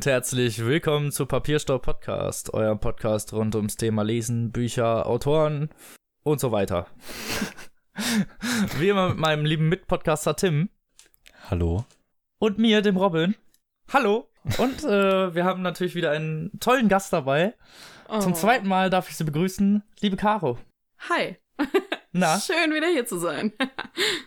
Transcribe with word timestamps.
Und 0.00 0.06
herzlich 0.06 0.64
willkommen 0.64 1.12
zu 1.12 1.26
Papierstau 1.26 1.76
Podcast, 1.76 2.54
eurem 2.54 2.80
Podcast 2.80 3.34
rund 3.34 3.54
ums 3.54 3.76
Thema 3.76 4.00
Lesen, 4.02 4.50
Bücher, 4.50 5.04
Autoren 5.06 5.68
und 6.22 6.40
so 6.40 6.52
weiter. 6.52 6.86
Wie 8.78 8.88
immer 8.88 9.10
mit 9.10 9.18
meinem 9.18 9.44
lieben 9.44 9.68
Mitpodcaster 9.68 10.36
Tim 10.36 10.70
Hallo. 11.50 11.84
und 12.38 12.56
mir, 12.56 12.80
dem 12.80 12.96
Robin. 12.96 13.34
Hallo. 13.92 14.30
Und 14.56 14.82
äh, 14.84 15.34
wir 15.34 15.44
haben 15.44 15.60
natürlich 15.60 15.94
wieder 15.94 16.12
einen 16.12 16.58
tollen 16.60 16.88
Gast 16.88 17.12
dabei. 17.12 17.52
Zum 18.20 18.32
Oh. 18.32 18.36
zweiten 18.36 18.68
Mal 18.68 18.88
darf 18.88 19.10
ich 19.10 19.18
sie 19.18 19.24
begrüßen, 19.24 19.82
liebe 20.00 20.16
Caro. 20.16 20.56
Hi. 21.10 21.36
Na, 22.12 22.40
Schön, 22.40 22.72
wieder 22.72 22.88
hier 22.88 23.04
zu 23.04 23.18
sein. 23.18 23.52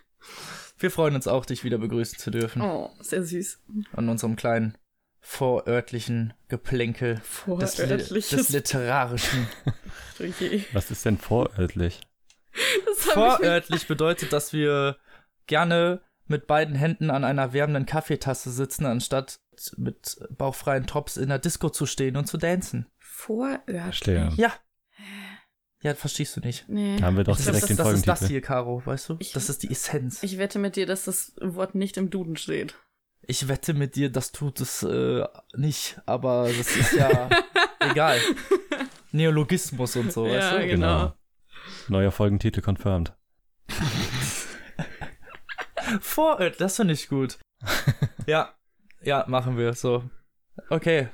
wir 0.78 0.92
freuen 0.92 1.16
uns 1.16 1.28
auch, 1.28 1.48
dich 1.48 1.64
wieder 1.64 1.80
begrüßen 1.80 2.20
zu 2.20 2.30
dürfen. 2.30 2.62
Oh, 2.62 2.92
sehr 3.00 3.24
süß. 3.24 3.60
An 3.94 4.08
unserem 4.08 4.36
kleinen 4.36 4.78
vorörtlichen 5.26 6.34
Geplänkel 6.50 7.16
des, 7.16 7.78
Li 7.78 7.86
Vorörtliches. 7.88 8.30
des 8.30 8.50
literarischen. 8.50 9.48
Okay. 10.20 10.64
Was 10.74 10.92
ist 10.92 11.04
denn 11.06 11.18
vorörtlich? 11.18 12.00
Das 12.86 12.98
Vorörtlich 13.14 13.88
bedeutet, 13.88 14.32
dass 14.32 14.54
wir 14.54 14.98
gerne 15.48 16.02
mit 16.28 16.46
beiden 16.46 16.76
Händen 16.76 17.10
an 17.10 17.24
einer 17.24 17.52
wärmenden 17.52 17.88
Kaffeetasse 17.88 18.52
sitzen, 18.52 18.86
anstatt 18.86 19.40
mit 19.76 20.18
bauchfreien 20.30 20.86
Tops 20.86 21.18
in 21.18 21.30
der 21.30 21.40
Disco 21.40 21.70
zu 21.72 21.88
stehen 21.88 22.16
und 22.16 22.28
zu 22.28 22.38
dancen. 22.38 22.86
Vorörtlich. 23.00 23.82
Verstehe. 23.82 24.32
Ja. 24.38 24.54
Ja, 25.82 25.96
verstehst 25.96 26.38
du 26.38 26.42
nicht. 26.42 26.70
Nee. 26.70 26.98
Da 27.00 27.08
haben 27.08 27.18
wir 27.18 27.24
doch 27.24 27.38
Ich 27.38 27.44
glaub, 27.44 27.56
direkt 27.56 27.72
das, 27.72 27.78
den 27.78 27.86
das 27.86 27.94
ist 27.96 28.08
das 28.08 28.28
hier, 28.28 28.42
Caro, 28.42 28.84
weißt 28.86 29.10
du? 29.10 29.16
Ich- 29.20 29.34
das 29.34 29.50
ist 29.50 29.64
die 29.64 29.72
Essenz. 29.72 30.22
Ich 30.22 30.38
wette 30.38 30.60
mit 30.60 30.76
dir, 30.76 30.86
dass 30.86 31.06
das 31.06 31.34
Wort 31.42 31.74
nicht 31.76 31.98
im 31.98 32.12
Duden 32.12 32.38
steht. 32.38 32.76
Wette 33.48 33.74
mit 33.74 33.96
dir, 33.96 34.10
das 34.12 34.32
tut 34.32 34.60
es 34.60 34.84
äh, 34.84 35.26
nicht, 35.56 36.00
aber 36.06 36.48
das 36.56 36.76
ist 36.76 36.94
ja 36.94 37.30
egal. 37.80 38.20
Neologismus 39.12 39.96
und 39.96 40.12
so, 40.12 40.26
weißt 40.26 40.52
Ja, 40.54 40.60
du? 40.60 40.68
genau. 40.68 41.14
Neuer 41.88 42.12
Folgentitel 42.12 42.62
confirmed. 42.62 43.14
Vorort, 46.02 46.60
das 46.60 46.76
finde 46.78 46.94
ich 46.94 47.10
gut. 47.10 47.38
ja, 48.28 48.54
ja, 49.02 49.26
machen 49.28 49.58
wir 49.58 49.74
so. 49.74 50.04
Okay, 50.70 51.10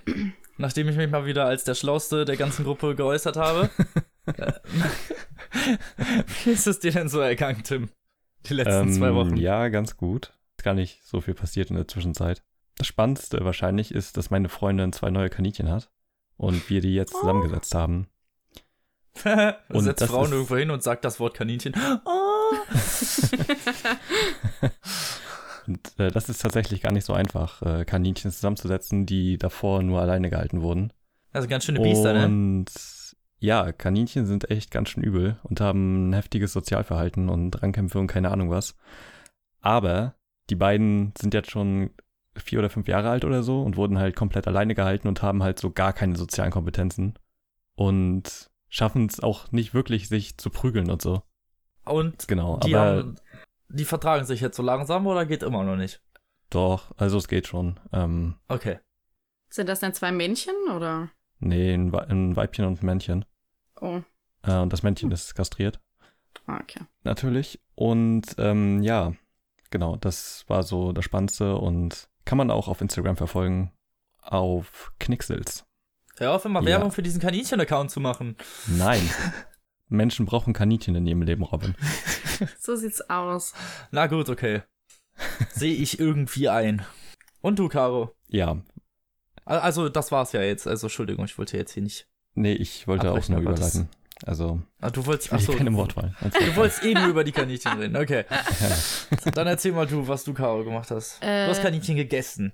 nachdem 0.58 0.90
ich 0.90 0.96
mich 0.98 1.10
mal 1.10 1.26
wieder 1.26 1.46
als 1.46 1.64
der 1.64 1.76
Schlauste 1.76 2.26
der 2.26 2.38
ganzen 2.38 2.66
Gruppe 2.66 2.96
geäußert 2.96 3.38
habe. 3.38 3.70
äh, 4.26 4.54
Wie 6.44 6.52
ist 6.52 6.68
es 6.68 6.80
dir 6.80 6.92
denn 6.92 7.10
so 7.10 7.20
ergangen, 7.20 7.64
Tim? 7.64 7.90
Die 8.46 8.54
letzten 8.54 8.92
zwei 8.94 9.14
Wochen. 9.14 9.32
Ähm, 9.32 9.38
Ja, 9.38 9.68
ganz 9.70 9.98
gut. 9.98 10.34
Gar 10.64 10.74
nicht 10.74 11.04
so 11.04 11.22
viel 11.22 11.34
passiert 11.34 11.70
in 11.70 11.76
der 11.78 11.88
Zwischenzeit. 11.88 12.44
Das 12.78 12.88
Spannendste 12.88 13.44
wahrscheinlich 13.44 13.94
ist, 13.94 14.18
dass 14.18 14.30
meine 14.30 14.50
Freundin 14.50 14.94
zwei 14.94 15.10
neue 15.10 15.30
Kaninchen 15.30 15.70
hat 15.70 15.90
und 16.38 16.70
wir 16.70 16.82
die 16.82 16.94
jetzt 16.94 17.14
Oh. 17.16 17.20
zusammengesetzt 17.22 17.74
haben. 17.76 18.08
Und 19.70 19.84
Setzt 19.84 20.06
Frauen 20.06 20.26
ist- 20.28 20.32
irgendwo 20.32 20.56
hin 20.56 20.72
und 20.72 20.82
sagt 20.84 21.04
das 21.04 21.20
Wort 21.20 21.34
Kaninchen. 21.34 21.74
Oh. 22.06 22.56
Und 25.68 26.00
äh, 26.00 26.10
das 26.10 26.30
ist 26.30 26.42
tatsächlich 26.42 26.82
gar 26.82 26.92
nicht 26.92 27.06
so 27.06 27.14
einfach, 27.14 27.62
äh, 27.62 27.86
Kaninchen 27.86 28.32
zusammenzusetzen, 28.32 29.06
die 29.06 29.38
davor 29.38 29.84
nur 29.84 30.02
alleine 30.02 30.30
gehalten 30.30 30.62
wurden. 30.62 30.92
Also 31.32 31.48
ganz 31.48 31.66
schöne 31.66 31.80
Biester, 31.80 32.14
ne? 32.14 32.26
Und 32.26 32.72
ja, 33.40 33.72
Kaninchen 33.72 34.26
sind 34.26 34.50
echt 34.50 34.72
ganz 34.72 34.90
schön 34.90 35.04
übel 35.04 35.38
und 35.44 35.62
haben 35.62 36.10
ein 36.10 36.14
heftiges 36.14 36.54
Sozialverhalten 36.54 37.30
und 37.30 37.62
Rangkämpfe 37.62 38.00
und 38.00 38.08
keine 38.08 38.32
Ahnung 38.32 38.50
was. 38.50 38.76
Aber 39.62 40.16
die 40.50 40.56
beiden 40.56 41.14
sind 41.18 41.34
jetzt 41.34 41.52
schon 41.52 41.92
vier 42.36 42.60
oder 42.60 42.70
fünf 42.70 42.88
Jahre 42.88 43.10
alt 43.10 43.26
oder 43.26 43.44
so 43.44 43.62
und 43.62 43.76
wurden 43.78 43.98
halt 44.00 44.16
komplett 44.16 44.48
alleine 44.48 44.76
gehalten 44.76 45.08
und 45.08 45.22
haben 45.22 45.44
halt 45.44 45.60
so 45.60 45.72
gar 45.72 45.94
keine 45.94 46.16
sozialen 46.16 46.52
Kompetenzen 46.52 47.16
und 47.76 48.50
schaffen 48.70 49.08
es 49.08 49.20
auch 49.20 49.52
nicht 49.52 49.74
wirklich, 49.74 50.08
sich 50.10 50.38
zu 50.38 50.50
prügeln 50.50 50.90
und 50.90 51.02
so. 51.02 51.24
Und 51.86 52.28
Genau, 52.28 52.58
die, 52.60 52.76
aber 52.76 52.98
haben, 52.98 53.16
die 53.70 53.86
vertragen 53.86 54.26
sich 54.26 54.42
jetzt 54.42 54.58
so 54.58 54.64
langsam 54.64 55.08
oder 55.08 55.26
geht 55.26 55.44
immer 55.44 55.64
noch 55.64 55.76
nicht? 55.76 56.02
doch, 56.52 56.92
also 56.98 57.18
es 57.18 57.28
geht 57.28 57.48
schon. 57.48 57.80
Ähm, 57.94 58.36
Okay. 58.48 58.80
Sind 59.52 59.68
das 59.70 59.80
denn 59.80 59.94
zwei 59.94 60.12
Männchen 60.12 60.54
oder? 60.76 61.10
nee, 61.40 61.74
ein, 61.74 61.94
ein 61.96 62.36
Weibchen 62.36 62.66
und 62.66 62.82
ein 62.82 62.86
Männchen. 62.86 63.26
Oh, 63.82 64.02
Äh, 64.44 64.58
und 64.60 64.72
das 64.74 64.84
Männchen 64.84 65.12
ist 65.12 65.34
kastriert. 65.36 65.80
ah, 66.46 66.60
okay. 66.62 66.82
natürlich. 67.04 67.60
Und 67.76 68.36
ähm, 68.38 68.82
ja, 68.84 69.14
genau, 69.72 69.96
das 69.96 70.44
war 70.48 70.64
so 70.64 70.92
das 70.92 71.06
Spannendste 71.06 71.56
und 71.58 72.10
kann 72.26 72.38
man 72.38 72.52
auch 72.52 72.68
auf 72.68 72.82
Instagram 72.82 73.18
verfolgen. 73.18 73.72
Auf 74.22 74.92
Knicksels. 75.00 75.66
Hör 76.18 76.34
auf, 76.34 76.46
immer 76.46 76.60
Ja. 76.62 76.66
Werbung 76.68 76.92
für 76.92 77.02
diesen 77.02 77.22
Kaninchen-Account 77.22 77.90
zu 77.92 78.00
machen. 78.00 78.36
Nein. 78.68 79.02
Menschen 79.88 80.26
brauchen 80.26 80.54
Kaninchen 80.54 80.94
in 80.96 81.08
ihrem 81.08 81.22
Leben, 81.24 81.44
Robin. 81.44 81.76
So 82.60 82.76
sieht's 82.78 83.02
aus. 83.10 83.54
Na 83.92 84.08
gut, 84.08 84.30
okay. 84.30 84.62
Sehe 85.52 85.74
ich 85.74 86.00
irgendwie 86.00 86.48
ein. 86.48 86.86
Und 87.42 87.60
du, 87.60 87.68
Caro? 87.68 88.16
Ja, 88.28 88.62
Al- 89.44 89.60
Also, 89.60 89.90
das 89.90 90.12
war's 90.14 90.32
ja 90.32 90.42
jetzt. 90.42 90.66
Also, 90.68 90.88
Entschuldigung, 90.88 91.26
ich 91.26 91.38
wollte 91.38 91.58
jetzt 91.58 91.74
hier 91.74 91.84
nicht. 91.84 92.08
nee, 92.36 92.54
ich 92.54 92.88
wollte 92.88 93.12
auch 93.12 93.28
nur 93.28 93.40
überleiten. 93.42 93.90
Also, 94.26 94.60
Ah, 94.82 94.90
du 94.90 95.06
wolltest. 95.06 95.28
ich 95.28 95.32
will 95.32 95.40
Achso, 95.40 95.54
keine 95.54 95.74
Wortwahl. 95.74 96.14
du 96.22 96.56
wolltest 96.56 96.84
eben 96.84 97.10
über 97.10 97.24
die 97.24 97.32
Kaninchen 97.32 97.72
reden. 97.80 97.96
Okay. 97.96 98.26
Ja. 98.30 99.32
Dann 99.32 99.48
erzähl 99.48 99.72
mal 99.72 99.88
du, 99.88 100.08
was 100.08 100.24
du, 100.26 100.34
Caro, 100.34 100.64
gemacht 100.64 100.92
hast. 100.92 101.24
Äh, 101.24 101.46
Du 101.46 101.52
hast 101.52 101.62
Kaninchen 101.62 101.96
gegessen. 101.96 102.54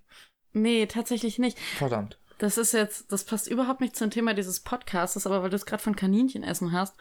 Nee, 0.53 0.85
tatsächlich 0.85 1.39
nicht. 1.39 1.57
Verdammt. 1.59 2.19
Das 2.37 2.57
ist 2.57 2.73
jetzt, 2.73 3.11
das 3.11 3.23
passt 3.23 3.47
überhaupt 3.47 3.81
nicht 3.81 3.95
zum 3.95 4.11
Thema 4.11 4.33
dieses 4.33 4.59
Podcasts, 4.59 5.25
aber 5.25 5.41
weil 5.41 5.49
du 5.49 5.55
es 5.55 5.65
gerade 5.65 5.81
von 5.81 5.95
Kaninchenessen 5.95 6.71
hast. 6.73 6.95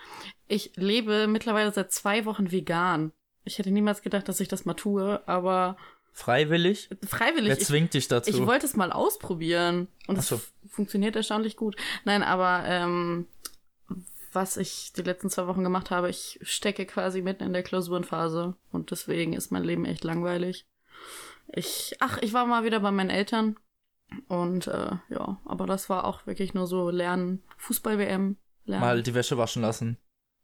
Ich 0.49 0.73
lebe 0.77 1.27
mittlerweile 1.27 1.73
seit 1.73 1.93
zwei 1.93 2.25
Wochen 2.25 2.51
vegan. 2.53 3.13
Ich 3.45 3.59
hätte 3.59 3.71
niemals 3.71 4.01
gedacht, 4.03 4.29
dass 4.29 4.41
ich 4.41 4.49
das 4.49 4.65
mal 4.65 4.75
tue, 4.75 5.21
aber 5.27 5.77
Freiwillig? 6.13 6.89
freiwillig. 7.07 7.49
Wer 7.51 7.59
Ich, 7.59 7.67
zwingt 7.67 7.93
dich 7.95 8.07
dazu? 8.09 8.31
ich 8.31 8.47
wollte 8.47 8.65
es 8.67 8.77
mal 8.77 8.93
ausprobieren 8.93 9.89
und 10.07 10.17
es 10.17 10.29
so. 10.29 10.41
funktioniert 10.71 11.17
erstaunlich 11.17 11.57
gut. 11.57 11.75
Nein, 12.05 12.23
aber 12.23 12.63
ähm, 12.67 13.27
was 14.35 14.57
ich 14.57 14.93
die 14.93 15.03
letzten 15.03 15.31
zwei 15.31 15.47
Wochen 15.47 15.65
gemacht 15.65 15.91
habe, 15.91 16.11
ich 16.11 16.39
stecke 16.43 16.87
quasi 16.87 17.23
mitten 17.23 17.45
in 17.45 17.53
der 17.53 17.63
Klausurenphase 17.63 18.57
und 18.71 18.91
deswegen 18.91 19.33
ist 19.33 19.51
mein 19.51 19.65
Leben 19.65 19.85
echt 19.85 20.05
langweilig. 20.05 20.67
Ich, 21.49 21.97
ach, 22.01 22.19
ich 22.21 22.33
war 22.33 22.47
mal 22.47 22.65
wieder 22.65 22.81
bei 22.81 22.91
meinen 22.91 23.11
Eltern 23.11 23.57
und 24.29 24.67
äh, 24.67 24.93
ja, 25.09 25.41
aber 25.45 25.67
das 25.67 25.89
war 25.89 26.05
auch 26.05 26.27
wirklich 26.27 26.55
nur 26.55 26.67
so 26.67 26.91
Lernen, 26.91 27.43
Fußball-WM. 27.59 28.37
Lernen. 28.67 28.85
Mal 28.85 29.03
die 29.03 29.15
Wäsche 29.15 29.37
waschen 29.37 29.63
lassen. 29.63 29.99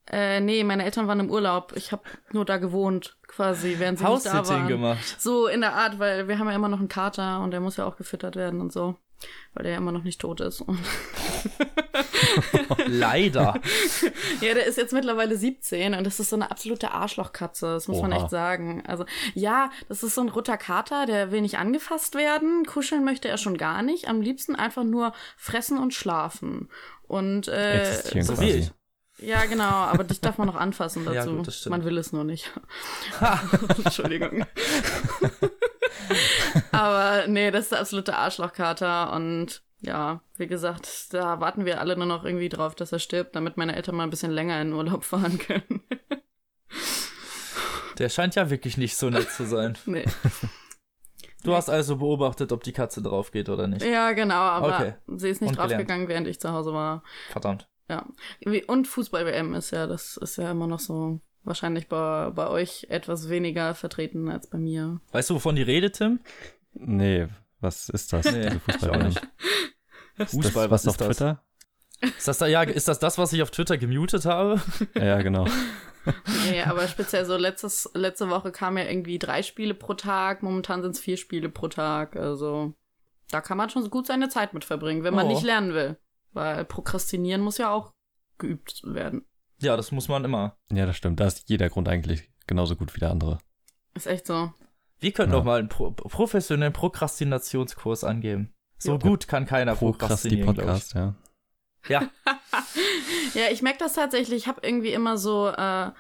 Äh, 0.07 0.41
nee, 0.41 0.65
meine 0.65 0.85
Eltern 0.85 1.07
waren 1.07 1.21
im 1.21 1.31
Urlaub. 1.31 1.73
Ich 1.77 1.93
habe 1.93 2.03
nur 2.33 2.45
da 2.45 2.57
gewohnt, 2.57 3.17
quasi, 3.29 3.77
während 3.79 3.99
sie 3.99 4.05
nicht 4.05 4.27
da 4.27 4.47
waren. 4.47 4.67
gemacht. 4.67 5.17
So 5.21 5.47
in 5.47 5.61
der 5.61 5.75
Art, 5.75 5.99
weil 5.99 6.27
wir 6.27 6.39
haben 6.39 6.49
ja 6.49 6.55
immer 6.55 6.69
noch 6.69 6.81
einen 6.81 6.89
Kater 6.89 7.41
und 7.41 7.53
der 7.53 7.61
muss 7.61 7.77
ja 7.77 7.87
auch 7.87 7.97
gefüttert 7.97 8.35
werden 8.35 8.61
und 8.61 8.73
so. 8.73 8.97
Weil 9.55 9.65
der 9.65 9.73
ja 9.73 9.79
immer 9.79 9.93
noch 9.93 10.05
nicht 10.05 10.21
tot 10.21 10.41
ist. 10.41 10.65
Leider. 12.87 13.61
ja, 14.41 14.55
der 14.55 14.67
ist 14.67 14.79
jetzt 14.79 14.93
mittlerweile 14.93 15.37
17 15.37 15.95
und 15.95 16.05
das 16.05 16.21
ist 16.21 16.31
so 16.31 16.37
eine 16.37 16.51
absolute 16.51 16.93
Arschlochkatze, 16.93 17.67
das 17.67 17.89
muss 17.89 18.01
man 18.01 18.13
Oha. 18.13 18.23
echt 18.23 18.31
sagen. 18.31 18.83
Also, 18.87 19.05
ja, 19.35 19.71
das 19.89 20.03
ist 20.03 20.15
so 20.15 20.21
ein 20.21 20.29
roter 20.29 20.57
Kater, 20.57 21.07
der 21.07 21.33
will 21.33 21.41
nicht 21.41 21.59
angefasst 21.59 22.15
werden. 22.15 22.65
Kuscheln 22.65 23.05
möchte 23.05 23.29
er 23.29 23.39
schon 23.39 23.57
gar 23.57 23.83
nicht. 23.83 24.09
Am 24.09 24.21
liebsten 24.21 24.55
einfach 24.57 24.85
nur 24.85 25.13
fressen 25.37 25.79
und 25.79 25.95
schlafen. 25.95 26.69
Und 27.03 27.49
äh, 27.49 27.81
Existieren 27.89 28.27
so 28.27 28.41
wie 28.41 28.47
quasi. 28.47 28.71
ich. 29.19 29.27
ja, 29.27 29.45
genau, 29.47 29.65
aber 29.65 30.05
dich 30.05 30.21
darf 30.21 30.39
man 30.39 30.47
noch 30.47 30.55
anfassen 30.55 31.05
dazu. 31.05 31.17
Ja, 31.17 31.25
gut, 31.27 31.47
das 31.49 31.59
stimmt. 31.59 31.71
man 31.73 31.85
will 31.85 31.99
es 31.99 32.13
nur 32.13 32.25
nicht. 32.25 32.51
Entschuldigung. 33.85 34.45
Aber 36.73 37.27
nee, 37.27 37.51
das 37.51 37.63
ist 37.65 37.73
der 37.73 37.81
absolute 37.81 38.17
Arschlochkater 38.17 39.13
und 39.13 39.63
ja, 39.81 40.21
wie 40.37 40.47
gesagt, 40.47 41.13
da 41.15 41.41
warten 41.41 41.65
wir 41.65 41.81
alle 41.81 41.97
nur 41.97 42.07
noch 42.07 42.25
irgendwie 42.25 42.49
drauf, 42.51 42.75
dass 42.75 42.93
er 42.93 42.99
stirbt, 42.99 43.35
damit 43.35 43.57
meine 43.57 43.75
Eltern 43.77 43.97
mal 43.97 44.05
ein 44.05 44.11
bisschen 44.11 44.31
länger 44.31 44.61
in 44.61 44.73
Urlaub 44.75 45.05
fahren 45.05 45.39
können. 45.39 45.83
Der 47.99 48.09
scheint 48.09 48.35
ja 48.35 48.51
wirklich 48.51 48.77
nicht 48.77 48.97
so 48.97 49.11
nett 49.11 49.31
zu 49.31 49.45
sein. 49.45 49.77
nee. 49.87 50.05
Du 51.43 51.55
hast 51.55 51.69
also 51.71 51.97
beobachtet, 51.97 52.53
ob 52.53 52.63
die 52.63 52.73
Katze 52.73 53.03
drauf 53.03 53.31
geht 53.31 53.49
oder 53.49 53.67
nicht. 53.67 53.85
Ja, 53.85 54.13
genau, 54.13 54.35
aber 54.35 54.75
Okay. 54.77 54.95
sie 55.17 55.29
ist 55.31 55.41
nicht 55.41 55.51
Und 55.51 55.55
gelernt. 55.57 55.73
draufgegangen, 55.73 56.09
während 56.09 56.27
ich 56.29 56.41
zu 56.41 56.51
Hause 56.53 56.73
war. 56.73 57.03
Verdammt. 57.31 57.69
Ja. 57.89 58.07
Und 58.69 58.87
Fußball-WM 58.87 59.55
ist 59.55 59.71
ja, 59.71 59.87
das 59.87 60.17
ist 60.19 60.37
ja 60.37 60.51
immer 60.51 60.67
noch 60.67 60.81
so 60.81 61.21
wahrscheinlich 61.43 61.89
bei, 61.89 62.31
bei 62.31 62.49
euch 62.49 62.87
etwas 62.91 63.29
weniger 63.31 63.75
vertreten 63.75 64.29
als 64.31 64.49
bei 64.49 64.59
mir. 64.59 65.01
Weißt 65.13 65.31
du, 65.31 65.35
wovon 65.35 65.57
die 65.57 65.63
redet, 65.63 65.97
Tim? 65.97 66.21
Nee, 66.73 67.29
was 67.61 67.89
ist 67.89 68.13
das? 68.13 68.31
Nee, 68.33 68.51
Fußball 68.61 68.91
auch 68.91 69.03
nicht. 69.05 69.21
Ist 70.19 70.31
Fußball, 70.33 70.69
das, 70.69 70.71
was 70.71 70.71
was 70.71 70.83
ist 70.85 70.89
auf 70.89 70.97
das? 70.97 71.07
Twitter? 71.17 71.45
Ist 72.17 72.29
das 72.29 72.39
da, 72.39 72.47
ja, 72.47 72.63
ist 72.63 72.89
das 72.89 72.99
das, 72.99 73.19
was 73.19 73.33
ich 73.33 73.43
auf 73.43 73.51
Twitter 73.51 73.77
gemutet 73.79 74.25
habe? 74.25 74.61
Ja, 74.95 75.21
genau. 75.23 75.47
Nee, 76.51 76.63
aber 76.63 76.89
speziell 76.89 77.27
so 77.27 77.37
letztes, 77.37 77.91
letzte 77.95 78.31
Woche 78.31 78.53
kamen 78.53 78.79
ja 78.79 78.85
irgendwie 78.85 79.19
drei 79.19 79.43
Spiele 79.43 79.75
pro 79.75 79.93
Tag, 79.95 80.43
momentan 80.43 80.81
sind 80.83 80.93
es 80.93 81.01
vier 81.01 81.19
Spiele 81.19 81.51
pro 81.51 81.69
Tag, 81.69 82.17
also 82.17 82.75
Da 83.31 83.41
kann 83.43 83.59
man 83.59 83.69
schon 83.71 83.89
gut 83.91 84.07
seine 84.07 84.29
Zeit 84.31 84.55
mit 84.55 84.65
verbringen, 84.65 85.05
wenn 85.05 85.15
man 85.15 85.27
Oh. 85.27 85.31
nicht 85.31 85.43
lernen 85.43 85.75
will. 85.75 85.99
Weil 86.33 86.65
Prokrastinieren 86.65 87.43
muss 87.43 87.59
ja 87.59 87.71
auch 87.71 87.93
geübt 88.39 88.83
werden. 88.85 89.25
Ja, 89.61 89.77
das 89.77 89.93
muss 89.93 90.09
man 90.09 90.25
immer. 90.25 90.57
Ja, 90.73 90.87
das 90.87 90.97
stimmt. 90.97 91.21
Da 91.21 91.27
ist 91.27 91.49
jeder 91.51 91.69
Grund 91.69 91.87
eigentlich 91.89 92.31
genauso 92.47 92.77
gut 92.77 92.95
wie 92.97 93.01
der 93.01 93.11
andere. 93.11 93.39
Ist 93.95 94.07
echt 94.07 94.27
so. 94.27 94.53
Wir 95.01 95.13
können 95.13 95.33
Ja. 95.33 95.39
doch 95.39 95.45
mal 95.45 95.59
einen 95.59 95.69
pro 95.69 95.91
professionellen 95.91 96.73
Prokrastinationskurs 96.73 98.05
angeben. 98.05 98.53
So 98.79 98.93
Ja. 98.93 98.99
gut 98.99 99.29
kann 99.29 99.47
keiner 99.47 99.75
Prokrasti 99.75 100.29
prokrastinieren. 100.45 100.55
Podcast, 100.57 100.95
ja. 100.95 101.15
Ja, 101.89 102.11
Ja, 103.35 103.45
ich 103.51 103.63
merke 103.63 103.79
das 103.79 103.95
tatsächlich. 103.95 104.37
Ich 104.43 104.47
habe 104.49 104.61
irgendwie 104.63 104.93
immer 104.93 105.17
so 105.17 105.49
äh, 105.49 105.91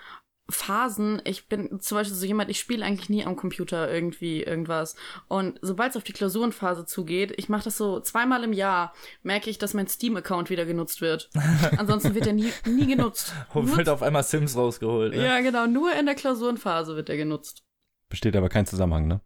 Phasen. 0.50 1.23
Ich 1.25 1.49
bin 1.49 1.81
zum 1.81 1.97
Beispiel 1.97 2.17
so 2.17 2.26
jemand, 2.26 2.50
ich 2.50 2.58
spiele 2.58 2.85
eigentlich 2.85 3.08
nie 3.08 3.25
am 3.25 3.37
Computer 3.37 3.91
irgendwie 3.91 4.43
irgendwas. 4.43 4.97
Und 5.29 5.58
sobald 5.62 5.91
es 5.91 5.97
auf 5.97 6.02
die 6.02 6.12
Klausurenphase 6.12 6.85
zugeht, 6.87 7.32
ich 7.37 7.49
mache 7.49 7.64
das 7.64 7.76
so 7.79 8.00
zweimal 8.00 8.43
im 8.44 8.52
Jahr, 8.52 8.93
merke 9.23 9.49
ich, 9.49 9.58
dass 9.58 9.75
mein 9.75 9.87
Steam-Account 9.88 10.50
wieder 10.50 10.67
genutzt 10.67 11.00
wird. 11.00 11.31
Ansonsten 11.79 12.14
wird 12.14 12.26
er 12.26 12.32
nie, 12.32 12.52
nie 12.67 12.87
genutzt. 12.87 13.32
und 13.55 13.76
wird 13.76 13.88
auf 13.88 14.02
einmal 14.02 14.25
Sims 14.25 14.56
rausgeholt. 14.56 15.14
Ne? 15.14 15.25
ja, 15.25 15.41
genau. 15.41 15.67
Nur 15.67 15.93
in 15.94 16.06
der 16.06 16.14
Klausurenphase 16.17 16.97
wird 16.97 17.08
er 17.08 17.17
genutzt. 17.17 17.62
Besteht 18.10 18.36
aber 18.36 18.50
kein 18.50 18.66
Zusammenhang, 18.66 19.06
ne? 19.06 19.22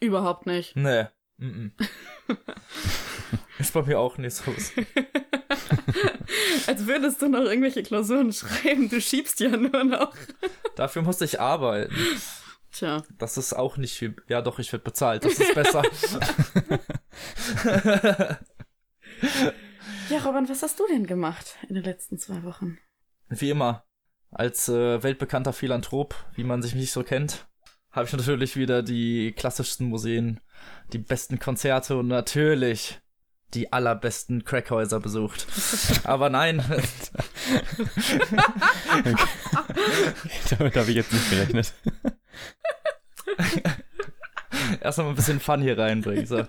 Überhaupt 0.00 0.44
nicht. 0.44 0.76
Nee. 0.76 1.06
Mm 1.38 1.46
-mm. 1.46 1.70
Ist 3.58 3.72
bei 3.72 3.82
mir 3.82 3.98
auch 3.98 4.18
nicht 4.18 4.34
so. 4.34 4.52
Als 6.66 6.86
würdest 6.86 7.22
du 7.22 7.28
noch 7.28 7.44
irgendwelche 7.44 7.82
Klausuren 7.82 8.32
schreiben. 8.32 8.90
Du 8.90 9.00
schiebst 9.00 9.40
ja 9.40 9.56
nur 9.56 9.84
noch. 9.84 10.14
Dafür 10.76 11.02
musste 11.02 11.24
ich 11.24 11.40
arbeiten. 11.40 11.94
Tja. 12.72 13.02
Das 13.18 13.38
ist 13.38 13.54
auch 13.54 13.76
nicht 13.76 13.94
viel. 13.94 14.16
Ja, 14.28 14.42
doch, 14.42 14.58
ich 14.58 14.72
werde 14.72 14.84
bezahlt. 14.84 15.24
Das 15.24 15.38
ist 15.38 15.54
besser. 15.54 15.82
Ja, 20.10 20.18
Robin, 20.18 20.46
was 20.50 20.62
hast 20.62 20.78
du 20.78 20.86
denn 20.86 21.06
gemacht 21.06 21.56
in 21.68 21.76
den 21.76 21.84
letzten 21.84 22.18
zwei 22.18 22.42
Wochen? 22.42 22.76
Wie 23.28 23.48
immer. 23.48 23.86
Als 24.30 24.68
äh, 24.68 25.02
weltbekannter 25.02 25.54
Philanthrop, 25.54 26.14
wie 26.34 26.44
man 26.44 26.60
sich 26.60 26.74
nicht 26.74 26.92
so 26.92 27.02
kennt, 27.02 27.46
habe 27.94 28.06
ich 28.06 28.12
natürlich 28.12 28.56
wieder 28.56 28.82
die 28.82 29.32
klassischsten 29.32 29.88
Museen, 29.88 30.40
die 30.92 30.98
besten 30.98 31.38
Konzerte 31.38 31.96
und 31.96 32.08
natürlich 32.08 33.00
die 33.54 33.72
allerbesten 33.72 34.44
Crackhäuser 34.44 34.98
besucht. 34.98 35.46
Aber 36.04 36.28
nein, 36.28 36.58
Damit 40.50 40.76
habe 40.76 40.90
ich 40.90 40.96
jetzt 40.96 41.12
nicht 41.12 41.30
gerechnet. 41.30 41.72
erstmal 44.80 45.08
ein 45.08 45.14
bisschen 45.14 45.38
Fun 45.38 45.62
hier 45.62 45.78
reinbringen. 45.78 46.26
So. 46.26 46.44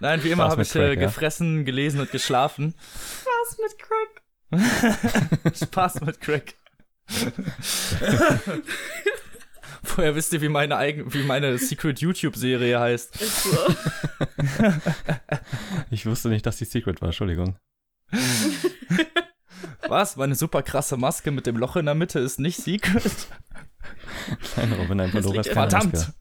Nein, 0.00 0.24
wie 0.24 0.30
immer 0.30 0.44
Spaß 0.44 0.52
habe 0.52 0.62
ich 0.62 0.74
äh, 0.74 0.78
Crack, 0.78 0.98
ja? 0.98 1.06
gefressen, 1.06 1.64
gelesen 1.64 2.00
und 2.00 2.10
geschlafen. 2.10 2.74
Was 3.24 3.58
mit 3.58 3.78
Crack? 3.78 4.22
Spaß 5.56 6.00
mit 6.00 6.20
Crack. 6.20 6.54
Vorher 9.96 10.14
wisst 10.14 10.30
ihr, 10.34 10.42
wie 10.42 10.50
meine 10.50 10.76
eigen, 10.76 11.14
wie 11.14 11.22
meine 11.22 11.56
Secret 11.56 12.00
YouTube-Serie 12.00 12.78
heißt. 12.78 13.18
Ist 13.18 13.44
so. 13.44 13.56
Ich 15.90 16.04
wusste 16.04 16.28
nicht, 16.28 16.44
dass 16.44 16.58
die 16.58 16.66
Secret 16.66 17.00
war, 17.00 17.08
Entschuldigung. 17.08 17.56
Was? 19.88 20.16
Meine 20.16 20.34
super 20.34 20.62
krasse 20.62 20.98
Maske 20.98 21.30
mit 21.30 21.46
dem 21.46 21.56
Loch 21.56 21.76
in 21.76 21.86
der 21.86 21.94
Mitte 21.94 22.18
ist 22.18 22.38
nicht 22.38 22.58
Secret? 22.58 23.28
Nein, 24.56 24.72
Robin, 24.72 25.00
ein 25.00 25.12
Das 25.12 25.22
Pandora 25.22 25.40
ist 25.40 25.50
keine 25.50 25.70
Verdammt! 25.70 25.94
Maske. 25.94 26.12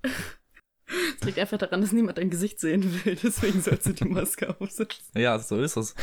Es 1.20 1.26
liegt 1.26 1.40
einfach 1.40 1.58
daran, 1.58 1.82
dass 1.82 1.92
niemand 1.92 2.18
dein 2.18 2.30
Gesicht 2.30 2.62
sehen 2.62 3.04
will. 3.04 3.18
Deswegen 3.22 3.62
sollst 3.62 3.88
du 3.88 3.92
die 3.92 4.06
Maske 4.06 4.58
aufsetzen. 4.58 5.20
Ja, 5.20 5.38
so 5.38 5.60
ist 5.60 5.76
es. 5.76 5.96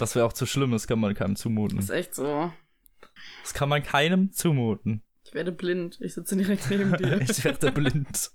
Das 0.00 0.16
wäre 0.16 0.26
auch 0.26 0.32
zu 0.32 0.44
schlimm, 0.44 0.72
das 0.72 0.88
kann 0.88 0.98
man 0.98 1.14
keinem 1.14 1.36
zumuten. 1.36 1.78
Ist 1.78 1.90
echt 1.90 2.16
so. 2.16 2.52
Das 3.44 3.54
kann 3.54 3.68
man 3.68 3.84
keinem 3.84 4.32
zumuten. 4.32 5.04
Ich 5.28 5.34
werde 5.34 5.52
blind. 5.52 5.98
Ich 6.00 6.14
sitze 6.14 6.36
direkt 6.36 6.70
neben 6.70 6.96
dir. 6.96 7.20
Ich 7.28 7.44
werde 7.44 7.70
blind. 7.70 8.30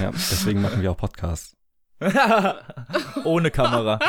Ja, 0.00 0.10
deswegen 0.12 0.62
machen 0.62 0.80
wir 0.80 0.90
auch 0.92 0.96
Podcasts. 0.96 1.56
Ohne 3.24 3.50
Kamera. 3.50 3.98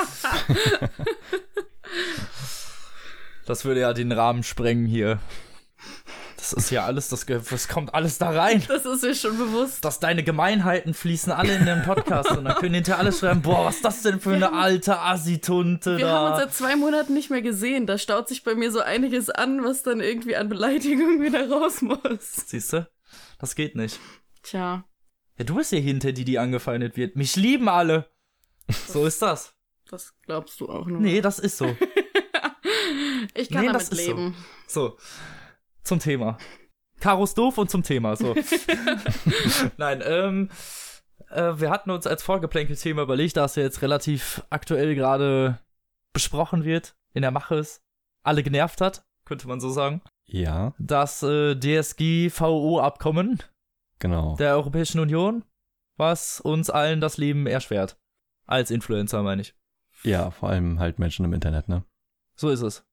Das 3.47 3.65
würde 3.65 3.81
ja 3.81 3.91
den 3.91 4.11
Rahmen 4.13 4.43
sprengen 4.43 4.85
hier. 4.85 5.19
Das 6.41 6.53
ist 6.53 6.71
ja 6.71 6.85
alles, 6.85 7.07
das, 7.07 7.27
das 7.27 7.67
kommt 7.67 7.93
alles 7.93 8.17
da 8.17 8.31
rein. 8.31 8.63
Das 8.67 8.83
ist 8.83 9.03
mir 9.03 9.13
schon 9.13 9.38
bewusst. 9.38 9.85
Dass 9.85 9.99
deine 9.99 10.23
Gemeinheiten 10.23 10.95
fließen 10.95 11.31
alle 11.31 11.53
in 11.55 11.65
den 11.65 11.83
Podcast 11.83 12.31
und 12.31 12.45
dann 12.45 12.55
können 12.55 12.73
hinterher 12.73 12.97
alle 12.99 13.13
schreiben, 13.13 13.43
boah, 13.43 13.65
was 13.65 13.75
ist 13.75 13.85
das 13.85 14.01
denn 14.01 14.19
für 14.19 14.33
eine 14.33 14.51
alte 14.51 14.99
Assi-Tunte 14.99 15.99
Wir 15.99 16.09
haben 16.09 16.31
uns 16.31 16.41
seit 16.41 16.53
zwei 16.53 16.75
Monaten 16.75 17.13
nicht 17.13 17.29
mehr 17.29 17.43
gesehen. 17.43 17.85
Da 17.85 17.99
staut 17.99 18.27
sich 18.27 18.43
bei 18.43 18.55
mir 18.55 18.71
so 18.71 18.79
einiges 18.79 19.29
an, 19.29 19.63
was 19.63 19.83
dann 19.83 19.99
irgendwie 19.99 20.35
an 20.35 20.49
Beleidigung 20.49 21.21
wieder 21.21 21.47
raus 21.47 21.83
muss. 21.83 22.47
Siehst 22.47 22.73
du? 22.73 22.89
Das 23.38 23.53
geht 23.53 23.75
nicht. 23.75 23.99
Tja, 24.41 24.83
Ja, 25.38 25.45
du 25.45 25.55
bist 25.55 25.71
ja 25.71 25.77
hinter 25.77 26.11
die, 26.11 26.25
die 26.25 26.39
angefeindet 26.39 26.97
wird. 26.97 27.15
Mich 27.15 27.35
lieben 27.35 27.69
alle. 27.69 28.09
So 28.88 29.05
ist 29.05 29.21
das. 29.21 29.53
das 29.91 30.15
glaubst 30.23 30.59
du 30.59 30.69
auch 30.69 30.88
nur. 30.88 31.01
Nee, 31.01 31.21
das 31.21 31.38
ist 31.38 31.57
so. 31.57 31.65
ich 33.35 33.49
kann 33.49 33.65
nee, 33.65 33.71
das 33.71 33.89
damit 33.89 33.99
ist 33.99 34.05
so. 34.05 34.11
leben. 34.11 34.35
So, 34.67 34.97
zum 35.83 35.99
Thema. 35.99 36.37
Karos 36.99 37.33
doof 37.33 37.57
und 37.57 37.69
zum 37.69 37.83
Thema, 37.83 38.15
so. 38.15 38.35
Nein, 39.77 40.03
ähm, 40.05 40.49
äh, 41.29 41.53
wir 41.59 41.69
hatten 41.71 41.89
uns 41.89 42.05
als 42.05 42.23
Vorgeplänkel-Thema 42.23 43.01
überlegt, 43.03 43.37
da 43.37 43.45
es 43.45 43.55
ja 43.55 43.63
jetzt 43.63 43.81
relativ 43.81 44.43
aktuell 44.49 44.93
gerade 44.95 45.59
besprochen 46.13 46.63
wird, 46.63 46.95
in 47.13 47.21
der 47.23 47.31
Mache 47.31 47.55
ist, 47.55 47.81
alle 48.23 48.43
genervt 48.43 48.81
hat, 48.81 49.03
könnte 49.25 49.47
man 49.47 49.59
so 49.59 49.69
sagen. 49.69 50.01
Ja, 50.25 50.73
Das 50.77 51.23
äh, 51.23 51.55
DSG-VO-Abkommen 51.55 53.39
genau. 53.99 54.35
der 54.35 54.53
Europäischen 54.55 54.99
Union, 54.99 55.43
was 55.97 56.39
uns 56.39 56.69
allen 56.69 57.01
das 57.01 57.17
Leben 57.17 57.47
erschwert. 57.47 57.97
Als 58.45 58.71
Influencer, 58.71 59.23
meine 59.23 59.41
ich. 59.41 59.55
Ja, 60.03 60.31
vor 60.31 60.50
allem 60.50 60.79
halt 60.79 61.00
Menschen 61.00 61.25
im 61.25 61.33
Internet, 61.33 61.69
ne? 61.69 61.83
So 62.35 62.50
ist 62.50 62.61
es. 62.61 62.83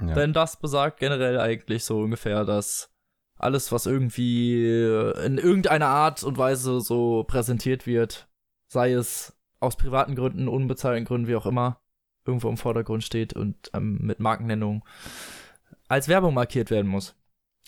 Ja. 0.00 0.14
Denn 0.14 0.32
das 0.32 0.58
besagt 0.58 1.00
generell 1.00 1.40
eigentlich 1.40 1.84
so 1.84 2.00
ungefähr, 2.00 2.44
dass 2.44 2.90
alles, 3.36 3.72
was 3.72 3.86
irgendwie 3.86 4.64
in 4.64 5.38
irgendeiner 5.38 5.88
Art 5.88 6.22
und 6.22 6.38
Weise 6.38 6.80
so 6.80 7.24
präsentiert 7.24 7.86
wird, 7.86 8.28
sei 8.68 8.92
es 8.92 9.36
aus 9.60 9.76
privaten 9.76 10.14
Gründen, 10.14 10.48
unbezahlten 10.48 11.04
Gründen, 11.04 11.28
wie 11.28 11.36
auch 11.36 11.46
immer, 11.46 11.80
irgendwo 12.24 12.48
im 12.48 12.56
Vordergrund 12.56 13.02
steht 13.02 13.32
und 13.32 13.70
ähm, 13.74 13.98
mit 14.00 14.20
Markennennung 14.20 14.84
als 15.88 16.08
Werbung 16.08 16.34
markiert 16.34 16.70
werden 16.70 16.88
muss. 16.88 17.16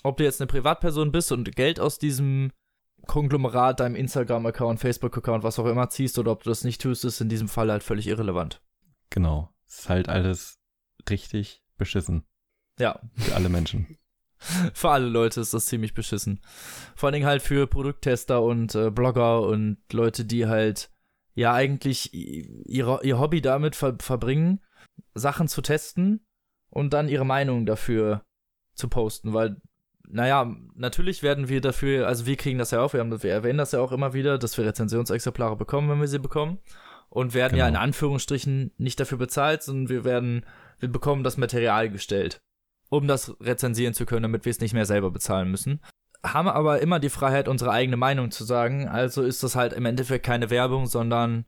Ob 0.03 0.17
du 0.17 0.25
jetzt 0.25 0.41
eine 0.41 0.47
Privatperson 0.47 1.13
bist 1.13 1.33
und 1.33 1.57
Geld 1.57 1.81
aus 1.81 1.99
diesem 1.99 2.53
Konglomerat, 3.07 3.81
deinem 3.81 3.97
Instagram-Account, 3.97 4.79
Facebook-Account, 4.79 5.43
was 5.43 5.59
auch 5.59 5.67
immer 5.67 5.89
ziehst 5.89 6.19
oder 6.19 6.33
ob 6.33 6.43
du 6.43 6.51
das 6.51 6.65
nicht 6.65 6.81
tust, 6.81 7.05
ist 7.05 7.21
in 7.21 7.29
diesem 7.29 7.49
Fall 7.49 7.71
halt 7.71 7.83
völlig 7.83 8.07
irrelevant. 8.07 8.61
Genau. 9.09 9.51
Ist 9.67 9.89
halt 9.89 10.09
alles 10.09 10.59
richtig 11.09 11.63
beschissen 11.81 12.23
Ja, 12.79 13.01
für 13.17 13.35
alle 13.35 13.49
Menschen. 13.49 13.87
Für 14.73 14.89
alle 14.89 15.07
Leute 15.07 15.41
ist 15.43 15.53
das 15.53 15.67
ziemlich 15.67 15.93
beschissen. 15.93 16.41
Vor 16.97 17.09
allen 17.09 17.13
Dingen 17.13 17.27
halt 17.27 17.43
für 17.43 17.67
Produkttester 17.67 18.41
und 18.43 18.75
äh, 18.75 18.91
Blogger 18.91 19.43
und 19.43 19.77
Leute, 19.93 20.25
die 20.25 20.47
halt 20.47 20.91
ja 21.35 21.53
eigentlich 21.53 22.15
ihre, 22.15 23.01
ihr 23.05 23.19
Hobby 23.19 23.43
damit 23.43 23.77
ver 23.77 23.97
verbringen, 24.01 24.61
Sachen 25.13 25.47
zu 25.47 25.61
testen 25.61 26.25
und 26.71 26.95
dann 26.95 27.11
ihre 27.11 27.27
Meinung 27.27 27.67
dafür 27.67 28.25
zu 28.75 28.89
posten, 28.89 29.35
weil 29.35 29.61
naja, 30.09 30.57
natürlich 30.75 31.23
werden 31.23 31.51
wir 31.51 31.61
dafür, 31.61 32.07
also 32.07 32.25
wir 32.25 32.37
kriegen 32.37 32.59
das 32.59 32.71
ja 32.71 32.81
auch, 32.81 32.95
wir, 32.95 33.01
haben, 33.01 33.23
wir 33.23 33.31
erwähnen 33.33 33.59
das 33.59 33.73
ja 33.73 33.81
auch 33.81 33.93
immer 33.93 34.15
wieder, 34.15 34.39
dass 34.39 34.57
wir 34.57 34.65
Rezensionsexemplare 34.65 35.57
bekommen, 35.57 35.91
wenn 35.91 36.01
wir 36.01 36.09
sie 36.09 36.19
bekommen 36.19 36.61
und 37.11 37.35
werden 37.35 37.59
ja 37.59 37.67
in 37.69 37.75
Genau. 37.75 37.85
Anführungsstrichen 37.85 38.73
nicht 38.79 38.99
dafür 38.99 39.19
bezahlt, 39.19 39.63
sondern 39.63 39.91
wir 39.91 40.05
werden, 40.05 40.47
wir 40.81 40.91
bekommen 40.91 41.23
das 41.23 41.37
Material 41.37 41.91
gestellt 41.91 42.41
um 42.91 43.07
das 43.07 43.35
rezensieren 43.41 43.95
zu 43.95 44.05
können, 44.05 44.25
damit 44.25 44.45
wir 44.45 44.51
es 44.51 44.61
nicht 44.61 44.75
mehr 44.75 44.85
selber 44.85 45.11
bezahlen 45.11 45.51
müssen. 45.51 45.81
Haben 46.23 46.49
aber 46.49 46.83
immer 46.83 47.01
die 47.01 47.09
Freiheit, 47.09 47.49
unsere 47.49 47.71
eigene 47.71 47.97
Meinung 47.97 48.31
zu 48.31 48.45
sagen. 48.45 48.89
Also 48.89 49.23
ist 49.23 49.43
das 49.43 49.57
halt 49.57 49.73
im 49.73 49.87
Endeffekt 49.87 50.27
keine 50.27 50.51
Werbung, 50.51 50.87
sondern 50.87 51.47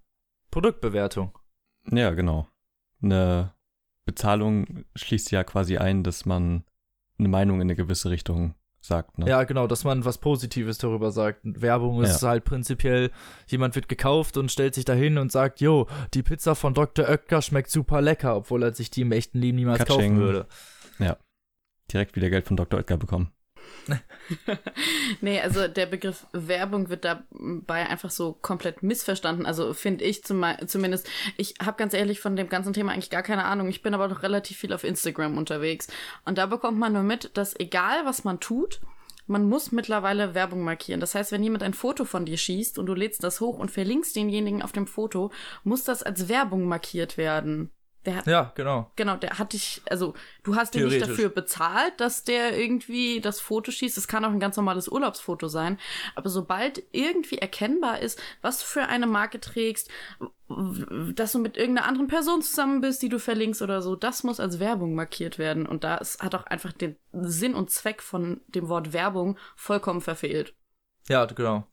Produktbewertung. 0.50 1.36
Ja, 1.90 2.12
genau. 2.12 2.48
Eine 3.02 3.52
Bezahlung 4.06 4.84
schließt 4.94 5.30
ja 5.30 5.44
quasi 5.44 5.76
ein, 5.76 6.04
dass 6.04 6.24
man 6.24 6.64
eine 7.18 7.28
Meinung 7.28 7.56
in 7.56 7.62
eine 7.62 7.76
gewisse 7.76 8.08
Richtung 8.08 8.54
sagt, 8.82 9.16
ne? 9.18 9.28
Ja, 9.28 9.44
genau, 9.44 9.66
dass 9.66 9.84
man 9.84 10.04
was 10.04 10.18
Positives 10.18 10.76
darüber 10.78 11.12
sagt. 11.12 11.40
Werbung 11.44 12.02
ist 12.02 12.20
Ja. 12.22 12.28
halt 12.30 12.44
prinzipiell, 12.44 13.10
jemand 13.46 13.74
wird 13.76 13.88
gekauft 13.88 14.36
und 14.36 14.50
stellt 14.52 14.74
sich 14.74 14.84
dahin 14.84 15.18
und 15.18 15.30
sagt, 15.32 15.60
jo, 15.60 15.86
die 16.14 16.22
Pizza 16.22 16.54
von 16.54 16.74
Dr. 16.74 17.08
Oetker 17.08 17.40
schmeckt 17.42 17.70
super 17.70 18.00
lecker, 18.02 18.36
obwohl 18.36 18.62
er 18.64 18.74
sich 18.74 18.90
die 18.90 19.02
im 19.02 19.12
echten 19.12 19.38
Leben 19.38 19.56
niemals 19.56 19.78
Katsching. 19.78 20.16
kaufen 20.16 20.18
würde. 20.18 20.46
Direkt 21.92 22.16
wieder 22.16 22.30
Geld 22.30 22.46
von 22.46 22.56
Dr. 22.56 22.78
Oetker 22.78 22.96
bekommen. 22.96 23.32
nee, 25.20 25.40
also 25.40 25.68
der 25.68 25.86
Begriff 25.86 26.26
Werbung 26.32 26.88
wird 26.88 27.04
dabei 27.04 27.88
einfach 27.88 28.10
so 28.10 28.34
komplett 28.40 28.82
missverstanden. 28.82 29.46
Also 29.46 29.74
finde 29.74 30.04
ich 30.04 30.24
zum, 30.24 30.44
zumindest. 30.66 31.08
Ich 31.36 31.54
habe 31.62 31.76
ganz 31.76 31.94
ehrlich 31.94 32.20
von 32.20 32.36
dem 32.36 32.48
ganzen 32.48 32.72
Thema 32.72 32.92
eigentlich 32.92 33.10
gar 33.10 33.22
keine 33.22 33.44
Ahnung. 33.44 33.68
Ich 33.68 33.82
bin 33.82 33.94
aber 33.94 34.08
doch 34.08 34.22
relativ 34.22 34.58
viel 34.58 34.72
auf 34.72 34.84
Instagram 34.84 35.36
unterwegs. 35.36 35.88
Und 36.24 36.38
da 36.38 36.46
bekommt 36.46 36.78
man 36.78 36.92
nur 36.92 37.02
mit, 37.02 37.36
dass 37.36 37.58
egal 37.58 38.04
was 38.04 38.24
man 38.24 38.40
tut, 38.40 38.80
man 39.26 39.48
muss 39.48 39.72
mittlerweile 39.72 40.34
Werbung 40.34 40.62
markieren. 40.62 41.00
Das 41.00 41.14
heißt, 41.14 41.32
wenn 41.32 41.42
jemand 41.42 41.62
ein 41.62 41.74
Foto 41.74 42.04
von 42.04 42.26
dir 42.26 42.36
schießt 42.36 42.78
und 42.78 42.86
du 42.86 42.94
lädst 42.94 43.22
das 43.22 43.40
hoch 43.40 43.58
und 43.58 43.70
verlinkst 43.70 44.16
denjenigen 44.16 44.62
auf 44.62 44.72
dem 44.72 44.86
Foto, 44.86 45.30
muss 45.64 45.84
das 45.84 46.02
als 46.02 46.28
Werbung 46.28 46.64
markiert 46.64 47.16
werden. 47.16 47.70
Der 48.04 48.22
ja, 48.26 48.52
genau. 48.56 48.90
Genau, 48.96 49.16
der 49.16 49.38
hat 49.38 49.52
dich, 49.52 49.80
also 49.88 50.14
du 50.42 50.56
hast 50.56 50.74
ihn 50.74 50.84
nicht 50.86 51.00
dafür 51.00 51.28
bezahlt, 51.28 51.92
dass 51.98 52.24
der 52.24 52.58
irgendwie 52.58 53.20
das 53.20 53.40
Foto 53.40 53.70
schießt. 53.70 53.96
Es 53.96 54.08
kann 54.08 54.24
auch 54.24 54.30
ein 54.30 54.40
ganz 54.40 54.56
normales 54.56 54.88
Urlaubsfoto 54.88 55.46
sein. 55.46 55.78
Aber 56.16 56.28
sobald 56.28 56.82
irgendwie 56.90 57.38
erkennbar 57.38 58.00
ist, 58.00 58.20
was 58.40 58.58
du 58.58 58.64
für 58.64 58.82
eine 58.82 59.06
Marke 59.06 59.40
trägst, 59.40 59.88
dass 61.14 61.32
du 61.32 61.38
mit 61.38 61.56
irgendeiner 61.56 61.86
anderen 61.86 62.08
Person 62.08 62.42
zusammen 62.42 62.80
bist, 62.80 63.02
die 63.02 63.08
du 63.08 63.20
verlinkst 63.20 63.62
oder 63.62 63.82
so, 63.82 63.94
das 63.94 64.24
muss 64.24 64.40
als 64.40 64.58
Werbung 64.58 64.94
markiert 64.94 65.38
werden. 65.38 65.66
Und 65.66 65.84
da 65.84 66.00
hat 66.18 66.34
auch 66.34 66.46
einfach 66.46 66.72
den 66.72 66.96
Sinn 67.12 67.54
und 67.54 67.70
Zweck 67.70 68.02
von 68.02 68.40
dem 68.48 68.68
Wort 68.68 68.92
Werbung 68.92 69.38
vollkommen 69.54 70.00
verfehlt. 70.00 70.54
Ja, 71.08 71.24
genau. 71.26 71.68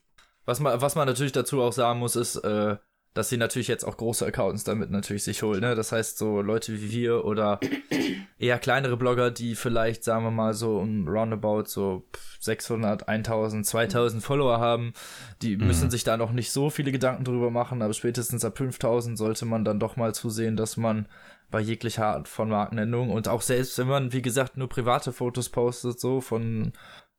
Was 0.45 0.59
man, 0.59 0.79
was 0.79 0.95
man 0.95 1.07
natürlich 1.07 1.31
dazu 1.31 1.61
auch 1.61 1.73
sagen 1.73 1.99
muss, 1.99 2.15
ist, 2.15 2.37
äh, 2.37 2.77
dass 3.19 3.27
sie 3.27 3.35
natürlich 3.35 3.67
jetzt 3.67 3.83
auch 3.83 3.97
große 3.97 4.25
Accounts 4.25 4.63
damit 4.63 4.91
natürlich 4.91 5.25
sich 5.25 5.43
holen. 5.43 5.59
Ne? 5.59 5.75
Das 5.75 5.91
heißt, 5.91 6.17
so 6.17 6.41
Leute 6.41 6.71
wie 6.71 6.89
wir 6.89 7.25
oder 7.25 7.59
eher 8.39 8.57
kleinere 8.59 8.95
Blogger, 8.95 9.29
die 9.29 9.55
vielleicht, 9.55 10.05
sagen 10.05 10.23
wir 10.23 10.31
mal, 10.31 10.53
so 10.53 10.77
um 10.77 11.05
roundabout 11.05 11.65
so 11.65 12.07
600, 12.39 13.09
1000, 13.09 13.65
2000 13.65 14.23
Follower 14.23 14.59
haben, 14.59 14.93
die 15.41 15.57
mhm. 15.57 15.67
müssen 15.67 15.91
sich 15.91 16.05
da 16.05 16.15
noch 16.15 16.31
nicht 16.31 16.49
so 16.51 16.69
viele 16.69 16.93
Gedanken 16.93 17.25
drüber 17.25 17.51
machen, 17.51 17.81
aber 17.81 17.93
spätestens 17.93 18.45
ab 18.45 18.57
5000 18.57 19.17
sollte 19.17 19.45
man 19.45 19.65
dann 19.65 19.81
doch 19.81 19.97
mal 19.97 20.15
zusehen, 20.15 20.55
dass 20.55 20.77
man 20.77 21.05
bei 21.51 21.59
jeglicher 21.59 22.05
Art 22.05 22.29
von 22.29 22.47
Markennennung 22.47 23.09
und 23.09 23.27
auch 23.27 23.41
selbst 23.41 23.77
wenn 23.79 23.87
man, 23.87 24.13
wie 24.13 24.21
gesagt, 24.21 24.55
nur 24.55 24.69
private 24.69 25.11
Fotos 25.11 25.49
postet, 25.49 25.99
so 25.99 26.21
von 26.21 26.71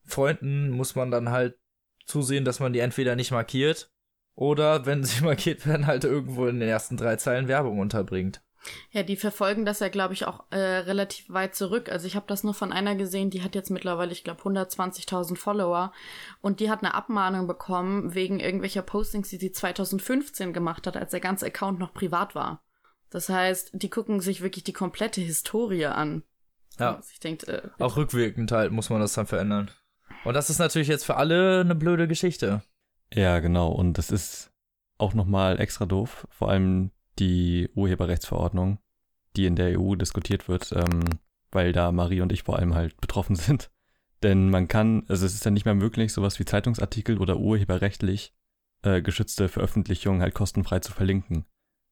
Freunden, 0.06 0.70
muss 0.70 0.94
man 0.94 1.10
dann 1.10 1.28
halt 1.28 1.58
zusehen, 2.06 2.46
dass 2.46 2.58
man 2.58 2.72
die 2.72 2.78
entweder 2.78 3.16
nicht 3.16 3.32
markiert 3.32 3.92
oder 4.34 4.86
wenn 4.86 5.04
sie 5.04 5.20
markiert 5.24 5.66
werden, 5.66 5.86
halt 5.86 6.04
irgendwo 6.04 6.46
in 6.46 6.60
den 6.60 6.68
ersten 6.68 6.96
drei 6.96 7.16
Zeilen 7.16 7.48
Werbung 7.48 7.78
unterbringt. 7.78 8.42
Ja, 8.90 9.02
die 9.02 9.16
verfolgen 9.16 9.64
das 9.64 9.80
ja, 9.80 9.88
glaube 9.88 10.12
ich, 10.12 10.26
auch 10.26 10.44
äh, 10.50 10.58
relativ 10.58 11.30
weit 11.30 11.54
zurück. 11.54 11.90
Also 11.90 12.06
ich 12.06 12.14
habe 12.14 12.26
das 12.28 12.44
nur 12.44 12.52
von 12.52 12.72
einer 12.72 12.94
gesehen, 12.94 13.30
die 13.30 13.42
hat 13.42 13.54
jetzt 13.54 13.70
mittlerweile, 13.70 14.12
ich 14.12 14.22
glaube, 14.22 14.42
120.000 14.42 15.36
Follower 15.36 15.92
und 16.42 16.60
die 16.60 16.70
hat 16.70 16.80
eine 16.80 16.94
Abmahnung 16.94 17.46
bekommen 17.46 18.14
wegen 18.14 18.38
irgendwelcher 18.38 18.82
Postings, 18.82 19.30
die 19.30 19.38
sie 19.38 19.52
2015 19.52 20.52
gemacht 20.52 20.86
hat, 20.86 20.96
als 20.96 21.12
der 21.12 21.20
ganze 21.20 21.46
Account 21.46 21.78
noch 21.78 21.94
privat 21.94 22.34
war. 22.34 22.62
Das 23.08 23.28
heißt, 23.28 23.70
die 23.72 23.90
gucken 23.90 24.20
sich 24.20 24.42
wirklich 24.42 24.64
die 24.64 24.72
komplette 24.72 25.20
Historie 25.20 25.86
an. 25.86 26.22
Ja. 26.78 26.96
Also 26.96 27.08
ich 27.12 27.20
denk, 27.20 27.48
äh, 27.48 27.62
auch 27.78 27.96
rückwirkend 27.96 28.52
halt 28.52 28.72
muss 28.72 28.90
man 28.90 29.00
das 29.00 29.14
dann 29.14 29.26
verändern. 29.26 29.70
Und 30.24 30.34
das 30.34 30.50
ist 30.50 30.58
natürlich 30.58 30.88
jetzt 30.88 31.04
für 31.04 31.16
alle 31.16 31.60
eine 31.60 31.74
blöde 31.74 32.06
Geschichte. 32.06 32.62
Ja, 33.14 33.40
genau. 33.40 33.68
Und 33.72 33.98
das 33.98 34.10
ist 34.10 34.52
auch 34.98 35.14
nochmal 35.14 35.60
extra 35.60 35.86
doof. 35.86 36.26
Vor 36.30 36.50
allem 36.50 36.90
die 37.18 37.68
Urheberrechtsverordnung, 37.74 38.78
die 39.36 39.46
in 39.46 39.56
der 39.56 39.78
EU 39.78 39.94
diskutiert 39.94 40.48
wird, 40.48 40.72
ähm, 40.72 41.00
weil 41.50 41.72
da 41.72 41.92
Marie 41.92 42.20
und 42.20 42.32
ich 42.32 42.44
vor 42.44 42.58
allem 42.58 42.74
halt 42.74 43.00
betroffen 43.00 43.36
sind. 43.36 43.70
Denn 44.22 44.50
man 44.50 44.68
kann, 44.68 45.04
also 45.08 45.24
es 45.24 45.34
ist 45.34 45.44
ja 45.44 45.50
nicht 45.50 45.64
mehr 45.64 45.74
möglich, 45.74 46.12
sowas 46.12 46.38
wie 46.38 46.44
Zeitungsartikel 46.44 47.18
oder 47.18 47.38
urheberrechtlich 47.38 48.34
äh, 48.82 49.00
geschützte 49.02 49.48
Veröffentlichungen 49.48 50.20
halt 50.20 50.34
kostenfrei 50.34 50.80
zu 50.80 50.92
verlinken. 50.92 51.46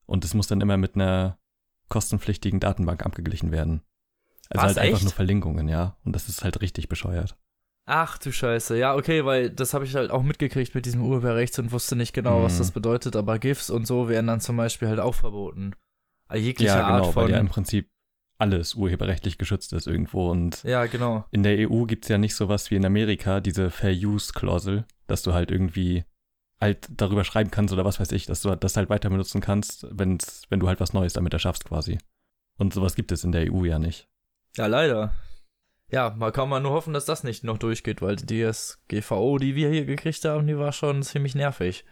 Und 0.07 0.25
es 0.25 0.35
muss 0.35 0.47
dann 0.47 0.61
immer 0.61 0.77
mit 0.77 0.95
einer 0.95 1.39
kostenpflichtigen 1.89 2.61
Datenbank 2.61 3.05
abgeglichen 3.05 3.51
werden. 3.51 3.83
Also 4.51 4.63
Was, 4.63 4.69
halt 4.69 4.79
einfach 4.79 4.97
echt? 4.97 5.05
nur 5.05 5.13
Verlinkungen, 5.13 5.69
ja. 5.69 5.97
Und 6.05 6.15
das 6.15 6.29
ist 6.29 6.45
halt 6.45 6.61
richtig 6.61 6.89
bescheuert. 6.89 7.37
Ach 7.90 8.18
du 8.18 8.30
Scheiße. 8.30 8.76
Ja, 8.76 8.95
okay, 8.95 9.25
weil 9.25 9.49
das 9.49 9.73
habe 9.73 9.87
ich 9.87 9.95
halt 9.95 10.11
auch 10.11 10.23
mitgekriegt 10.23 10.75
mit 10.75 10.85
diesem 10.85 11.00
Urheberrechts 11.00 11.59
und 11.59 11.73
wusste 11.73 11.97
nicht 11.97 12.12
genau, 12.12 12.40
mhm. 12.40 12.42
was 12.45 12.59
das 12.59 12.71
bedeutet, 12.71 13.16
aber 13.16 13.38
GIFs 13.38 13.71
und 13.71 13.87
so 13.87 14.11
werden 14.11 14.26
dann 14.26 14.40
zum 14.40 14.59
Beispiel 14.59 14.88
halt 14.88 15.00
auch 15.00 15.14
verboten. 15.14 15.73
Jegliche 16.30 16.68
ja, 16.68 16.87
genau, 16.87 17.07
Art 17.07 17.14
von. 17.14 17.25
Weil 17.25 17.30
ja 17.30 17.38
im 17.38 17.49
Prinzip 17.49 17.88
alles 18.37 18.75
urheberrechtlich 18.75 19.38
geschützt 19.38 19.73
ist 19.73 19.87
irgendwo 19.87 20.30
und 20.30 20.62
ja, 20.64 20.85
genau. 20.85 21.25
in 21.30 21.42
der 21.42 21.71
EU 21.71 21.85
gibt's 21.85 22.09
ja 22.09 22.18
nicht 22.18 22.35
sowas 22.35 22.71
wie 22.71 22.76
in 22.76 22.85
Amerika, 22.85 23.40
diese 23.40 23.71
Fair 23.71 23.95
Use 23.95 24.35
Klausel, 24.35 24.85
dass 25.07 25.23
du 25.23 25.33
halt 25.33 25.50
irgendwie 25.50 26.04
halt 26.61 26.88
darüber 26.95 27.25
schreiben 27.25 27.50
kannst 27.50 27.73
oder 27.73 27.87
was 27.87 28.00
weiß 28.00 28.12
ich, 28.12 28.26
dass 28.26 28.42
du 28.42 28.54
das 28.54 28.76
halt 28.76 28.90
weiter 28.90 29.09
benutzen 29.09 29.40
kannst, 29.40 29.87
wenn's, 29.90 30.42
wenn 30.50 30.61
du 30.61 30.68
halt 30.68 30.78
was 30.78 30.92
Neues 30.92 31.14
damit 31.14 31.33
erschaffst 31.33 31.64
quasi. 31.64 31.97
Und 32.59 32.75
sowas 32.75 32.95
gibt 32.95 33.12
es 33.12 33.25
in 33.25 33.33
der 33.33 33.50
EU 33.50 33.64
ja 33.64 33.78
nicht. 33.78 34.09
Ja, 34.57 34.66
leider 34.66 35.14
ja, 35.90 36.14
man 36.16 36.33
kann 36.33 36.49
mal 36.49 36.61
nur 36.61 36.73
hoffen, 36.73 36.92
dass 36.92 37.07
das 37.07 37.25
nicht 37.25 37.45
noch 37.45 37.59
durchgeht, 37.59 38.02
weil 38.02 38.16
die 38.16 38.45
DSGVO, 38.45 39.38
die 39.38 39.54
wir 39.54 39.71
hier 39.71 39.85
gekriegt 39.85 40.25
haben, 40.25 40.47
die 40.47 40.59
war 40.59 40.73
schon 40.73 41.02
ziemlich 41.02 41.35
nervig. 41.35 41.85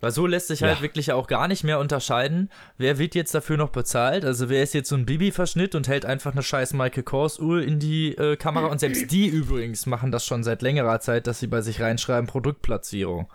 Weil 0.00 0.10
so 0.10 0.26
lässt 0.26 0.48
sich 0.48 0.62
halt 0.62 0.82
wirklich 0.82 1.12
auch 1.12 1.28
gar 1.28 1.48
nicht 1.48 1.64
mehr 1.64 1.78
unterscheiden, 1.78 2.50
wer 2.76 2.98
wird 2.98 3.14
jetzt 3.14 3.34
dafür 3.34 3.56
noch 3.56 3.70
bezahlt. 3.70 4.24
Also 4.26 4.50
wer 4.50 4.62
ist 4.62 4.74
jetzt 4.74 4.90
so 4.90 4.96
ein 4.96 5.06
Bibi-Verschnitt 5.06 5.74
und 5.74 5.88
hält 5.88 6.04
einfach 6.04 6.32
eine 6.32 6.42
scheiß 6.42 6.74
Michael 6.74 7.04
Kors-Uhr 7.04 7.62
in 7.62 7.78
die 7.78 8.14
äh, 8.16 8.36
Kamera. 8.36 8.66
Und 8.66 8.80
selbst 8.80 9.10
die 9.10 9.28
übrigens 9.28 9.86
machen 9.86 10.12
das 10.12 10.26
schon 10.26 10.44
seit 10.44 10.60
längerer 10.60 11.00
Zeit, 11.00 11.26
dass 11.26 11.38
sie 11.38 11.46
bei 11.46 11.62
sich 11.62 11.80
reinschreiben 11.80 12.26
Produktplatzierung. 12.26 13.32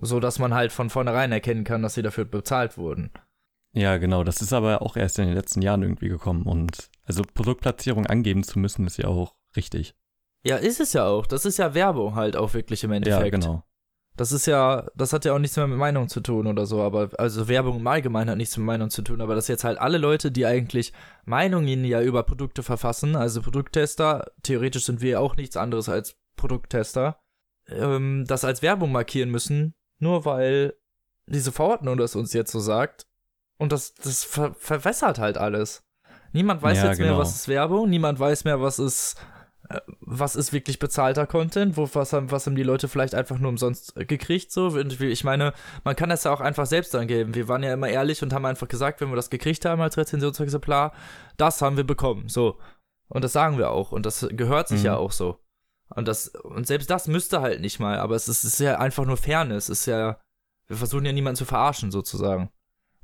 So 0.00 0.20
dass 0.20 0.38
man 0.38 0.54
halt 0.54 0.70
von 0.70 0.88
vornherein 0.88 1.32
erkennen 1.32 1.64
kann, 1.64 1.82
dass 1.82 1.94
sie 1.94 2.02
dafür 2.02 2.26
bezahlt 2.26 2.78
wurden. 2.78 3.10
Ja, 3.72 3.96
genau. 3.96 4.22
Das 4.22 4.40
ist 4.40 4.52
aber 4.52 4.82
auch 4.82 4.96
erst 4.96 5.18
in 5.18 5.26
den 5.26 5.34
letzten 5.34 5.62
Jahren 5.62 5.82
irgendwie 5.82 6.08
gekommen. 6.08 6.44
Und 6.44 6.90
also 7.06 7.22
Produktplatzierung 7.22 8.06
angeben 8.06 8.44
zu 8.44 8.60
müssen, 8.60 8.86
ist 8.86 8.98
ja 8.98 9.08
auch 9.08 9.34
richtig. 9.56 9.94
Ja, 10.44 10.56
ist 10.56 10.80
es 10.80 10.92
ja 10.92 11.06
auch. 11.06 11.26
Das 11.26 11.44
ist 11.44 11.58
ja 11.58 11.74
Werbung 11.74 12.14
halt 12.14 12.36
auch 12.36 12.54
wirklich 12.54 12.84
im 12.84 12.92
Endeffekt. 12.92 13.24
Ja, 13.24 13.30
genau. 13.30 13.64
Das 14.16 14.32
ist 14.32 14.46
ja, 14.46 14.84
das 14.96 15.12
hat 15.12 15.24
ja 15.24 15.32
auch 15.32 15.38
nichts 15.38 15.56
mehr 15.56 15.68
mit 15.68 15.78
Meinung 15.78 16.08
zu 16.08 16.20
tun 16.20 16.48
oder 16.48 16.66
so, 16.66 16.82
aber 16.82 17.10
also 17.18 17.46
Werbung 17.46 17.78
im 17.78 17.86
Allgemeinen 17.86 18.30
hat 18.30 18.36
nichts 18.36 18.56
mit 18.56 18.66
Meinung 18.66 18.90
zu 18.90 19.02
tun, 19.02 19.20
aber 19.20 19.36
dass 19.36 19.46
jetzt 19.46 19.62
halt 19.62 19.78
alle 19.78 19.96
Leute, 19.96 20.32
die 20.32 20.44
eigentlich 20.44 20.92
Meinungen 21.24 21.84
ja 21.84 22.02
über 22.02 22.24
Produkte 22.24 22.64
verfassen, 22.64 23.14
also 23.14 23.42
Produkttester, 23.42 24.32
theoretisch 24.42 24.86
sind 24.86 25.00
wir 25.00 25.10
ja 25.10 25.18
auch 25.20 25.36
nichts 25.36 25.56
anderes 25.56 25.88
als 25.88 26.16
Produkttester, 26.34 27.20
ähm, 27.68 28.24
das 28.26 28.44
als 28.44 28.60
Werbung 28.60 28.90
markieren 28.90 29.30
müssen, 29.30 29.74
nur 30.00 30.24
weil 30.24 30.74
diese 31.26 31.52
Verordnung 31.52 31.96
das 31.96 32.16
uns 32.16 32.32
jetzt 32.32 32.50
so 32.50 32.58
sagt. 32.58 33.06
Und 33.56 33.70
das, 33.70 33.94
das 33.94 34.24
ver 34.24 34.54
verwässert 34.54 35.18
halt 35.18 35.38
alles. 35.38 35.84
Niemand 36.32 36.60
weiß 36.60 36.78
ja, 36.78 36.86
jetzt 36.88 36.98
genau. 36.98 37.10
mehr, 37.10 37.18
was 37.18 37.34
ist 37.36 37.46
Werbung, 37.46 37.88
niemand 37.88 38.18
weiß 38.18 38.44
mehr, 38.44 38.60
was 38.60 38.80
ist 38.80 39.16
was 40.00 40.34
ist 40.34 40.52
wirklich 40.52 40.78
bezahlter 40.78 41.26
Content, 41.26 41.76
wo, 41.76 41.88
was, 41.92 42.12
haben, 42.12 42.30
was 42.30 42.46
haben 42.46 42.56
die 42.56 42.62
Leute 42.62 42.88
vielleicht 42.88 43.14
einfach 43.14 43.38
nur 43.38 43.50
umsonst 43.50 43.94
gekriegt, 44.08 44.50
so. 44.50 44.76
Ich 44.78 45.24
meine, 45.24 45.52
man 45.84 45.94
kann 45.94 46.08
das 46.08 46.24
ja 46.24 46.32
auch 46.32 46.40
einfach 46.40 46.66
selbst 46.66 46.94
angeben. 46.94 47.34
Wir 47.34 47.48
waren 47.48 47.62
ja 47.62 47.74
immer 47.74 47.88
ehrlich 47.88 48.22
und 48.22 48.32
haben 48.32 48.46
einfach 48.46 48.68
gesagt, 48.68 49.00
wenn 49.00 49.10
wir 49.10 49.16
das 49.16 49.30
gekriegt 49.30 49.64
haben 49.64 49.82
als 49.82 49.98
Rezensionsexemplar, 49.98 50.92
das 51.36 51.60
haben 51.60 51.76
wir 51.76 51.84
bekommen, 51.84 52.28
so. 52.28 52.58
Und 53.08 53.24
das 53.24 53.32
sagen 53.32 53.58
wir 53.58 53.70
auch 53.70 53.92
und 53.92 54.06
das 54.06 54.26
gehört 54.30 54.68
sich 54.68 54.80
mhm. 54.80 54.86
ja 54.86 54.96
auch 54.96 55.12
so. 55.12 55.38
Und 55.94 56.08
das, 56.08 56.28
und 56.28 56.66
selbst 56.66 56.90
das 56.90 57.06
müsste 57.06 57.40
halt 57.40 57.60
nicht 57.60 57.78
mal, 57.78 57.98
aber 57.98 58.14
es 58.14 58.28
ist, 58.28 58.44
es 58.44 58.54
ist 58.54 58.60
ja 58.60 58.78
einfach 58.78 59.04
nur 59.04 59.16
Fairness, 59.16 59.68
es 59.68 59.80
ist 59.80 59.86
ja, 59.86 60.18
wir 60.66 60.76
versuchen 60.76 61.04
ja 61.04 61.12
niemanden 61.12 61.36
zu 61.36 61.44
verarschen, 61.44 61.90
sozusagen. 61.90 62.50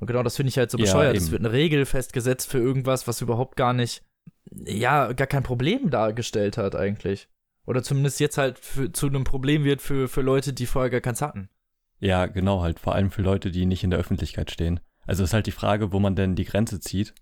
Und 0.01 0.07
genau 0.07 0.23
das 0.23 0.37
finde 0.37 0.49
ich 0.49 0.59
halt 0.59 0.71
so 0.71 0.77
bescheuert. 0.77 1.15
Ja, 1.15 1.21
es 1.21 1.31
wird 1.31 1.41
eine 1.41 1.53
Regel 1.53 1.87
festgesetzt 1.87 2.51
für 2.51 2.59
irgendwas, 2.59 3.07
was 3.07 3.21
überhaupt 3.21 3.57
gar 3.57 3.73
nicht 3.73 4.03
ja, 4.51 5.13
gar 5.13 5.27
kein 5.27 5.43
Problem 5.43 5.91
dargestellt 5.91 6.57
hat 6.57 6.75
eigentlich. 6.75 7.29
Oder 7.67 7.83
zumindest 7.83 8.21
jetzt 8.21 8.39
halt 8.39 8.59
für, 8.59 8.93
zu 8.93 9.07
einem 9.07 9.25
Problem 9.25 9.65
wird 9.65 9.81
für, 9.81 10.09
für 10.09 10.21
Leute, 10.21 10.53
die 10.53 10.67
vorher 10.67 10.91
gar 10.91 11.01
keins 11.01 11.23
hatten. 11.23 11.49
Ja, 11.99 12.27
genau, 12.27 12.63
halt 12.63 12.79
vor 12.79 12.95
allem 12.95 13.11
für 13.11 13.23
Leute, 13.23 13.51
die 13.51 13.67
nicht 13.67 13.85
in 13.85 13.91
der 13.91 13.99
Öffentlichkeit 13.99 14.51
stehen. 14.51 14.81
Also 15.07 15.25
ist 15.25 15.33
halt 15.33 15.47
die 15.47 15.53
Frage, 15.53 15.93
wo 15.93 16.01
man 16.01 16.17
denn 16.17 16.35
die 16.35 16.45
Grenze 16.45 16.81
zieht. 16.81 17.15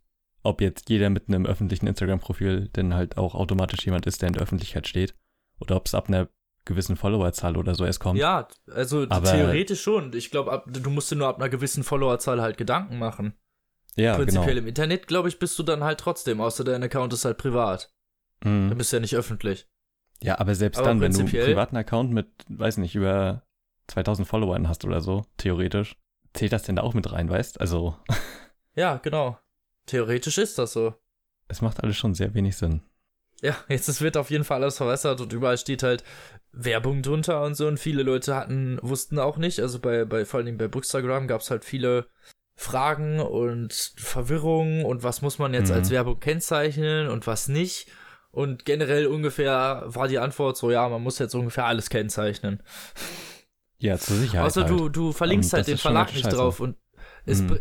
Ob 0.42 0.60
jetzt 0.60 0.90
jeder 0.90 1.08
mit 1.10 1.28
einem 1.28 1.46
öffentlichen 1.46 1.86
Instagram-Profil 1.86 2.68
denn 2.68 2.94
halt 2.94 3.16
auch 3.16 3.34
automatisch 3.34 3.84
jemand 3.84 4.06
ist, 4.06 4.22
der 4.22 4.28
in 4.28 4.32
der 4.34 4.42
Öffentlichkeit 4.42 4.88
steht. 4.88 5.14
Oder 5.60 5.76
ob 5.76 5.86
es 5.86 5.94
ab 5.94 6.08
einer 6.08 6.28
gewissen 6.64 6.96
Followerzahl 6.96 7.56
oder 7.56 7.74
so 7.74 7.84
erst 7.84 8.00
kommt. 8.00 8.18
Ja, 8.18 8.48
also 8.68 9.06
Aber 9.08 9.30
theoretisch 9.30 9.82
schon. 9.82 10.12
Ich 10.14 10.30
glaube, 10.30 10.62
du 10.66 10.90
musst 10.90 11.10
dir 11.10 11.16
nur 11.16 11.28
ab 11.28 11.36
einer 11.36 11.48
gewissen 11.48 11.84
Followerzahl 11.84 12.40
halt 12.40 12.56
Gedanken 12.56 12.98
machen. 12.98 13.34
Ja, 13.96 14.16
Prinzipiell 14.16 14.54
genau. 14.54 14.62
im 14.62 14.68
Internet, 14.68 15.06
glaube 15.06 15.28
ich, 15.28 15.38
bist 15.38 15.58
du 15.58 15.62
dann 15.62 15.84
halt 15.84 16.00
trotzdem, 16.00 16.40
außer 16.40 16.64
dein 16.64 16.82
Account 16.82 17.12
ist 17.12 17.24
halt 17.24 17.38
privat. 17.38 17.92
Mhm. 18.42 18.70
Dann 18.70 18.78
bist 18.78 18.92
du 18.92 18.96
ja 18.96 19.00
nicht 19.00 19.16
öffentlich. 19.16 19.68
Ja, 20.22 20.38
aber 20.38 20.54
selbst 20.54 20.78
aber 20.78 20.88
dann, 20.88 21.00
wenn 21.00 21.12
du 21.12 21.20
einen 21.20 21.28
privaten 21.28 21.76
Account 21.76 22.12
mit, 22.12 22.28
weiß 22.48 22.78
nicht, 22.78 22.94
über 22.94 23.42
2000 23.88 24.26
Followern 24.26 24.68
hast 24.68 24.84
oder 24.84 25.00
so, 25.00 25.26
theoretisch, 25.36 25.96
zählt 26.32 26.52
das 26.52 26.62
denn 26.62 26.76
da 26.76 26.82
auch 26.82 26.94
mit 26.94 27.10
rein, 27.12 27.28
weißt? 27.28 27.60
Also. 27.60 27.96
ja, 28.74 28.96
genau. 28.96 29.38
Theoretisch 29.86 30.38
ist 30.38 30.58
das 30.58 30.72
so. 30.72 30.94
Es 31.48 31.60
macht 31.60 31.82
alles 31.82 31.96
schon 31.96 32.14
sehr 32.14 32.34
wenig 32.34 32.56
Sinn. 32.56 32.82
ja, 33.42 33.56
jetzt 33.68 33.88
es 33.88 34.00
wird 34.00 34.16
auf 34.16 34.30
jeden 34.30 34.44
Fall 34.44 34.62
alles 34.62 34.76
verbessert 34.76 35.20
und 35.20 35.32
überall 35.32 35.58
steht 35.58 35.82
halt 35.82 36.04
Werbung 36.52 37.02
drunter 37.02 37.42
und 37.42 37.56
so 37.56 37.66
und 37.66 37.78
viele 37.78 38.04
Leute 38.04 38.34
hatten, 38.36 38.78
wussten 38.80 39.18
auch 39.18 39.36
nicht, 39.36 39.60
also 39.60 39.80
bei, 39.80 40.04
bei 40.04 40.24
vor 40.24 40.40
allem 40.40 40.56
bei 40.56 40.68
Bookstagram 40.68 41.26
gab 41.26 41.40
es 41.40 41.50
halt 41.50 41.64
viele 41.64 42.06
Fragen 42.62 43.20
und 43.20 43.72
Verwirrungen 43.96 44.84
und 44.84 45.02
was 45.02 45.20
muss 45.22 45.38
man 45.38 45.52
jetzt 45.54 45.68
Mhm. 45.70 45.74
als 45.76 45.90
Werbung 45.90 46.20
kennzeichnen 46.20 47.08
und 47.08 47.26
was 47.26 47.48
nicht. 47.48 47.88
Und 48.30 48.64
generell 48.64 49.06
ungefähr 49.06 49.82
war 49.86 50.08
die 50.08 50.18
Antwort 50.18 50.56
so, 50.56 50.70
ja, 50.70 50.88
man 50.88 51.02
muss 51.02 51.18
jetzt 51.18 51.34
ungefähr 51.34 51.66
alles 51.66 51.90
kennzeichnen. 51.90 52.62
Ja, 53.78 53.98
zur 53.98 54.16
Sicherheit. 54.16 54.46
Außer 54.46 54.62
halt. 54.62 54.70
du, 54.70 54.88
du 54.88 55.12
verlinkst 55.12 55.52
Und 55.52 55.56
halt 55.58 55.60
das 55.62 55.72
den 55.72 55.78
Verlag 55.78 56.06
ganz 56.06 56.16
nicht 56.16 56.32
drauf. 56.32 56.60
Und 56.60 56.76
es, 57.26 57.42
Mhm. 57.42 57.58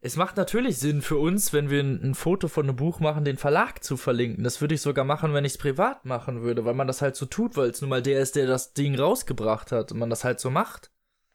es 0.00 0.16
macht 0.16 0.36
natürlich 0.36 0.78
Sinn 0.78 1.02
für 1.02 1.18
uns, 1.18 1.52
wenn 1.52 1.68
wir 1.70 1.80
ein, 1.80 2.02
ein 2.02 2.14
Foto 2.14 2.48
von 2.48 2.64
einem 2.66 2.76
Buch 2.76 2.98
machen, 3.00 3.24
den 3.24 3.36
Verlag 3.36 3.84
zu 3.84 3.96
verlinken. 3.96 4.42
Das 4.42 4.60
würde 4.60 4.74
ich 4.74 4.80
sogar 4.80 5.04
machen, 5.04 5.34
wenn 5.34 5.44
ich 5.44 5.52
es 5.52 5.58
privat 5.58 6.04
machen 6.06 6.42
würde, 6.42 6.64
weil 6.64 6.74
man 6.74 6.86
das 6.86 7.02
halt 7.02 7.14
so 7.14 7.26
tut, 7.26 7.56
weil 7.56 7.68
es 7.70 7.80
nun 7.82 7.90
mal 7.90 8.02
der 8.02 8.20
ist, 8.20 8.36
der 8.36 8.46
das 8.46 8.72
Ding 8.72 8.98
rausgebracht 8.98 9.70
hat 9.70 9.92
und 9.92 9.98
man 9.98 10.10
das 10.10 10.24
halt 10.24 10.40
so 10.40 10.50
macht. 10.50 10.90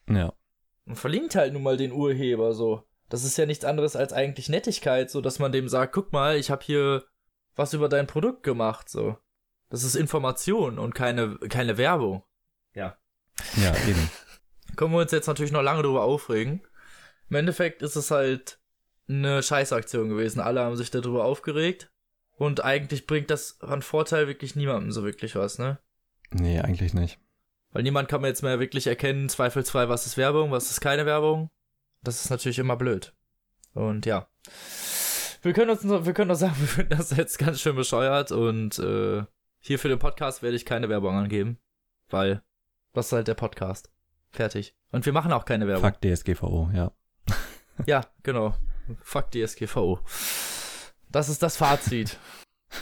Ja. 0.10 0.34
Man 0.86 0.96
verlinkt 0.98 1.36
halt 1.36 1.54
nun 1.54 1.64
mal 1.64 1.78
den 1.78 1.92
Urheber 1.92 2.54
so. 2.54 2.84
Das 3.10 3.24
ist 3.24 3.38
ja 3.38 3.46
nichts 3.46 3.66
anderes 3.66 3.96
als 3.96 4.14
eigentlich 4.14 4.50
Nettigkeit, 4.50 5.12
so 5.12 5.22
dass 5.22 5.40
man 5.40 5.52
dem 5.52 5.70
sagt, 5.70 5.94
guck 5.94 6.12
mal, 6.12 6.38
ich 6.38 6.50
habe 6.50 6.64
hier 6.64 7.06
was 7.56 7.74
über 7.74 7.90
dein 7.90 8.08
Produkt 8.08 8.44
gemacht, 8.44 8.90
so. 8.90 9.18
Das 9.70 9.84
ist 9.84 9.96
Information 9.96 10.78
und 10.80 10.94
keine, 10.94 11.38
keine 11.50 11.78
Werbung. 11.78 12.24
Ja, 13.58 13.76
eben. 13.88 14.10
Können 14.76 14.92
wir 14.92 15.00
uns 15.00 15.12
jetzt 15.12 15.28
natürlich 15.28 15.52
noch 15.52 15.62
lange 15.62 15.84
drüber 15.84 16.04
aufregen. 16.04 16.62
Im 17.30 17.36
Endeffekt 17.36 17.82
ist 17.82 17.96
es 17.96 18.12
halt 18.12 18.60
eine 19.08 19.42
Scheißaktion 19.44 20.10
gewesen. 20.10 20.40
Alle 20.40 20.62
haben 20.62 20.76
sich 20.76 20.92
darüber 20.92 21.26
aufgeregt. 21.26 21.92
Und 22.38 22.64
eigentlich 22.64 23.08
bringt 23.08 23.30
das 23.30 23.62
an 23.62 23.82
Vorteil 23.82 24.28
wirklich 24.28 24.56
niemandem 24.56 24.92
so 24.92 25.04
wirklich 25.04 25.36
was, 25.36 25.58
ne? 25.58 25.80
Nee, 26.32 26.60
eigentlich 26.60 26.94
nicht. 26.94 27.20
Weil 27.72 27.84
niemand 27.84 28.10
kann 28.10 28.22
mir 28.22 28.28
jetzt 28.28 28.44
mehr 28.44 28.60
wirklich 28.60 28.88
erkennen, 28.88 29.30
zweifelsfrei, 29.30 29.90
was 29.90 30.06
ist 30.06 30.18
Werbung, 30.18 30.52
was 30.52 30.72
ist 30.72 30.82
keine 30.82 31.06
Werbung. 31.06 31.50
Das 32.06 32.24
ist 32.24 32.30
natürlich 32.30 32.60
immer 32.60 32.76
blöd. 32.78 33.14
Und 33.74 34.06
ja. 34.06 34.28
Wir 35.42 35.54
können 35.54 35.70
uns, 35.72 35.84
wir 35.84 36.14
können 36.14 36.28
nur 36.30 36.38
sagen, 36.38 36.56
wir 36.60 36.68
finden 36.68 36.98
das 36.98 37.12
jetzt 37.16 37.38
ganz 37.38 37.60
schön 37.60 37.76
bescheuert 37.76 38.32
und 38.32 38.80
äh, 38.80 39.24
hier 39.60 39.80
für 39.80 39.90
den 39.90 40.00
Podcast 40.00 40.42
werde 40.44 40.56
ich 40.56 40.66
keine 40.66 40.90
Werbung 40.90 41.16
angeben. 41.16 41.60
Weil 42.10 42.42
das 42.94 43.08
ist 43.08 43.12
halt 43.12 43.28
der 43.28 43.34
Podcast. 43.34 43.92
Fertig. 44.32 44.76
Und 44.92 45.06
wir 45.06 45.14
machen 45.14 45.34
auch 45.34 45.46
keine 45.46 45.68
Werbung. 45.68 45.92
Fuck 45.92 46.02
DSGVO, 46.02 46.70
ja. 46.74 46.92
Ja, 47.86 48.02
genau. 48.24 48.56
Fuck 49.02 49.32
die 49.32 49.46
SGVO. 49.46 50.00
Das 51.10 51.28
ist 51.30 51.42
das 51.44 51.58
Fazit. 51.58 52.18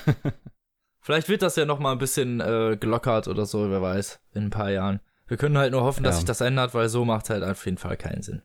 Vielleicht 1.01 1.29
wird 1.29 1.41
das 1.41 1.55
ja 1.55 1.65
noch 1.65 1.79
mal 1.79 1.91
ein 1.91 1.97
bisschen 1.97 2.39
äh, 2.41 2.77
gelockert 2.79 3.27
oder 3.27 3.45
so, 3.45 3.69
wer 3.69 3.81
weiß, 3.81 4.19
in 4.33 4.45
ein 4.45 4.49
paar 4.49 4.69
Jahren. 4.71 4.99
Wir 5.27 5.37
können 5.37 5.57
halt 5.57 5.71
nur 5.71 5.81
hoffen, 5.83 6.03
dass 6.03 6.15
Ja. 6.15 6.19
sich 6.19 6.25
das 6.25 6.41
ändert, 6.41 6.73
weil 6.73 6.89
so 6.89 7.05
macht 7.05 7.29
halt 7.29 7.43
auf 7.43 7.65
jeden 7.65 7.77
Fall 7.77 7.97
keinen 7.97 8.21
Sinn. 8.21 8.41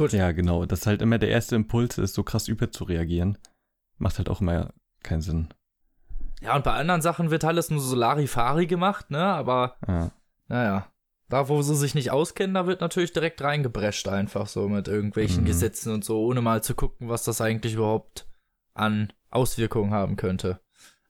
Gut. 0.00 0.12
Ja, 0.12 0.32
genau. 0.32 0.64
Das 0.64 0.80
ist 0.80 0.86
halt 0.86 1.02
immer 1.02 1.18
der 1.18 1.28
erste 1.28 1.56
Impuls 1.56 1.98
ist, 1.98 2.14
so 2.14 2.22
krass 2.22 2.48
über 2.48 2.70
zu 2.72 2.84
reagieren. 2.84 3.36
Macht 3.98 4.18
halt 4.18 4.28
auch 4.28 4.40
immer 4.40 4.72
keinen 5.02 5.20
Sinn. 5.22 5.48
Ja, 6.40 6.56
und 6.56 6.64
bei 6.64 6.72
anderen 6.72 7.02
Sachen 7.02 7.30
wird 7.30 7.44
alles 7.44 7.70
nur 7.70 7.80
so 7.80 7.94
Larifari 7.94 8.66
gemacht, 8.66 9.10
ne? 9.10 9.22
Aber 9.22 9.76
Ja. 9.86 10.10
naja. 10.48 10.86
Da, 11.28 11.48
wo 11.48 11.62
sie 11.62 11.76
sich 11.76 11.94
nicht 11.94 12.10
auskennen, 12.10 12.54
da 12.54 12.66
wird 12.66 12.80
natürlich 12.80 13.12
direkt 13.12 13.40
reingebrescht, 13.42 14.08
einfach 14.08 14.46
so 14.48 14.68
mit 14.68 14.88
irgendwelchen 14.88 15.42
Mhm. 15.42 15.46
Gesetzen 15.46 15.92
und 15.94 16.04
so, 16.04 16.24
ohne 16.24 16.40
mal 16.40 16.62
zu 16.62 16.74
gucken, 16.74 17.08
was 17.08 17.22
das 17.24 17.40
eigentlich 17.40 17.74
überhaupt 17.74 18.26
an 18.74 19.12
Auswirkungen 19.30 19.92
haben 19.92 20.16
könnte. 20.16 20.58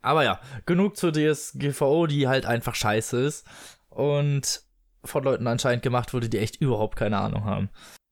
Aber 0.03 0.25
ja, 0.25 0.41
genug 0.67 0.97
zur 0.97 1.13
DSGVO, 1.13 2.07
die 2.07 2.27
halt 2.29 2.45
einfach 2.45 2.75
scheiße 2.75 3.19
ist 3.23 3.47
und 3.89 4.63
von 5.05 5.25
Leuten 5.25 5.47
anscheinend 5.47 5.83
gemacht 5.83 6.13
wurde, 6.13 6.29
die 6.29 6.39
echt 6.39 6.57
überhaupt 6.61 6.97
keine 6.97 7.19
Ahnung 7.19 7.45
haben. 7.45 7.71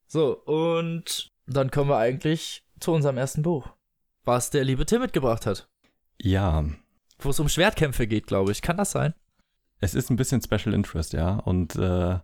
So, 0.09 0.37
und 0.45 1.31
dann 1.47 1.71
kommen 1.71 1.91
wir 1.91 1.99
eigentlich 1.99 2.65
zu 2.81 2.93
unserem 2.93 3.17
ersten 3.17 3.43
Buch, 3.43 3.69
was 4.25 4.51
der 4.51 4.65
liebe 4.65 4.87
Tim 4.87 5.03
mitgebracht 5.03 5.47
hat. 5.47 5.69
Ja, 6.21 6.65
Wo 7.21 7.31
es 7.31 7.41
um 7.41 7.49
Schwertkämpfe 7.49 8.07
geht, 8.07 8.27
glaube 8.27 8.51
ich. 8.53 8.63
Kann 8.63 8.77
das 8.77 8.91
sein? 8.91 9.15
es 9.81 9.95
ist 9.95 10.11
ein 10.11 10.17
bisschen 10.17 10.43
Special 10.43 10.75
Interest, 10.75 11.13
ja. 11.13 11.37
Und 11.37 11.77
äh, 11.77 12.19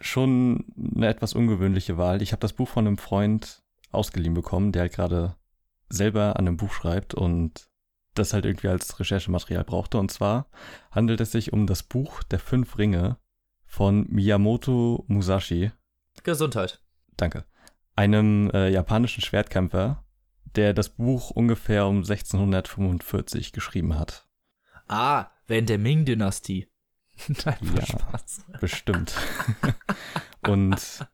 schon 0.00 0.64
eine 0.76 1.08
etwas 1.08 1.34
ungewöhnliche 1.34 1.98
Wahl. 1.98 2.22
Ich 2.22 2.32
habe 2.32 2.40
das 2.40 2.52
Buch 2.52 2.68
von 2.68 2.86
einem 2.86 2.98
Freund 2.98 3.62
ausgeliehen 3.90 4.34
bekommen, 4.34 4.72
der 4.72 4.82
halt 4.82 4.92
gerade 4.92 5.36
selber 5.88 6.36
an 6.36 6.46
einem 6.46 6.56
Buch 6.56 6.72
schreibt 6.72 7.14
und 7.14 7.68
das 8.14 8.32
halt 8.32 8.44
irgendwie 8.44 8.68
als 8.68 8.98
Recherchematerial 9.00 9.64
brauchte. 9.64 9.98
Und 9.98 10.10
zwar 10.10 10.48
handelt 10.90 11.20
es 11.20 11.32
sich 11.32 11.52
um 11.52 11.66
das 11.66 11.82
Buch 11.82 12.22
der 12.24 12.38
fünf 12.38 12.78
Ringe 12.78 13.18
von 13.66 14.06
Miyamoto 14.08 15.04
Musashi. 15.08 15.72
Gesundheit. 16.22 16.80
Danke. 17.20 17.44
Einem 17.96 18.50
äh, 18.54 18.70
japanischen 18.70 19.20
Schwertkämpfer, 19.20 20.04
der 20.56 20.72
das 20.72 20.88
Buch 20.88 21.30
ungefähr 21.30 21.86
um 21.86 21.98
1645 21.98 23.52
geschrieben 23.52 23.98
hat. 23.98 24.26
Ah, 24.88 25.26
während 25.46 25.68
der 25.68 25.78
Ming-Dynastie. 25.78 26.68
Nein, 27.44 27.58
Ja. 27.76 27.84
Spaß. 27.86 28.46
Bestimmt. 28.60 29.14
und 30.48 31.06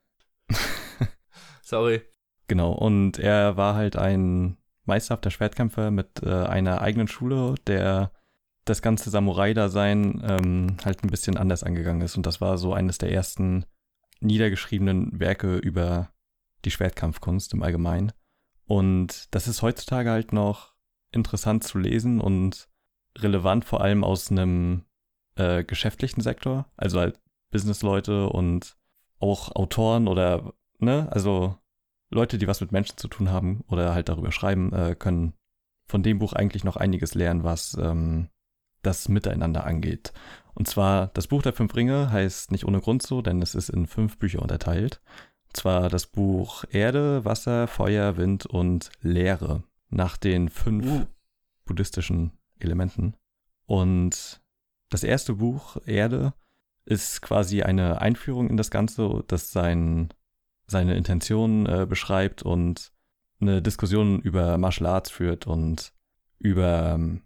Sorry. 1.63 2.03
genau, 2.47 2.73
und 2.73 3.19
er 3.19 3.57
war 3.57 3.75
halt 3.75 3.97
ein 3.97 4.57
meisterhafter 4.85 5.31
Schwertkämpfer 5.33 5.91
mit 5.91 6.23
äh, 6.23 6.31
einer 6.45 6.81
eigenen 6.81 7.09
Schule, 7.09 7.57
der 7.67 8.13
das 8.65 8.83
ganze 8.83 9.11
Samurai-Dasein 9.11 10.23
ähm, 10.25 10.77
halt 10.85 11.03
ein 11.03 11.11
bisschen 11.11 11.37
anders 11.37 11.65
angegangen 11.65 12.03
ist. 12.03 12.17
Und 12.17 12.27
das 12.27 12.41
war 12.41 12.59
so 12.59 12.73
eines 12.73 12.99
der 12.99 13.11
ersten 13.13 13.65
niedergeschriebenen 14.21 15.19
Werke 15.19 15.57
über 15.57 16.11
die 16.65 16.71
Schwertkampfkunst 16.71 17.53
im 17.55 17.63
Allgemeinen. 17.63 18.13
Und 18.65 19.35
das 19.35 19.49
ist 19.49 19.63
heutzutage 19.63 20.11
halt 20.11 20.33
noch 20.33 20.75
interessant 21.13 21.65
zu 21.65 21.79
lesen 21.79 22.21
und 22.21 22.69
relevant 23.17 23.65
vor 23.65 23.81
allem 23.81 24.05
aus 24.05 24.31
einem 24.31 24.85
äh, 25.37 25.65
geschäftlichen 25.65 26.21
Sektor, 26.21 26.67
also 26.77 27.01
halt 27.01 27.21
Businessleute 27.51 28.29
und 28.29 28.77
auch 29.19 29.55
Autoren 29.55 30.09
oder, 30.09 30.53
ne, 30.79 31.09
also 31.11 31.57
Leute, 32.11 32.39
die 32.39 32.47
was 32.47 32.61
mit 32.61 32.73
Menschen 32.73 32.97
zu 32.97 33.09
tun 33.09 33.31
haben 33.31 33.65
oder 33.69 33.95
halt 33.95 34.09
darüber 34.09 34.33
schreiben, 34.33 34.73
äh, 34.73 34.95
können 34.99 35.35
von 35.87 36.03
dem 36.03 36.19
Buch 36.19 36.33
eigentlich 36.33 36.65
noch 36.65 36.77
einiges 36.77 37.15
lernen, 37.15 37.45
was 37.45 37.77
ähm, 37.81 38.29
das 38.87 39.09
Miteinander 39.09 39.65
angeht. 39.65 40.13
Und 40.55 40.69
zwar, 40.69 41.09
das 41.09 41.27
Buch 41.27 41.43
der 41.43 41.53
fünf 41.53 41.75
Ringe 41.77 42.11
heißt 42.11 42.51
nicht 42.51 42.65
ohne 42.65 42.81
Grund 42.81 43.03
so, 43.03 43.21
denn 43.21 43.43
es 43.43 43.55
ist 43.55 43.69
in 43.69 43.87
fünf 43.87 44.17
Bücher 44.17 44.41
unterteilt. 44.41 45.03
Und 45.49 45.57
zwar 45.57 45.89
das 45.91 46.07
Buch 46.07 46.65
Erde, 46.71 47.25
Wasser, 47.27 47.67
Feuer, 47.67 48.17
Wind 48.17 48.47
und 48.47 48.91
Leere 49.03 49.65
nach 49.91 50.17
den 50.17 50.49
fünf 50.49 50.87
Uh. 50.87 51.07
buddhistischen 51.67 52.33
Elementen. 52.59 53.15
Und 53.67 54.41
das 54.89 55.05
erste 55.05 55.35
Buch, 55.35 55.77
Erde, 55.85 56.33
ist 56.87 57.21
quasi 57.21 57.63
eine 57.63 58.01
Einführung 58.01 58.49
in 58.49 58.57
das 58.57 58.71
Ganze, 58.71 59.25
das 59.27 59.51
sein, 59.51 60.09
seine 60.69 60.97
Intentionen 60.97 61.67
äh, 61.67 61.87
beschreibt 61.87 62.43
und 62.43 62.93
eine 63.41 63.61
Diskussion 63.61 64.21
über 64.21 64.57
Martial 64.57 64.87
Arts 64.87 65.11
führt 65.11 65.47
und 65.47 65.93
über 66.39 66.95
ähm, 66.95 67.23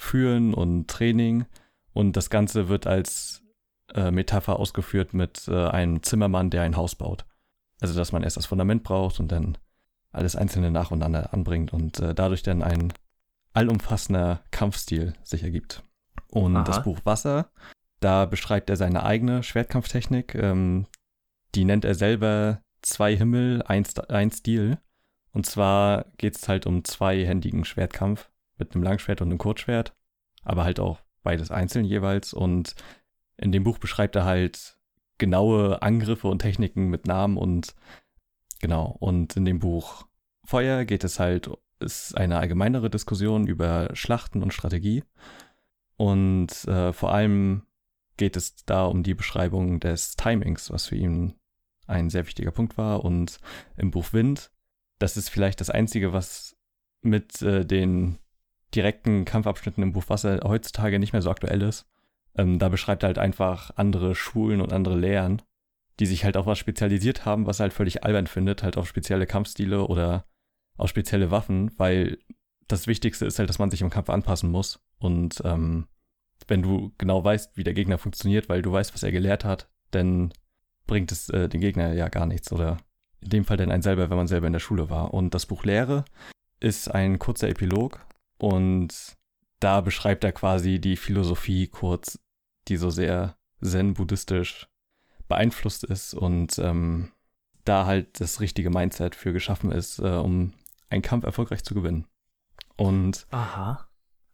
Führen 0.00 0.54
und 0.54 0.88
Training. 0.88 1.44
Und 1.92 2.16
das 2.16 2.30
Ganze 2.30 2.68
wird 2.68 2.86
als 2.86 3.42
äh, 3.94 4.10
Metapher 4.10 4.58
ausgeführt 4.58 5.12
mit 5.12 5.46
äh, 5.46 5.66
einem 5.66 6.02
Zimmermann, 6.02 6.48
der 6.48 6.62
ein 6.62 6.76
Haus 6.76 6.94
baut. 6.94 7.26
Also, 7.80 7.94
dass 7.94 8.10
man 8.10 8.22
erst 8.22 8.38
das 8.38 8.46
Fundament 8.46 8.82
braucht 8.82 9.20
und 9.20 9.30
dann 9.30 9.58
alles 10.10 10.36
Einzelne 10.36 10.70
nacheinander 10.70 11.34
anbringt 11.34 11.72
und 11.72 12.00
äh, 12.00 12.14
dadurch 12.14 12.42
dann 12.42 12.62
ein 12.62 12.92
allumfassender 13.52 14.40
Kampfstil 14.50 15.12
sich 15.22 15.42
ergibt. 15.42 15.84
Und 16.28 16.56
Aha. 16.56 16.64
das 16.64 16.82
Buch 16.82 17.00
Wasser, 17.04 17.50
da 18.00 18.24
beschreibt 18.24 18.70
er 18.70 18.76
seine 18.76 19.04
eigene 19.04 19.42
Schwertkampftechnik. 19.42 20.34
Ähm, 20.34 20.86
die 21.54 21.64
nennt 21.66 21.84
er 21.84 21.94
selber 21.94 22.62
zwei 22.80 23.14
Himmel, 23.14 23.62
ein, 23.64 23.84
ein 24.08 24.30
Stil. 24.30 24.78
Und 25.32 25.44
zwar 25.44 26.06
geht 26.16 26.36
es 26.36 26.48
halt 26.48 26.66
um 26.66 26.84
zweihändigen 26.84 27.64
Schwertkampf 27.64 28.30
mit 28.60 28.74
einem 28.74 28.84
Langschwert 28.84 29.20
und 29.20 29.28
einem 29.28 29.38
Kurzschwert, 29.38 29.94
aber 30.44 30.64
halt 30.64 30.78
auch 30.78 31.00
beides 31.22 31.50
einzeln 31.50 31.84
jeweils. 31.84 32.32
Und 32.32 32.74
in 33.36 33.52
dem 33.52 33.64
Buch 33.64 33.78
beschreibt 33.78 34.16
er 34.16 34.24
halt 34.24 34.78
genaue 35.18 35.82
Angriffe 35.82 36.28
und 36.28 36.40
Techniken 36.40 36.88
mit 36.88 37.06
Namen 37.06 37.36
und 37.36 37.74
genau. 38.60 38.96
Und 39.00 39.36
in 39.36 39.44
dem 39.44 39.58
Buch 39.58 40.06
Feuer 40.44 40.84
geht 40.84 41.04
es 41.04 41.20
halt, 41.20 41.50
ist 41.78 42.16
eine 42.16 42.38
allgemeinere 42.38 42.90
Diskussion 42.90 43.46
über 43.46 43.90
Schlachten 43.94 44.42
und 44.42 44.52
Strategie. 44.52 45.04
Und 45.96 46.64
äh, 46.66 46.92
vor 46.92 47.12
allem 47.12 47.62
geht 48.16 48.36
es 48.36 48.64
da 48.64 48.84
um 48.86 49.02
die 49.02 49.14
Beschreibung 49.14 49.80
des 49.80 50.16
Timings, 50.16 50.70
was 50.70 50.86
für 50.86 50.96
ihn 50.96 51.34
ein 51.86 52.10
sehr 52.10 52.26
wichtiger 52.26 52.50
Punkt 52.50 52.78
war. 52.78 53.04
Und 53.04 53.38
im 53.76 53.90
Buch 53.90 54.12
Wind, 54.12 54.50
das 54.98 55.16
ist 55.16 55.28
vielleicht 55.28 55.60
das 55.60 55.70
Einzige, 55.70 56.12
was 56.12 56.56
mit 57.02 57.42
äh, 57.42 57.64
den 57.64 58.18
direkten 58.74 59.24
Kampfabschnitten 59.24 59.82
im 59.82 59.92
Buch, 59.92 60.04
was 60.08 60.24
er 60.24 60.40
heutzutage 60.44 60.98
nicht 60.98 61.12
mehr 61.12 61.22
so 61.22 61.30
aktuell 61.30 61.62
ist. 61.62 61.86
Ähm, 62.36 62.58
da 62.58 62.68
beschreibt 62.68 63.02
er 63.02 63.08
halt 63.08 63.18
einfach 63.18 63.72
andere 63.76 64.14
Schulen 64.14 64.60
und 64.60 64.72
andere 64.72 64.96
Lehren, 64.96 65.42
die 65.98 66.06
sich 66.06 66.24
halt 66.24 66.36
auf 66.36 66.46
was 66.46 66.58
spezialisiert 66.58 67.24
haben, 67.24 67.46
was 67.46 67.60
er 67.60 67.64
halt 67.64 67.72
völlig 67.72 68.04
albern 68.04 68.26
findet, 68.26 68.62
halt 68.62 68.76
auf 68.76 68.88
spezielle 68.88 69.26
Kampfstile 69.26 69.86
oder 69.86 70.24
auf 70.76 70.88
spezielle 70.88 71.30
Waffen, 71.30 71.72
weil 71.78 72.18
das 72.68 72.86
Wichtigste 72.86 73.26
ist 73.26 73.38
halt, 73.38 73.48
dass 73.48 73.58
man 73.58 73.70
sich 73.70 73.82
im 73.82 73.90
Kampf 73.90 74.08
anpassen 74.08 74.50
muss. 74.50 74.80
Und 74.98 75.42
ähm, 75.44 75.86
wenn 76.46 76.62
du 76.62 76.92
genau 76.98 77.22
weißt, 77.22 77.56
wie 77.56 77.64
der 77.64 77.74
Gegner 77.74 77.98
funktioniert, 77.98 78.48
weil 78.48 78.62
du 78.62 78.72
weißt, 78.72 78.94
was 78.94 79.02
er 79.02 79.12
gelehrt 79.12 79.44
hat, 79.44 79.68
dann 79.90 80.32
bringt 80.86 81.12
es 81.12 81.28
äh, 81.30 81.48
den 81.48 81.60
Gegner 81.60 81.92
ja 81.92 82.08
gar 82.08 82.26
nichts. 82.26 82.52
Oder 82.52 82.78
in 83.20 83.30
dem 83.30 83.44
Fall 83.44 83.56
dann 83.56 83.70
einen 83.70 83.82
selber, 83.82 84.08
wenn 84.08 84.16
man 84.16 84.28
selber 84.28 84.46
in 84.46 84.52
der 84.52 84.60
Schule 84.60 84.88
war. 84.88 85.12
Und 85.12 85.34
das 85.34 85.46
Buch 85.46 85.64
Lehre 85.64 86.04
ist 86.60 86.88
ein 86.88 87.18
kurzer 87.18 87.48
Epilog 87.48 88.00
und 88.40 89.16
da 89.60 89.80
beschreibt 89.80 90.24
er 90.24 90.32
quasi 90.32 90.80
die 90.80 90.96
Philosophie 90.96 91.66
kurz, 91.66 92.18
die 92.68 92.76
so 92.76 92.90
sehr 92.90 93.36
zen-buddhistisch 93.62 94.68
beeinflusst 95.28 95.84
ist 95.84 96.14
und 96.14 96.58
ähm, 96.58 97.12
da 97.64 97.86
halt 97.86 98.20
das 98.20 98.40
richtige 98.40 98.70
Mindset 98.70 99.14
für 99.14 99.32
geschaffen 99.32 99.70
ist, 99.70 99.98
äh, 99.98 100.08
um 100.08 100.52
einen 100.88 101.02
Kampf 101.02 101.24
erfolgreich 101.24 101.62
zu 101.62 101.74
gewinnen. 101.74 102.06
Und 102.76 103.26
Aha. 103.30 103.86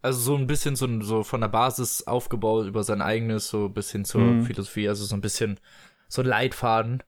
Also 0.02 0.20
so 0.20 0.36
ein 0.36 0.46
bisschen 0.46 0.76
so, 0.76 1.02
so 1.02 1.24
von 1.24 1.40
der 1.40 1.48
Basis 1.48 2.06
aufgebaut 2.06 2.66
über 2.66 2.84
sein 2.84 3.02
eigenes, 3.02 3.48
so 3.48 3.68
bis 3.68 3.90
hin 3.90 4.04
zur 4.04 4.20
Mhm. 4.20 4.44
Philosophie, 4.44 4.88
also 4.88 5.04
so 5.04 5.16
ein 5.16 5.20
bisschen 5.20 5.58
so 6.08 6.22
ein 6.22 6.28
Leitfaden 6.28 7.02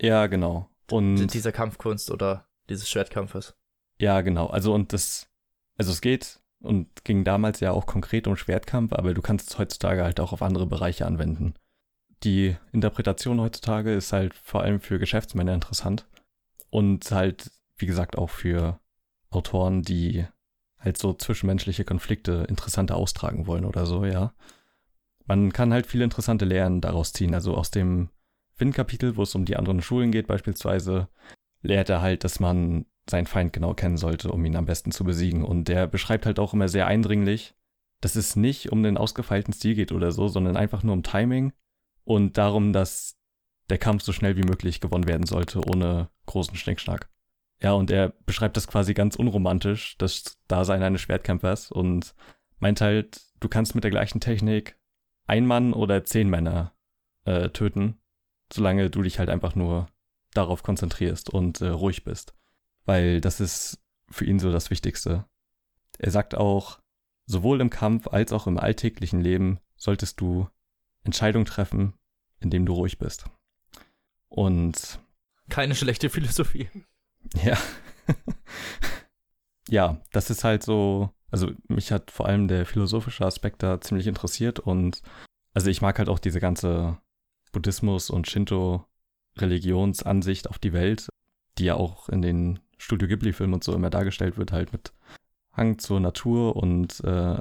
ja, 0.00 0.26
genau. 0.26 0.68
Und 0.90 1.26
dieser 1.28 1.52
Kampfkunst 1.52 2.10
oder 2.10 2.48
dieses 2.68 2.88
Schwertkampfes. 2.88 3.56
Ja, 3.98 4.20
genau. 4.20 4.46
Also 4.46 4.74
und 4.74 4.92
das, 4.92 5.28
also 5.76 5.92
es 5.92 6.00
geht 6.00 6.40
und 6.60 7.04
ging 7.04 7.24
damals 7.24 7.60
ja 7.60 7.72
auch 7.72 7.86
konkret 7.86 8.26
um 8.26 8.36
Schwertkampf, 8.36 8.92
aber 8.92 9.14
du 9.14 9.22
kannst 9.22 9.50
es 9.50 9.58
heutzutage 9.58 10.04
halt 10.04 10.20
auch 10.20 10.32
auf 10.32 10.42
andere 10.42 10.66
Bereiche 10.66 11.06
anwenden. 11.06 11.54
Die 12.22 12.56
Interpretation 12.72 13.40
heutzutage 13.40 13.92
ist 13.92 14.12
halt 14.12 14.34
vor 14.34 14.62
allem 14.62 14.80
für 14.80 14.98
Geschäftsmänner 14.98 15.54
interessant 15.54 16.06
und 16.70 17.10
halt, 17.10 17.50
wie 17.76 17.86
gesagt, 17.86 18.16
auch 18.16 18.30
für 18.30 18.80
Autoren, 19.30 19.82
die 19.82 20.26
halt 20.78 20.98
so 20.98 21.12
zwischenmenschliche 21.12 21.84
Konflikte 21.84 22.46
interessanter 22.48 22.96
austragen 22.96 23.46
wollen 23.46 23.64
oder 23.64 23.86
so, 23.86 24.04
ja. 24.04 24.32
Man 25.26 25.52
kann 25.52 25.72
halt 25.72 25.86
viele 25.86 26.04
interessante 26.04 26.44
Lehren 26.44 26.80
daraus 26.80 27.12
ziehen. 27.12 27.34
Also 27.34 27.54
aus 27.56 27.70
dem 27.70 28.10
Win-Kapitel, 28.58 29.16
wo 29.16 29.22
es 29.22 29.34
um 29.34 29.44
die 29.44 29.56
anderen 29.56 29.82
Schulen 29.82 30.12
geht 30.12 30.28
beispielsweise, 30.28 31.08
lehrt 31.62 31.90
er 31.90 32.00
halt, 32.00 32.22
dass 32.22 32.38
man 32.40 32.86
seinen 33.08 33.26
Feind 33.26 33.52
genau 33.52 33.74
kennen 33.74 33.96
sollte, 33.96 34.30
um 34.30 34.44
ihn 34.44 34.56
am 34.56 34.66
besten 34.66 34.90
zu 34.90 35.04
besiegen. 35.04 35.44
Und 35.44 35.68
der 35.68 35.86
beschreibt 35.86 36.26
halt 36.26 36.38
auch 36.38 36.52
immer 36.52 36.68
sehr 36.68 36.86
eindringlich, 36.86 37.54
dass 38.00 38.16
es 38.16 38.36
nicht 38.36 38.72
um 38.72 38.82
den 38.82 38.96
ausgefeilten 38.96 39.54
Stil 39.54 39.74
geht 39.74 39.92
oder 39.92 40.12
so, 40.12 40.28
sondern 40.28 40.56
einfach 40.56 40.82
nur 40.82 40.92
um 40.92 41.02
Timing 41.02 41.52
und 42.04 42.36
darum, 42.38 42.72
dass 42.72 43.16
der 43.70 43.78
Kampf 43.78 44.02
so 44.02 44.12
schnell 44.12 44.36
wie 44.36 44.44
möglich 44.44 44.80
gewonnen 44.80 45.08
werden 45.08 45.26
sollte, 45.26 45.60
ohne 45.66 46.08
großen 46.26 46.56
Schnickschnack. 46.56 47.08
Ja, 47.62 47.72
und 47.72 47.90
er 47.90 48.10
beschreibt 48.26 48.56
das 48.56 48.68
quasi 48.68 48.92
ganz 48.94 49.16
unromantisch, 49.16 49.96
das 49.98 50.38
Dasein 50.46 50.82
eines 50.82 51.00
Schwertkämpfers 51.00 51.72
und 51.72 52.14
meint 52.58 52.80
halt, 52.80 53.22
du 53.40 53.48
kannst 53.48 53.74
mit 53.74 53.84
der 53.84 53.90
gleichen 53.90 54.20
Technik 54.20 54.78
ein 55.26 55.46
Mann 55.46 55.72
oder 55.72 56.04
zehn 56.04 56.28
Männer 56.28 56.74
äh, 57.24 57.48
töten, 57.48 57.98
solange 58.52 58.90
du 58.90 59.02
dich 59.02 59.18
halt 59.18 59.30
einfach 59.30 59.54
nur 59.54 59.88
darauf 60.34 60.62
konzentrierst 60.62 61.30
und 61.30 61.60
äh, 61.60 61.68
ruhig 61.68 62.04
bist. 62.04 62.34
Weil 62.86 63.20
das 63.20 63.40
ist 63.40 63.78
für 64.08 64.24
ihn 64.24 64.38
so 64.38 64.50
das 64.50 64.70
Wichtigste. 64.70 65.26
Er 65.98 66.10
sagt 66.10 66.34
auch, 66.34 66.80
sowohl 67.26 67.60
im 67.60 67.70
Kampf 67.70 68.06
als 68.08 68.32
auch 68.32 68.46
im 68.46 68.58
alltäglichen 68.58 69.20
Leben 69.20 69.58
solltest 69.76 70.20
du 70.20 70.48
Entscheidungen 71.02 71.44
treffen, 71.44 71.94
indem 72.40 72.64
du 72.66 72.72
ruhig 72.72 72.98
bist. 72.98 73.26
Und 74.28 75.00
Keine 75.48 75.74
schlechte 75.74 76.10
Philosophie. 76.10 76.70
ja. 77.44 77.58
ja, 79.68 80.00
das 80.12 80.30
ist 80.30 80.44
halt 80.44 80.62
so, 80.62 81.10
also 81.30 81.50
mich 81.68 81.92
hat 81.92 82.10
vor 82.10 82.26
allem 82.26 82.48
der 82.48 82.66
philosophische 82.66 83.26
Aspekt 83.26 83.62
da 83.62 83.80
ziemlich 83.80 84.06
interessiert 84.06 84.60
und 84.60 85.02
also 85.54 85.70
ich 85.70 85.82
mag 85.82 85.98
halt 85.98 86.08
auch 86.08 86.18
diese 86.18 86.40
ganze 86.40 86.98
Buddhismus 87.52 88.10
und 88.10 88.28
Shinto 88.28 88.84
Religionsansicht 89.38 90.48
auf 90.50 90.58
die 90.58 90.72
Welt, 90.72 91.08
die 91.58 91.64
ja 91.64 91.74
auch 91.74 92.08
in 92.08 92.22
den 92.22 92.60
Studio 92.78 93.08
Ghibli-Filmen 93.08 93.54
und 93.54 93.64
so 93.64 93.74
immer 93.74 93.90
dargestellt 93.90 94.36
wird, 94.36 94.52
halt 94.52 94.72
mit 94.72 94.92
Hang 95.52 95.78
zur 95.78 96.00
Natur 96.00 96.56
und 96.56 97.00
äh, 97.04 97.36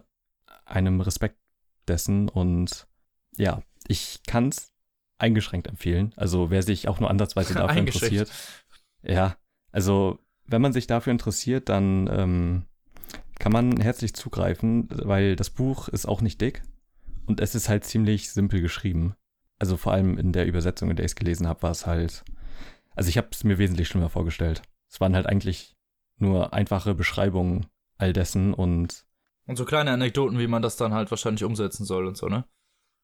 einem 0.66 1.02
Respekt 1.02 1.38
dessen. 1.88 2.30
Und 2.30 2.88
ja, 3.38 3.62
ich 3.88 4.22
kann 4.26 4.50
es 4.50 4.72
eingeschränkt 5.18 5.68
empfehlen. 5.68 6.14
Also 6.16 6.50
wer 6.50 6.64
sich 6.64 6.88
auch 6.88 7.00
nur 7.00 7.10
ansatzweise 7.10 7.54
dafür 7.56 7.82
interessiert. 7.82 8.32
Ja, 9.04 9.36
also 9.72 10.20
wenn 10.48 10.62
man 10.62 10.74
sich 10.74 10.88
dafür 10.88 11.12
interessiert, 11.12 11.70
dann 11.70 12.10
ähm, 12.12 12.66
kann 13.40 13.52
man 13.52 13.78
herzlich 13.80 14.14
zugreifen, 14.14 14.88
weil 14.90 15.36
das 15.36 15.50
Buch 15.50 15.88
ist 15.90 16.06
auch 16.06 16.22
nicht 16.22 16.40
dick 16.42 16.64
und 17.26 17.40
es 17.40 17.56
ist 17.56 17.70
halt 17.70 17.84
ziemlich 17.84 18.32
simpel 18.32 18.62
geschrieben. 18.62 19.16
Also 19.60 19.78
vor 19.78 19.94
allem 19.94 20.18
in 20.18 20.32
der 20.32 20.46
Übersetzung, 20.46 20.90
in 20.90 20.96
der 20.96 21.06
ich 21.06 21.12
es 21.12 21.16
gelesen 21.16 21.48
habe, 21.48 21.64
war 21.64 21.72
es 21.72 21.86
halt. 21.86 22.24
Also 22.96 23.10
ich 23.10 23.18
habe 23.18 23.28
es 23.32 23.44
mir 23.44 23.58
wesentlich 23.58 23.88
schlimmer 23.88 24.10
vorgestellt. 24.10 24.62
Es 24.96 25.02
waren 25.02 25.14
halt 25.14 25.26
eigentlich 25.26 25.76
nur 26.18 26.54
einfache 26.54 26.96
Beschreibungen 26.96 27.66
all 27.98 28.14
dessen 28.14 28.54
und 28.54 29.06
Und 29.46 29.58
so 29.58 29.66
kleine 29.66 29.92
Anekdoten, 29.92 30.40
wie 30.40 30.48
man 30.48 30.62
das 30.62 30.78
dann 30.78 30.94
halt 30.94 31.12
wahrscheinlich 31.12 31.44
umsetzen 31.44 31.84
soll 31.84 32.08
und 32.08 32.16
so, 32.16 32.28
ne? 32.28 32.46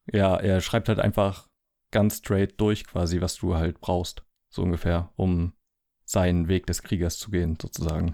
ja, 0.09 0.37
er 0.37 0.61
schreibt 0.61 0.87
halt 0.87 0.99
einfach 0.99 1.49
ganz 1.91 2.19
straight 2.19 2.61
durch 2.61 2.85
quasi, 2.85 3.19
was 3.19 3.35
du 3.35 3.55
halt 3.55 3.81
brauchst, 3.81 4.23
so 4.47 4.63
ungefähr, 4.63 5.11
um 5.17 5.51
seinen 6.05 6.47
Weg 6.47 6.65
des 6.65 6.81
Kriegers 6.81 7.19
zu 7.19 7.29
gehen, 7.29 7.57
sozusagen. 7.61 8.13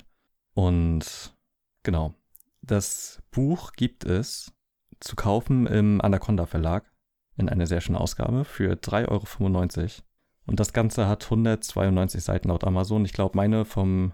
Und 0.55 1.37
genau, 1.83 2.15
das 2.63 3.21
Buch 3.29 3.73
gibt 3.73 4.05
es 4.05 4.51
zu 4.99 5.15
kaufen 5.15 5.67
im 5.67 6.01
Anaconda 6.01 6.47
Verlag 6.47 6.91
in 7.37 7.47
einer 7.47 7.67
sehr 7.67 7.81
schönen 7.81 7.99
Ausgabe 7.99 8.43
für 8.43 8.73
3,95 8.73 9.81
Euro. 9.81 10.06
Und 10.47 10.59
das 10.59 10.73
Ganze 10.73 11.07
hat 11.07 11.23
192 11.25 12.23
Seiten 12.23 12.47
laut 12.49 12.63
Amazon. 12.63 13.05
Ich 13.05 13.13
glaube, 13.13 13.35
meine 13.37 13.65
vom 13.65 14.13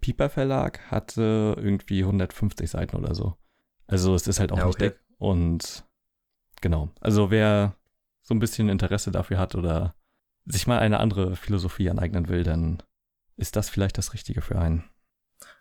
Piper 0.00 0.28
Verlag 0.30 0.80
hatte 0.90 1.56
irgendwie 1.58 2.02
150 2.04 2.70
Seiten 2.70 2.96
oder 2.96 3.14
so. 3.14 3.34
Also 3.86 4.14
es 4.14 4.26
ist 4.28 4.38
halt 4.40 4.52
auch 4.52 4.58
Ja, 4.58 4.66
nicht 4.66 4.76
okay. 4.76 4.90
dick. 4.90 5.00
Und 5.18 5.84
genau. 6.60 6.90
Also 7.00 7.30
wer 7.30 7.76
so 8.22 8.34
ein 8.34 8.38
bisschen 8.38 8.68
Interesse 8.68 9.10
dafür 9.10 9.38
hat 9.38 9.54
oder 9.54 9.94
sich 10.44 10.66
mal 10.66 10.78
eine 10.78 11.00
andere 11.00 11.34
Philosophie 11.36 11.90
aneignen 11.90 12.28
will, 12.28 12.44
dann 12.44 12.82
ist 13.36 13.56
das 13.56 13.68
vielleicht 13.70 13.98
das 13.98 14.12
Richtige 14.14 14.42
für 14.42 14.58
einen. 14.58 14.84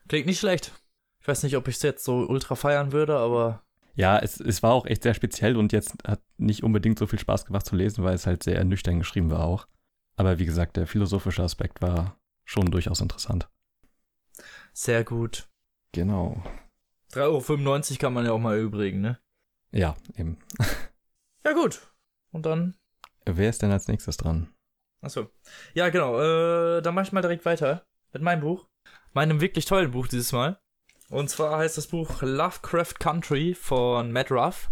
Klingt 0.07 0.25
nicht 0.27 0.39
schlecht. 0.39 0.73
Ich 1.21 1.27
weiß 1.27 1.43
nicht, 1.43 1.55
ob 1.57 1.67
ich 1.67 1.75
es 1.77 1.81
jetzt 1.81 2.03
so 2.03 2.25
ultra 2.27 2.55
feiern 2.55 2.91
würde, 2.91 3.17
aber 3.17 3.63
Ja, 3.95 4.19
es, 4.19 4.39
es 4.39 4.63
war 4.63 4.73
auch 4.73 4.85
echt 4.85 5.03
sehr 5.03 5.13
speziell 5.13 5.55
und 5.57 5.71
jetzt 5.73 5.95
hat 6.05 6.21
nicht 6.37 6.63
unbedingt 6.63 6.99
so 6.99 7.07
viel 7.07 7.19
Spaß 7.19 7.45
gemacht 7.45 7.65
zu 7.65 7.75
lesen, 7.75 8.03
weil 8.03 8.15
es 8.15 8.25
halt 8.27 8.43
sehr 8.43 8.63
nüchtern 8.63 8.99
geschrieben 8.99 9.31
war 9.31 9.43
auch. 9.45 9.67
Aber 10.19 10.37
wie 10.37 10.45
gesagt, 10.45 10.75
der 10.75 10.85
philosophische 10.85 11.43
Aspekt 11.43 11.81
war 11.81 12.19
schon 12.43 12.69
durchaus 12.71 12.99
interessant. 12.99 13.47
sehr 14.73 15.05
gut. 15.05 15.47
Genau. 15.93 16.43
3,95 17.13 17.91
Euro 17.91 17.99
kann 17.99 18.13
man 18.13 18.25
ja 18.25 18.33
auch 18.33 18.39
mal 18.39 18.59
übrigen, 18.59 18.99
ne? 18.99 19.17
Ja, 19.71 19.95
eben. 20.17 20.37
Ja, 21.45 21.53
gut. 21.53 21.93
Und 22.31 22.45
dann. 22.45 22.75
Wer 23.25 23.49
ist 23.49 23.61
denn 23.61 23.71
als 23.71 23.87
nächstes 23.87 24.17
dran? 24.17 24.53
Achso. 24.99 25.29
Ja, 25.73 25.87
genau. 25.87 26.19
Äh, 26.19 26.81
dann 26.81 26.93
mach 26.93 27.03
ich 27.03 27.13
mal 27.13 27.21
direkt 27.21 27.45
weiter 27.45 27.85
mit 28.11 28.21
meinem 28.21 28.41
Buch. 28.41 28.67
Meinem 29.13 29.39
wirklich 29.39 29.63
tollen 29.63 29.91
Buch 29.91 30.07
dieses 30.09 30.33
Mal. 30.33 30.59
Und 31.09 31.29
zwar 31.29 31.57
heißt 31.59 31.77
das 31.77 31.87
Buch 31.87 32.21
Lovecraft 32.21 32.95
Country 32.99 33.55
von 33.55 34.11
Matt 34.11 34.31
Ruff. 34.31 34.69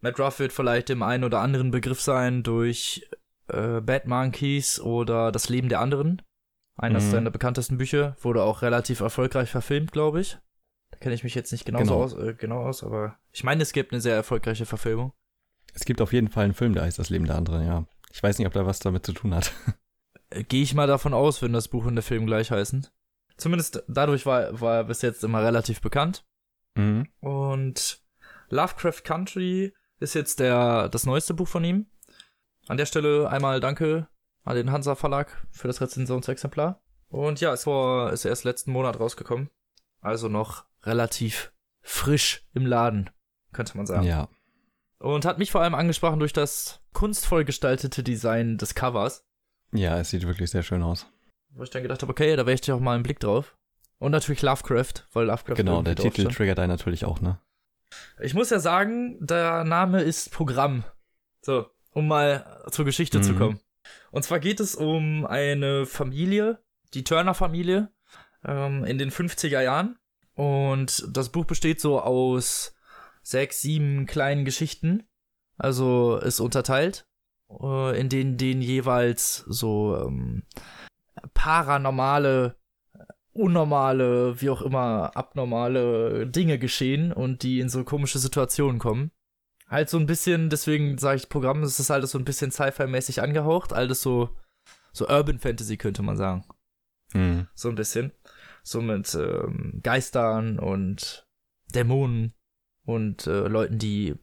Matt 0.00 0.18
Ruff 0.18 0.38
wird 0.38 0.52
vielleicht 0.54 0.88
dem 0.88 1.02
einen 1.02 1.24
oder 1.24 1.40
anderen 1.40 1.70
Begriff 1.70 2.00
sein 2.00 2.42
durch 2.42 3.06
äh, 3.52 3.80
Bad 3.80 4.06
Monkeys 4.06 4.80
oder 4.80 5.32
Das 5.32 5.48
Leben 5.48 5.68
der 5.68 5.80
anderen. 5.80 6.22
Eines 6.76 7.04
Mhm. 7.06 7.10
seiner 7.10 7.30
bekanntesten 7.30 7.76
Bücher. 7.78 8.16
Wurde 8.22 8.42
auch 8.42 8.62
relativ 8.62 9.00
erfolgreich 9.00 9.50
verfilmt, 9.50 9.92
glaube 9.92 10.20
ich. 10.20 10.38
Da 10.90 10.98
kenne 10.98 11.14
ich 11.14 11.24
mich 11.24 11.34
jetzt 11.34 11.52
nicht 11.52 11.64
genauso 11.66 11.84
Genau. 11.84 12.00
aus, 12.02 12.14
äh, 12.14 12.34
genau 12.34 12.60
aus, 12.66 12.82
aber 12.82 13.18
ich 13.32 13.44
meine, 13.44 13.62
es 13.62 13.72
gibt 13.72 13.92
eine 13.92 14.00
sehr 14.00 14.14
erfolgreiche 14.14 14.64
Verfilmung. 14.66 15.12
Es 15.74 15.84
gibt 15.84 16.00
auf 16.00 16.12
jeden 16.12 16.28
Fall 16.28 16.44
einen 16.44 16.54
Film, 16.54 16.72
der 16.74 16.84
heißt 16.84 16.98
Das 16.98 17.10
Leben 17.10 17.26
der 17.26 17.36
anderen, 17.36 17.64
ja. 17.66 17.84
Ich 18.12 18.22
weiß 18.22 18.38
nicht, 18.38 18.46
ob 18.46 18.52
da 18.54 18.66
was 18.66 18.78
damit 18.80 19.04
zu 19.06 19.12
tun 19.12 19.34
hat. 19.34 19.52
Äh, 20.30 20.42
Gehe 20.44 20.62
ich 20.62 20.74
mal 20.74 20.86
davon 20.86 21.12
aus, 21.12 21.42
wenn 21.42 21.52
das 21.52 21.68
Buch 21.68 21.84
und 21.84 21.94
der 21.96 22.02
Film 22.02 22.24
gleich 22.26 22.50
heißen. 22.50 22.86
Zumindest 23.36 23.82
dadurch 23.88 24.26
war, 24.26 24.60
war 24.60 24.76
er 24.78 24.84
bis 24.84 25.02
jetzt 25.02 25.22
immer 25.24 25.42
relativ 25.42 25.80
bekannt. 25.80 26.24
Mhm. 26.76 27.08
Und 27.20 28.00
Lovecraft 28.48 29.02
Country 29.04 29.72
ist 29.98 30.14
jetzt 30.14 30.40
der, 30.40 30.88
das 30.88 31.04
neueste 31.06 31.34
Buch 31.34 31.48
von 31.48 31.64
ihm. 31.64 31.86
An 32.70 32.76
der 32.76 32.86
Stelle 32.86 33.28
einmal 33.28 33.58
Danke 33.58 34.06
an 34.44 34.54
den 34.54 34.70
Hansa 34.70 34.94
Verlag 34.94 35.44
für 35.50 35.66
das 35.66 35.80
Rezensionsexemplar. 35.80 36.80
Und 37.08 37.40
ja, 37.40 37.52
es 37.52 37.66
war, 37.66 38.12
ist 38.12 38.24
erst 38.24 38.44
letzten 38.44 38.70
Monat 38.70 39.00
rausgekommen. 39.00 39.50
Also 40.00 40.28
noch 40.28 40.66
relativ 40.84 41.52
frisch 41.82 42.46
im 42.54 42.66
Laden, 42.66 43.10
könnte 43.52 43.76
man 43.76 43.86
sagen. 43.86 44.06
Ja. 44.06 44.28
Und 45.00 45.24
hat 45.24 45.40
mich 45.40 45.50
vor 45.50 45.62
allem 45.62 45.74
angesprochen 45.74 46.20
durch 46.20 46.32
das 46.32 46.80
kunstvoll 46.92 47.44
gestaltete 47.44 48.04
Design 48.04 48.56
des 48.56 48.76
Covers. 48.76 49.24
Ja, 49.72 49.98
es 49.98 50.10
sieht 50.10 50.24
wirklich 50.24 50.52
sehr 50.52 50.62
schön 50.62 50.84
aus. 50.84 51.08
Wo 51.48 51.64
ich 51.64 51.70
dann 51.70 51.82
gedacht 51.82 52.02
habe, 52.02 52.12
okay, 52.12 52.36
da 52.36 52.46
wäre 52.46 52.54
ich 52.54 52.64
ja 52.68 52.76
auch 52.76 52.80
mal 52.80 52.94
einen 52.94 53.02
Blick 53.02 53.18
drauf. 53.18 53.56
Und 53.98 54.12
natürlich 54.12 54.42
Lovecraft, 54.42 55.08
weil 55.12 55.26
Lovecraft. 55.26 55.56
Genau, 55.56 55.82
der 55.82 55.96
Titel 55.96 56.20
stand. 56.20 56.36
triggert 56.36 56.60
einen 56.60 56.70
natürlich 56.70 57.04
auch, 57.04 57.20
ne? 57.20 57.40
Ich 58.20 58.34
muss 58.34 58.50
ja 58.50 58.60
sagen, 58.60 59.18
der 59.18 59.64
Name 59.64 60.02
ist 60.02 60.30
Programm. 60.30 60.84
So, 61.42 61.66
um 61.92 62.08
mal 62.08 62.62
zur 62.70 62.84
Geschichte 62.84 63.20
zu 63.20 63.32
Mhm. 63.32 63.38
kommen. 63.38 63.60
Und 64.10 64.24
zwar 64.24 64.40
geht 64.40 64.60
es 64.60 64.74
um 64.74 65.26
eine 65.26 65.86
Familie, 65.86 66.58
die 66.94 67.04
Turner-Familie, 67.04 67.90
ähm, 68.44 68.84
in 68.84 68.98
den 68.98 69.10
50er 69.10 69.62
Jahren. 69.62 69.96
Und 70.34 71.06
das 71.12 71.30
Buch 71.30 71.44
besteht 71.44 71.80
so 71.80 72.00
aus 72.00 72.74
sechs, 73.22 73.60
sieben 73.60 74.06
kleinen 74.06 74.44
Geschichten. 74.44 75.04
Also 75.58 76.16
ist 76.16 76.40
unterteilt, 76.40 77.06
äh, 77.60 78.00
in 78.00 78.08
denen 78.08 78.36
denen 78.38 78.62
jeweils 78.62 79.44
so 79.46 79.96
ähm, 79.96 80.44
paranormale 81.34 82.56
unnormale, 83.32 84.40
wie 84.40 84.50
auch 84.50 84.60
immer, 84.60 85.12
abnormale 85.16 86.26
Dinge 86.26 86.58
geschehen 86.58 87.12
und 87.12 87.42
die 87.42 87.60
in 87.60 87.68
so 87.68 87.84
komische 87.84 88.18
Situationen 88.18 88.78
kommen. 88.80 89.12
Halt 89.70 89.88
so 89.88 89.98
ein 89.98 90.06
bisschen, 90.06 90.50
deswegen 90.50 90.98
sage 90.98 91.18
ich 91.18 91.28
Programm, 91.28 91.62
es 91.62 91.78
ist 91.78 91.92
alles 91.92 92.10
so 92.10 92.18
ein 92.18 92.24
bisschen 92.24 92.50
Sci-Fi-mäßig 92.50 93.22
angehaucht, 93.22 93.72
alles 93.72 94.02
so, 94.02 94.36
so 94.92 95.08
Urban 95.08 95.38
Fantasy 95.38 95.76
könnte 95.76 96.02
man 96.02 96.16
sagen. 96.16 96.44
Mhm. 97.14 97.46
So 97.54 97.68
ein 97.68 97.76
bisschen. 97.76 98.12
So 98.64 98.82
mit 98.82 99.14
ähm, 99.14 99.80
Geistern 99.82 100.58
und 100.58 101.24
Dämonen 101.72 102.34
und 102.84 103.28
äh, 103.28 103.46
Leuten, 103.46 103.78
die 103.78 104.16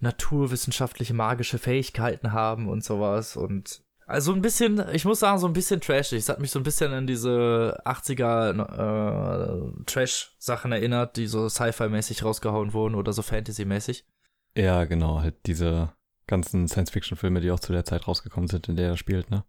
naturwissenschaftliche 0.00 1.14
magische 1.14 1.58
Fähigkeiten 1.58 2.32
haben 2.32 2.68
und 2.68 2.84
sowas 2.84 3.36
und 3.36 3.82
also 4.06 4.34
ein 4.34 4.42
bisschen, 4.42 4.84
ich 4.92 5.06
muss 5.06 5.20
sagen, 5.20 5.38
so 5.38 5.46
ein 5.46 5.54
bisschen 5.54 5.80
trashig. 5.80 6.18
Es 6.18 6.28
hat 6.28 6.38
mich 6.38 6.50
so 6.50 6.60
ein 6.60 6.62
bisschen 6.62 6.92
an 6.92 7.06
diese 7.06 7.80
80er 7.86 9.80
äh, 9.80 9.84
Trash-Sachen 9.86 10.72
erinnert, 10.72 11.16
die 11.16 11.26
so 11.26 11.48
Sci-Fi-mäßig 11.48 12.22
rausgehauen 12.22 12.74
wurden 12.74 12.96
oder 12.96 13.14
so 13.14 13.22
Fantasy-mäßig. 13.22 14.04
Ja, 14.56 14.84
genau, 14.84 15.20
halt 15.20 15.34
diese 15.46 15.92
ganzen 16.26 16.68
Science-Fiction-Filme, 16.68 17.40
die 17.40 17.50
auch 17.50 17.60
zu 17.60 17.72
der 17.72 17.84
Zeit 17.84 18.06
rausgekommen 18.08 18.48
sind, 18.48 18.68
in 18.68 18.76
der 18.76 18.88
er 18.88 18.96
spielt, 18.96 19.30
ne? 19.30 19.44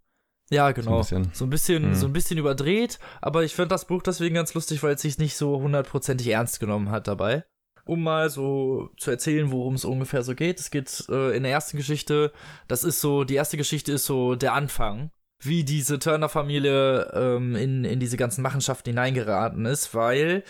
Ja, 0.52 0.66
So 0.66 0.68
ein 0.68 0.74
genau. 0.76 0.98
bisschen. 1.00 1.30
So 1.34 1.46
ein 1.46 1.50
bisschen, 1.50 1.90
Mhm. 1.90 1.96
so 1.96 2.06
ein 2.08 2.14
bisschen 2.14 2.38
überdreht, 2.38 3.00
aber 3.22 3.44
ich 3.44 3.56
finde 3.56 3.70
das 3.70 3.86
Buch 3.86 4.04
deswegen 4.04 4.36
ganz 4.36 4.54
lustig, 4.54 4.84
weil 4.84 4.96
es 4.96 5.02
sich 5.02 5.18
nicht 5.18 5.36
so 5.36 5.60
hundertprozentig 5.60 6.28
ernst 6.28 6.60
genommen 6.60 6.92
hat 6.92 7.08
dabei. 7.08 7.46
Um 7.86 8.02
mal 8.04 8.30
so 8.32 8.90
zu 8.98 9.12
erzählen, 9.12 9.52
worum 9.52 9.76
es 9.76 9.86
ungefähr 9.86 10.24
so 10.24 10.34
geht. 10.34 10.60
Es 10.60 10.72
geht 10.72 11.06
äh, 11.08 11.36
in 11.38 11.44
der 11.44 11.52
ersten 11.52 11.78
Geschichte, 11.78 12.32
das 12.68 12.84
ist 12.84 13.00
so, 13.00 13.24
die 13.24 13.36
erste 13.36 13.58
Geschichte 13.58 13.92
ist 13.92 14.06
so 14.06 14.36
der 14.36 14.54
Anfang, 14.54 15.12
wie 15.44 15.64
diese 15.64 16.00
Turner-Familie 16.00 17.12
ähm, 17.14 17.56
in, 17.56 17.86
in 17.86 18.00
diese 18.00 18.18
ganzen 18.18 18.42
Machenschaften 18.42 18.90
hineingeraten 18.90 19.66
ist, 19.68 19.94
weil 19.94 20.44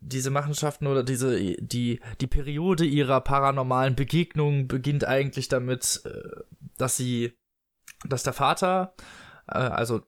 diese 0.00 0.30
Machenschaften 0.30 0.86
oder 0.86 1.02
diese, 1.02 1.38
die, 1.38 2.00
die 2.20 2.26
Periode 2.26 2.84
ihrer 2.84 3.20
paranormalen 3.20 3.94
Begegnung 3.94 4.66
beginnt 4.66 5.04
eigentlich 5.04 5.48
damit, 5.48 6.02
äh, 6.04 6.42
dass 6.76 6.96
sie, 6.96 7.32
dass 8.04 8.22
der 8.22 8.32
Vater, 8.32 8.94
äh, 9.46 9.58
also 9.58 10.02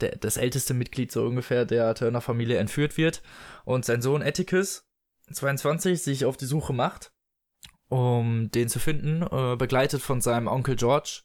der, 0.00 0.16
das 0.16 0.36
älteste 0.36 0.74
Mitglied 0.74 1.12
so 1.12 1.24
ungefähr 1.26 1.64
der 1.64 1.94
Turner-Familie 1.94 2.58
entführt 2.58 2.96
wird 2.96 3.22
und 3.64 3.84
sein 3.84 4.02
Sohn 4.02 4.22
Atticus, 4.22 4.86
22, 5.30 6.02
sich 6.02 6.24
auf 6.24 6.36
die 6.36 6.46
Suche 6.46 6.72
macht, 6.72 7.12
um 7.88 8.50
den 8.50 8.68
zu 8.68 8.78
finden, 8.78 9.22
äh, 9.22 9.56
begleitet 9.56 10.02
von 10.02 10.20
seinem 10.20 10.46
Onkel 10.46 10.76
George 10.76 11.22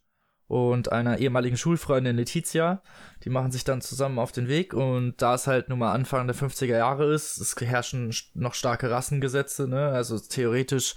und 0.47 0.91
einer 0.91 1.17
ehemaligen 1.17 1.57
Schulfreundin 1.57 2.15
Letizia. 2.15 2.81
Die 3.23 3.29
machen 3.29 3.51
sich 3.51 3.63
dann 3.63 3.81
zusammen 3.81 4.17
auf 4.19 4.31
den 4.31 4.47
Weg 4.47 4.73
und 4.73 5.21
da 5.21 5.35
es 5.35 5.47
halt 5.47 5.69
nun 5.69 5.79
mal 5.79 5.91
Anfang 5.93 6.25
der 6.27 6.35
50er 6.35 6.77
Jahre 6.77 7.13
ist, 7.13 7.37
es 7.37 7.55
herrschen 7.59 8.13
noch 8.33 8.53
starke 8.53 8.89
Rassengesetze, 8.89 9.67
ne, 9.67 9.89
also 9.89 10.17
theoretisch 10.19 10.95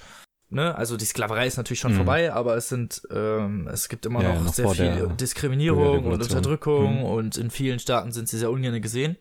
Ne, 0.53 0.75
also 0.75 0.97
die 0.97 1.05
Sklaverei 1.05 1.47
ist 1.47 1.59
natürlich 1.59 1.79
schon 1.79 1.93
Mhm. 1.93 1.99
vorbei, 1.99 2.33
aber 2.33 2.57
es 2.57 2.69
sind, 2.69 3.03
ähm, 3.13 3.69
es 3.73 3.89
gibt 3.89 4.05
immer 4.05 4.21
Ja, 4.21 4.33
noch, 4.35 4.47
noch 4.47 4.53
sehr 4.53 4.69
viel 4.71 5.07
Diskriminierung 5.17 6.05
und. 6.07 6.21
Unterdrückung 6.21 6.99
Mhm. 6.99 7.05
und 7.05 7.37
in 7.37 7.51
vielen 7.51 7.79
Staaten 7.79 8.11
sind 8.11 8.29
sie 8.29 8.37
sehr 8.37 8.51
ungern 8.51 8.83
gesehen. 8.83 9.17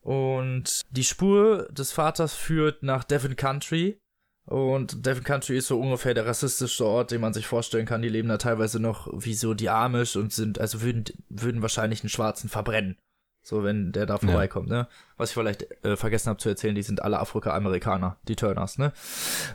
Und 0.00 0.82
die 0.90 1.04
Spur 1.04 1.68
des 1.70 1.92
Vaters 1.92 2.34
führt 2.34 2.82
nach 2.82 3.04
Devon 3.04 3.34
Country. 3.36 3.98
Und 4.44 5.06
Devon 5.06 5.22
Country 5.22 5.56
ist 5.56 5.68
so 5.68 5.78
ungefähr 5.80 6.14
der 6.14 6.26
rassistischste 6.26 6.84
Ort, 6.84 7.10
den 7.12 7.20
man 7.20 7.32
sich 7.32 7.46
vorstellen 7.46 7.86
kann. 7.86 8.02
Die 8.02 8.08
leben 8.08 8.28
da 8.28 8.38
teilweise 8.38 8.80
noch 8.80 9.08
wie 9.12 9.34
so 9.34 9.54
die 9.54 9.70
Amish 9.70 10.16
und 10.16 10.32
sind, 10.32 10.58
also 10.60 10.82
würden, 10.82 11.04
würden 11.28 11.62
wahrscheinlich 11.62 12.02
einen 12.02 12.10
Schwarzen 12.10 12.48
verbrennen. 12.48 12.96
So, 13.44 13.64
wenn 13.64 13.90
der 13.90 14.06
da 14.06 14.18
vorbeikommt, 14.18 14.68
ne? 14.68 14.86
Was 15.16 15.30
ich 15.30 15.34
vielleicht 15.34 15.66
äh, 15.84 15.96
vergessen 15.96 16.28
habe 16.28 16.38
zu 16.38 16.48
erzählen, 16.48 16.76
die 16.76 16.82
sind 16.82 17.02
alle 17.02 17.18
Afrika-Amerikaner, 17.18 18.16
die 18.28 18.36
Turners, 18.36 18.78
ne? 18.78 18.92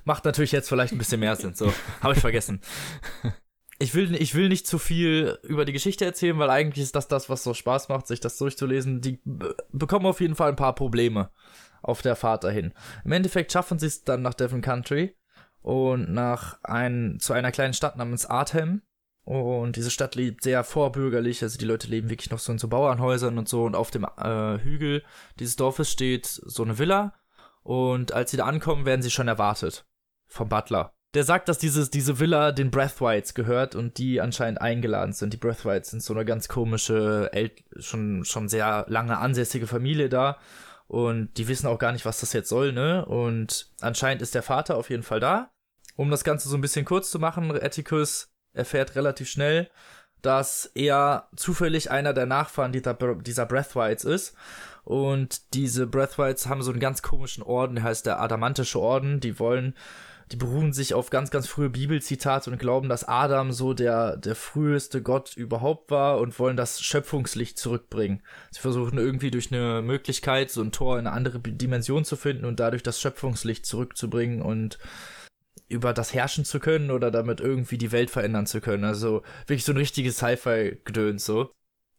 Macht 0.04 0.26
natürlich 0.26 0.52
jetzt 0.52 0.68
vielleicht 0.68 0.92
ein 0.94 0.98
bisschen 0.98 1.22
mehr 1.22 1.38
Sinn, 1.38 1.54
so. 1.54 1.72
Habe 2.02 2.14
ich 2.14 2.20
vergessen. 2.20 2.60
Ich 3.80 3.94
will, 3.96 4.14
ich 4.16 4.36
will 4.36 4.50
nicht 4.50 4.68
zu 4.68 4.78
viel 4.78 5.38
über 5.44 5.64
die 5.64 5.72
Geschichte 5.72 6.04
erzählen, 6.04 6.38
weil 6.38 6.50
eigentlich 6.50 6.84
ist 6.84 6.96
das 6.96 7.08
das, 7.08 7.30
was 7.30 7.44
so 7.44 7.54
Spaß 7.54 7.88
macht, 7.90 8.08
sich 8.08 8.20
das 8.20 8.38
durchzulesen. 8.38 9.00
Die 9.00 9.20
be- 9.24 9.56
bekommen 9.72 10.06
auf 10.06 10.20
jeden 10.20 10.36
Fall 10.36 10.50
ein 10.50 10.56
paar 10.58 10.76
Probleme 10.76 11.30
auf 11.88 12.02
der 12.02 12.16
Fahrt 12.16 12.44
dahin. 12.44 12.74
Im 13.06 13.12
Endeffekt 13.12 13.52
schaffen 13.52 13.80
sie 13.80 13.88
es 13.88 14.04
dann 14.04 14.22
nach 14.22 14.34
Devon 14.34 14.62
Country 14.62 15.16
und 15.62 16.14
nach 16.14 16.60
ein, 16.64 17.18
zu 17.20 17.34
einer 17.34 17.52
kleinen 17.52 17.74
Stadt 17.74 17.98
namens 17.98 18.26
Artem. 18.26 18.82
Und 19.24 19.76
diese 19.76 19.92
Stadt 19.92 20.16
lebt 20.16 20.44
sehr 20.44 20.64
vorbürgerlich, 20.64 21.44
also 21.44 21.58
die 21.58 21.66
Leute 21.66 21.88
leben 21.88 22.10
wirklich 22.10 22.30
noch 22.30 22.40
so 22.40 22.54
in 22.54 22.60
so 22.60 22.70
Bauernhäusern 22.70 23.38
und 23.38 23.50
so. 23.50 23.66
Und 23.66 23.76
auf 23.76 23.92
dem 23.92 24.06
äh, 24.06 24.60
Hügel 24.60 25.04
dieses 25.40 25.58
Dorfes 25.58 25.92
steht 25.92 26.26
so 26.26 26.64
eine 26.64 26.80
Villa. 26.80 27.14
Und 27.64 28.14
als 28.14 28.32
sie 28.32 28.38
da 28.38 28.46
ankommen, 28.46 28.86
werden 28.86 29.02
sie 29.02 29.12
schon 29.12 29.28
erwartet 29.28 29.86
vom 30.28 30.48
Butler. 30.48 30.94
Der 31.14 31.26
sagt, 31.26 31.50
dass 31.50 31.58
dieses, 31.58 31.90
diese 31.90 32.20
Villa 32.20 32.54
den 32.54 32.72
Breathwhites 32.72 33.34
gehört 33.34 33.76
und 33.76 33.98
die 33.98 34.22
anscheinend 34.22 34.62
eingeladen 34.62 35.12
sind. 35.12 35.34
Die 35.34 35.38
Breathwhites 35.38 35.90
sind 35.90 36.04
so 36.04 36.14
eine 36.14 36.24
ganz 36.24 36.48
komische, 36.48 37.30
schon, 37.80 38.24
schon 38.24 38.48
sehr 38.48 38.86
lange 38.88 39.18
ansässige 39.18 39.68
Familie 39.68 40.08
da. 40.08 40.38
Und 40.88 41.38
die 41.38 41.48
wissen 41.48 41.68
auch 41.68 41.80
gar 41.80 41.92
nicht, 41.92 42.06
was 42.06 42.22
das 42.22 42.34
jetzt 42.34 42.50
soll, 42.50 42.72
ne? 42.72 43.06
Und 43.06 43.72
anscheinend 43.82 44.22
ist 44.22 44.36
der 44.36 44.44
Vater 44.44 44.78
auf 44.78 44.90
jeden 44.90 45.04
Fall 45.04 45.20
da. 45.20 45.52
Um 45.96 46.10
das 46.10 46.24
Ganze 46.24 46.48
so 46.48 46.56
ein 46.56 46.62
bisschen 46.62 46.86
kurz 46.86 47.12
zu 47.12 47.20
machen, 47.20 47.52
Atticus 47.52 48.30
erfährt 48.54 48.96
relativ 48.96 49.30
schnell, 49.30 49.70
dass 50.22 50.72
er 50.76 51.30
zufällig 51.36 51.92
einer 51.92 52.14
der 52.14 52.26
Nachfahren 52.26 52.72
dieser, 52.72 52.94
dieser 52.94 53.46
Breathwhites 53.46 54.06
ist. 54.06 54.36
Und 54.84 55.54
diese 55.54 55.88
Breathwhites 55.88 56.48
haben 56.48 56.62
so 56.62 56.72
einen 56.72 56.80
ganz 56.80 57.02
komischen 57.02 57.44
Orden, 57.44 57.76
der 57.76 57.84
heißt 57.84 58.06
der 58.06 58.22
Adamantische 58.22 58.80
Orden. 58.80 59.20
Die 59.20 59.40
wollen, 59.40 59.76
die 60.32 60.36
beruhen 60.36 60.74
sich 60.74 60.94
auf 60.94 61.10
ganz, 61.10 61.32
ganz 61.32 61.48
frühe 61.48 61.70
Bibelzitate 61.70 62.52
und 62.52 62.58
glauben, 62.58 62.90
dass 62.90 63.06
Adam 63.06 63.54
so 63.54 63.74
der, 63.74 64.18
der 64.18 64.36
früheste 64.36 65.02
Gott 65.02 65.36
überhaupt 65.38 65.90
war 65.90 66.20
und 66.20 66.38
wollen 66.38 66.58
das 66.58 66.82
Schöpfungslicht 66.82 67.58
zurückbringen. 67.58 68.22
Sie 68.52 68.60
versuchen 68.60 68.98
irgendwie 68.98 69.32
durch 69.32 69.54
eine 69.54 69.82
Möglichkeit, 69.82 70.52
so 70.52 70.62
ein 70.62 70.74
Tor 70.74 71.00
in 71.00 71.08
eine 71.08 71.16
andere 71.16 71.40
Dimension 71.40 72.04
zu 72.04 72.18
finden 72.18 72.44
und 72.44 72.60
dadurch 72.60 72.84
das 72.84 73.00
Schöpfungslicht 73.00 73.66
zurückzubringen 73.66 74.42
und 74.42 74.80
über 75.70 75.94
das 75.94 76.14
herrschen 76.14 76.46
zu 76.46 76.60
können 76.60 76.92
oder 76.92 77.10
damit 77.10 77.40
irgendwie 77.40 77.78
die 77.78 77.92
Welt 77.92 78.10
verändern 78.10 78.48
zu 78.48 78.60
können. 78.60 78.84
Also 78.84 79.24
wirklich 79.48 79.66
so 79.66 79.72
ein 79.72 79.78
richtiges 79.78 80.18
Sci-Fi-Gedöns 80.18 81.26
so. 81.26 81.52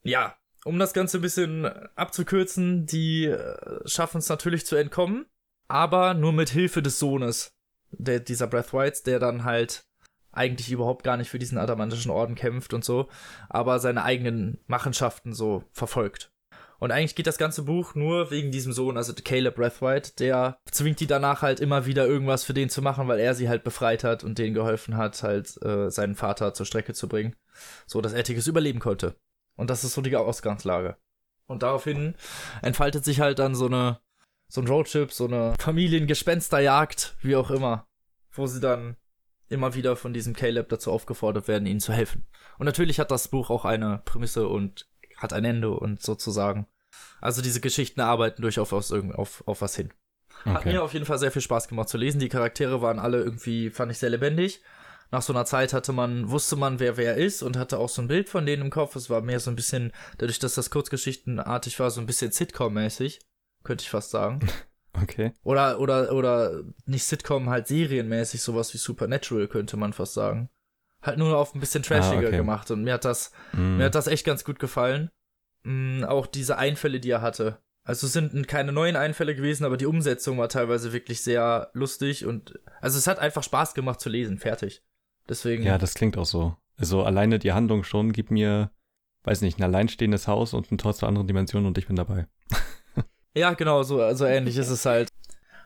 Ja, 0.02 0.36
um 0.64 0.78
das 0.78 0.92
Ganze 0.92 1.18
ein 1.18 1.22
bisschen 1.22 1.64
abzukürzen, 1.96 2.84
die 2.84 3.24
äh, 3.24 3.56
schaffen 3.86 4.18
es 4.18 4.28
natürlich 4.28 4.66
zu 4.66 4.76
entkommen, 4.76 5.26
aber 5.66 6.12
nur 6.14 6.32
mit 6.32 6.50
Hilfe 6.50 6.82
des 6.82 6.98
Sohnes 6.98 7.57
der, 7.92 8.20
dieser 8.20 8.46
Breathwhites, 8.46 9.02
der 9.02 9.18
dann 9.18 9.44
halt 9.44 9.84
eigentlich 10.32 10.70
überhaupt 10.70 11.04
gar 11.04 11.16
nicht 11.16 11.30
für 11.30 11.38
diesen 11.38 11.58
adamantischen 11.58 12.10
Orden 12.10 12.34
kämpft 12.34 12.74
und 12.74 12.84
so, 12.84 13.08
aber 13.48 13.78
seine 13.78 14.04
eigenen 14.04 14.58
Machenschaften 14.66 15.32
so 15.32 15.64
verfolgt. 15.72 16.30
Und 16.80 16.92
eigentlich 16.92 17.16
geht 17.16 17.26
das 17.26 17.38
ganze 17.38 17.64
Buch 17.64 17.96
nur 17.96 18.30
wegen 18.30 18.52
diesem 18.52 18.72
Sohn, 18.72 18.96
also 18.96 19.12
Caleb 19.12 19.56
Breathwaite, 19.56 20.12
der 20.16 20.58
zwingt 20.70 21.00
die 21.00 21.08
danach 21.08 21.42
halt 21.42 21.58
immer 21.58 21.86
wieder 21.86 22.06
irgendwas 22.06 22.44
für 22.44 22.54
den 22.54 22.70
zu 22.70 22.82
machen, 22.82 23.08
weil 23.08 23.18
er 23.18 23.34
sie 23.34 23.48
halt 23.48 23.64
befreit 23.64 24.04
hat 24.04 24.22
und 24.22 24.38
denen 24.38 24.54
geholfen 24.54 24.96
hat, 24.96 25.20
halt 25.24 25.60
äh, 25.64 25.90
seinen 25.90 26.14
Vater 26.14 26.54
zur 26.54 26.66
Strecke 26.66 26.94
zu 26.94 27.08
bringen, 27.08 27.34
so 27.86 28.00
dass 28.00 28.14
Atticus 28.14 28.46
überleben 28.46 28.78
konnte. 28.78 29.16
Und 29.56 29.70
das 29.70 29.82
ist 29.82 29.94
so 29.94 30.02
die 30.02 30.14
Ausgangslage. 30.14 30.96
Und 31.46 31.64
daraufhin 31.64 32.14
entfaltet 32.62 33.04
sich 33.04 33.20
halt 33.20 33.40
dann 33.40 33.56
so 33.56 33.66
eine 33.66 33.98
so 34.50 34.60
ein 34.60 34.68
Roadtrip, 34.68 35.12
so 35.12 35.26
eine 35.26 35.54
Familiengespensterjagd, 35.58 37.16
wie 37.22 37.36
auch 37.36 37.50
immer, 37.50 37.86
wo 38.32 38.46
sie 38.46 38.60
dann 38.60 38.96
immer 39.48 39.74
wieder 39.74 39.96
von 39.96 40.12
diesem 40.12 40.34
Caleb 40.34 40.68
dazu 40.68 40.92
aufgefordert 40.92 41.48
werden, 41.48 41.66
ihnen 41.66 41.80
zu 41.80 41.92
helfen. 41.92 42.26
Und 42.58 42.66
natürlich 42.66 43.00
hat 43.00 43.10
das 43.10 43.28
Buch 43.28 43.50
auch 43.50 43.64
eine 43.64 44.02
Prämisse 44.04 44.48
und 44.48 44.86
hat 45.16 45.32
ein 45.32 45.44
Ende 45.44 45.70
und 45.70 46.02
sozusagen. 46.02 46.66
Also 47.20 47.42
diese 47.42 47.60
Geschichten 47.60 48.00
arbeiten 48.00 48.42
durchaus 48.42 48.72
auf, 48.72 48.90
auf, 48.92 49.42
auf 49.46 49.60
was 49.60 49.76
hin. 49.76 49.92
Hat 50.44 50.58
Okay. 50.58 50.72
mir 50.72 50.82
auf 50.82 50.92
jeden 50.92 51.06
Fall 51.06 51.18
sehr 51.18 51.32
viel 51.32 51.42
Spaß 51.42 51.68
gemacht 51.68 51.88
zu 51.88 51.98
lesen. 51.98 52.20
Die 52.20 52.28
Charaktere 52.28 52.80
waren 52.80 52.98
alle 52.98 53.18
irgendwie, 53.18 53.70
fand 53.70 53.90
ich 53.90 53.98
sehr 53.98 54.10
lebendig. 54.10 54.62
Nach 55.10 55.22
so 55.22 55.32
einer 55.32 55.46
Zeit 55.46 55.72
hatte 55.72 55.92
man, 55.92 56.30
wusste 56.30 56.54
man, 56.56 56.78
wer 56.80 56.96
wer 56.96 57.16
ist 57.16 57.42
und 57.42 57.56
hatte 57.56 57.78
auch 57.78 57.88
so 57.88 58.02
ein 58.02 58.08
Bild 58.08 58.28
von 58.28 58.44
denen 58.46 58.62
im 58.64 58.70
Kopf. 58.70 58.94
Es 58.94 59.08
war 59.10 59.22
mehr 59.22 59.40
so 59.40 59.50
ein 59.50 59.56
bisschen, 59.56 59.92
dadurch, 60.18 60.38
dass 60.38 60.54
das 60.54 60.70
kurzgeschichtenartig 60.70 61.80
war, 61.80 61.90
so 61.90 62.00
ein 62.00 62.06
bisschen 62.06 62.30
Sitcom-mäßig, 62.30 63.20
könnte 63.64 63.82
ich 63.82 63.90
fast 63.90 64.10
sagen. 64.10 64.40
Okay. 65.00 65.32
Oder, 65.44 65.78
oder, 65.78 66.12
oder 66.12 66.62
nicht 66.86 67.04
Sitcom, 67.04 67.50
halt 67.50 67.68
serienmäßig, 67.68 68.40
sowas 68.42 68.74
wie 68.74 68.78
Supernatural, 68.78 69.46
könnte 69.46 69.76
man 69.76 69.92
fast 69.92 70.14
sagen. 70.14 70.48
Halt 71.02 71.18
nur 71.18 71.36
auf 71.36 71.54
ein 71.54 71.60
bisschen 71.60 71.84
trashiger 71.84 72.22
Ah, 72.24 72.28
okay. 72.28 72.36
gemacht 72.36 72.70
und 72.72 72.82
mir 72.82 72.94
hat 72.94 73.04
das, 73.04 73.30
Mm. 73.52 73.76
mir 73.76 73.84
hat 73.84 73.94
das 73.94 74.08
echt 74.08 74.26
ganz 74.26 74.44
gut 74.44 74.58
gefallen. 74.58 75.10
Mm, 75.62 76.02
auch 76.02 76.26
diese 76.26 76.58
Einfälle, 76.58 76.98
die 76.98 77.10
er 77.10 77.20
hatte. 77.20 77.58
Also 77.84 78.08
es 78.08 78.12
sind 78.14 78.48
keine 78.48 78.72
neuen 78.72 78.96
Einfälle 78.96 79.36
gewesen, 79.36 79.64
aber 79.64 79.76
die 79.76 79.86
Umsetzung 79.86 80.36
war 80.38 80.48
teilweise 80.48 80.92
wirklich 80.92 81.22
sehr 81.22 81.70
lustig 81.74 82.26
und 82.26 82.58
also 82.80 82.98
es 82.98 83.06
hat 83.06 83.20
einfach 83.20 83.44
Spaß 83.44 83.74
gemacht 83.74 84.00
zu 84.00 84.08
lesen, 84.08 84.38
fertig. 84.38 84.82
Deswegen. 85.28 85.62
Ja, 85.62 85.78
das 85.78 85.94
klingt 85.94 86.18
auch 86.18 86.26
so. 86.26 86.56
Also 86.76 87.04
alleine 87.04 87.38
die 87.38 87.52
Handlung 87.52 87.84
schon 87.84 88.12
gibt 88.12 88.32
mir, 88.32 88.72
weiß 89.22 89.42
nicht, 89.42 89.58
ein 89.60 89.64
alleinstehendes 89.64 90.26
Haus 90.26 90.54
und 90.54 90.72
ein 90.72 90.78
Tor 90.78 90.94
zur 90.94 91.08
anderen 91.08 91.28
Dimension 91.28 91.66
und 91.66 91.78
ich 91.78 91.86
bin 91.86 91.94
dabei. 91.94 92.26
Ja, 93.34 93.54
genau, 93.54 93.82
so 93.82 94.00
also 94.02 94.24
ähnlich 94.24 94.56
ist 94.56 94.70
es 94.70 94.84
halt. 94.84 95.10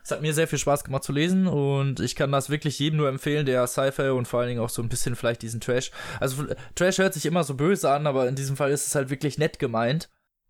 Es 0.03 0.11
hat 0.11 0.21
mir 0.21 0.33
sehr 0.33 0.49
viel 0.49 0.59
Spaß 0.59 0.83
gemacht 0.83 1.03
zu 1.03 1.13
lesen 1.13 1.47
und 1.47 2.01
ich 2.01 2.17
kann 2.17 2.31
das 2.31 2.49
wirklich 2.49 2.77
jedem 2.77 2.97
nur 2.97 3.07
empfehlen, 3.07 3.45
der 3.45 3.65
Sci-Fi 3.67 4.09
und 4.09 4.27
vor 4.27 4.41
allen 4.41 4.49
Dingen 4.49 4.59
auch 4.59 4.69
so 4.69 4.81
ein 4.81 4.89
bisschen 4.89 5.15
vielleicht 5.15 5.41
diesen 5.41 5.61
Trash. 5.61 5.91
Also 6.19 6.45
Trash 6.75 6.97
hört 6.97 7.13
sich 7.13 7.25
immer 7.25 7.45
so 7.45 7.55
böse 7.55 7.89
an, 7.89 8.05
aber 8.05 8.27
in 8.27 8.35
diesem 8.35 8.57
Fall 8.57 8.71
ist 8.71 8.85
es 8.85 8.95
halt 8.95 9.09
wirklich 9.09 9.37
nett 9.37 9.59
gemeint. 9.59 10.09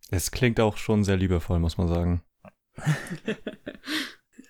Es 0.10 0.32
klingt 0.32 0.60
auch 0.60 0.78
schon 0.78 1.04
sehr 1.04 1.18
liebevoll, 1.18 1.60
muss 1.60 1.78
man 1.78 1.88
sagen. 1.88 2.24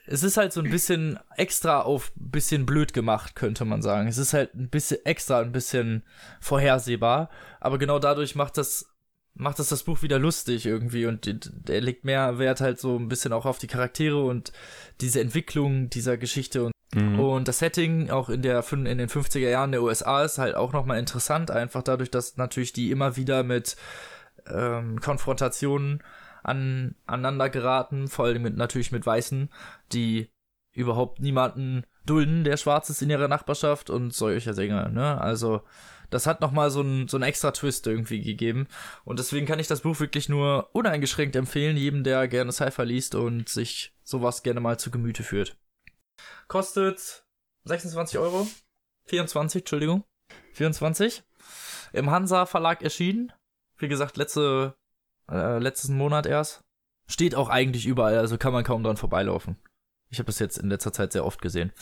Es 0.05 0.21
ist 0.21 0.35
halt 0.35 0.51
so 0.51 0.61
ein 0.61 0.69
bisschen 0.69 1.17
extra 1.37 1.81
auf 1.81 2.11
bisschen 2.15 2.65
blöd 2.65 2.93
gemacht, 2.93 3.35
könnte 3.35 3.63
man 3.63 3.81
sagen. 3.81 4.07
Es 4.07 4.17
ist 4.17 4.33
halt 4.33 4.53
ein 4.53 4.69
bisschen 4.69 5.03
extra, 5.05 5.39
ein 5.39 5.53
bisschen 5.53 6.03
vorhersehbar, 6.41 7.29
aber 7.61 7.77
genau 7.77 7.99
dadurch 7.99 8.35
macht 8.35 8.57
das 8.57 8.92
macht 9.35 9.59
das 9.59 9.69
das 9.69 9.83
Buch 9.83 10.01
wieder 10.01 10.19
lustig 10.19 10.65
irgendwie 10.65 11.05
und 11.05 11.29
der 11.67 11.81
legt 11.81 12.05
mehr 12.05 12.37
Wert 12.37 12.61
halt 12.61 12.79
so 12.79 12.97
ein 12.97 13.09
bisschen 13.09 13.33
auch 13.33 13.45
auf 13.45 13.57
die 13.57 13.67
Charaktere 13.67 14.23
und 14.23 14.51
diese 15.01 15.21
Entwicklung 15.21 15.89
dieser 15.89 16.17
Geschichte 16.17 16.65
und 16.65 16.73
Mhm. 16.95 17.19
Und 17.19 17.47
das 17.47 17.59
Setting 17.59 18.09
auch 18.09 18.29
in 18.29 18.41
der 18.41 18.63
in 18.71 18.97
den 18.97 19.09
50er 19.09 19.49
Jahren 19.49 19.71
der 19.71 19.81
USA 19.81 20.23
ist 20.23 20.37
halt 20.37 20.55
auch 20.55 20.73
nochmal 20.73 20.99
interessant, 20.99 21.51
einfach 21.51 21.81
dadurch, 21.81 22.11
dass 22.11 22.37
natürlich 22.37 22.73
die 22.73 22.91
immer 22.91 23.15
wieder 23.15 23.43
mit 23.43 23.75
ähm, 24.47 24.99
Konfrontationen 24.99 26.03
an, 26.43 26.95
aneinander 27.05 27.49
geraten, 27.49 28.07
vor 28.07 28.25
allem 28.25 28.43
mit, 28.43 28.57
natürlich 28.57 28.91
mit 28.91 29.05
Weißen, 29.05 29.49
die 29.91 30.29
überhaupt 30.73 31.19
niemanden 31.19 31.85
dulden, 32.05 32.43
der 32.43 32.57
schwarz 32.57 32.89
ist 32.89 33.01
in 33.01 33.09
ihrer 33.09 33.27
Nachbarschaft 33.27 33.89
und 33.89 34.13
solche 34.13 34.53
Dinge, 34.53 34.89
ne? 34.89 35.19
Also, 35.21 35.61
das 36.13 36.27
hat 36.27 36.41
nochmal 36.41 36.69
so 36.69 36.81
einen 36.81 37.07
so 37.07 37.17
einen 37.17 37.23
extra 37.23 37.51
Twist 37.51 37.87
irgendwie 37.87 38.21
gegeben. 38.21 38.67
Und 39.03 39.19
deswegen 39.19 39.45
kann 39.45 39.59
ich 39.59 39.67
das 39.67 39.81
Buch 39.81 39.99
wirklich 39.99 40.29
nur 40.29 40.69
uneingeschränkt 40.73 41.35
empfehlen, 41.35 41.75
jedem, 41.75 42.03
der 42.03 42.27
gerne 42.27 42.51
Sci-Fi 42.51 42.83
liest 42.83 43.15
und 43.15 43.49
sich 43.49 43.93
sowas 44.03 44.43
gerne 44.43 44.59
mal 44.59 44.77
zu 44.79 44.91
Gemüte 44.91 45.23
führt. 45.23 45.57
Kostet 46.47 47.25
26 47.65 48.19
Euro. 48.19 48.47
24, 49.07 49.61
Entschuldigung. 49.61 50.03
24. 50.53 51.23
Im 51.93 52.11
Hansa 52.11 52.45
Verlag 52.45 52.83
erschienen. 52.83 53.33
Wie 53.77 53.87
gesagt, 53.87 54.17
letzte, 54.17 54.75
äh, 55.29 55.57
letzten 55.59 55.97
Monat 55.97 56.25
erst. 56.25 56.61
Steht 57.07 57.35
auch 57.35 57.49
eigentlich 57.49 57.85
überall, 57.85 58.17
also 58.17 58.37
kann 58.37 58.53
man 58.53 58.63
kaum 58.63 58.83
dran 58.83 58.97
vorbeilaufen. 58.97 59.57
Ich 60.09 60.19
habe 60.19 60.27
das 60.27 60.39
jetzt 60.39 60.57
in 60.57 60.69
letzter 60.69 60.93
Zeit 60.93 61.11
sehr 61.11 61.25
oft 61.25 61.41
gesehen. 61.41 61.73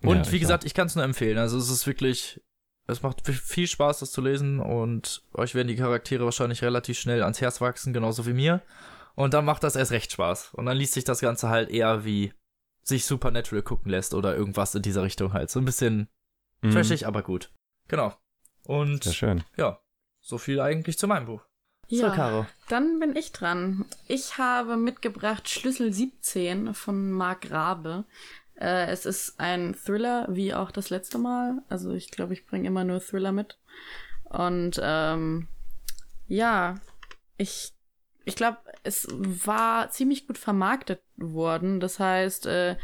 Und 0.00 0.26
Ja, 0.26 0.32
wie 0.32 0.38
gesagt, 0.38 0.64
ich 0.64 0.72
kann 0.72 0.86
es 0.86 0.94
nur 0.94 1.04
empfehlen. 1.04 1.36
Also 1.36 1.58
es 1.58 1.68
ist 1.68 1.86
wirklich, 1.86 2.40
es 2.86 3.02
macht 3.02 3.26
viel 3.26 3.66
Spaß, 3.66 3.98
das 4.00 4.12
zu 4.12 4.20
lesen 4.20 4.60
und 4.60 5.22
euch 5.34 5.54
werden 5.54 5.68
die 5.68 5.76
Charaktere 5.76 6.24
wahrscheinlich 6.24 6.62
relativ 6.62 6.98
schnell 6.98 7.22
ans 7.22 7.40
Herz 7.40 7.60
wachsen, 7.60 7.92
genauso 7.92 8.26
wie 8.26 8.32
mir. 8.32 8.62
Und 9.14 9.34
dann 9.34 9.44
macht 9.44 9.64
das 9.64 9.76
erst 9.76 9.92
recht 9.92 10.12
Spaß. 10.12 10.54
Und 10.54 10.66
dann 10.66 10.76
liest 10.76 10.92
sich 10.94 11.04
das 11.04 11.20
Ganze 11.20 11.48
halt 11.48 11.70
eher 11.70 12.04
wie 12.04 12.32
sich 12.82 13.04
Supernatural 13.06 13.62
gucken 13.62 13.90
lässt 13.90 14.14
oder 14.14 14.36
irgendwas 14.36 14.74
in 14.74 14.82
dieser 14.82 15.02
Richtung 15.02 15.32
halt. 15.32 15.50
So 15.50 15.58
ein 15.58 15.64
bisschen 15.64 16.08
Mhm. 16.62 16.70
trashig, 16.70 17.06
aber 17.06 17.22
gut. 17.22 17.50
Genau. 17.88 18.14
Und 18.64 19.04
Sehr 19.04 19.12
schön. 19.12 19.44
ja, 19.56 19.80
so 20.20 20.38
viel 20.38 20.60
eigentlich 20.60 20.98
zu 20.98 21.06
meinem 21.08 21.26
Buch. 21.26 21.42
So, 21.88 22.02
Ja, 22.06 22.10
Caro. 22.14 22.46
dann 22.68 22.98
bin 22.98 23.14
ich 23.16 23.32
dran. 23.32 23.84
Ich 24.08 24.38
habe 24.38 24.76
mitgebracht 24.76 25.48
Schlüssel 25.48 25.92
17 25.92 26.74
von 26.74 27.10
Marc 27.12 27.50
Rabe. 27.50 28.04
Äh, 28.60 28.86
es 28.90 29.06
ist 29.06 29.38
ein 29.38 29.74
Thriller, 29.74 30.26
wie 30.30 30.54
auch 30.54 30.70
das 30.70 30.90
letzte 30.90 31.18
Mal. 31.18 31.58
Also 31.68 31.92
ich 31.92 32.10
glaube, 32.10 32.32
ich 32.32 32.46
bringe 32.46 32.66
immer 32.68 32.84
nur 32.84 33.00
Thriller 33.00 33.32
mit. 33.32 33.58
Und 34.24 34.80
ähm, 34.82 35.48
ja, 36.26 36.76
ich, 37.36 37.72
ich 38.24 38.34
glaube, 38.36 38.58
es 38.82 39.06
war 39.10 39.90
ziemlich 39.90 40.26
gut 40.26 40.38
vermarktet 40.38 41.00
worden. 41.16 41.80
Das 41.80 41.98
heißt, 42.00 42.46
äh, 42.46 42.76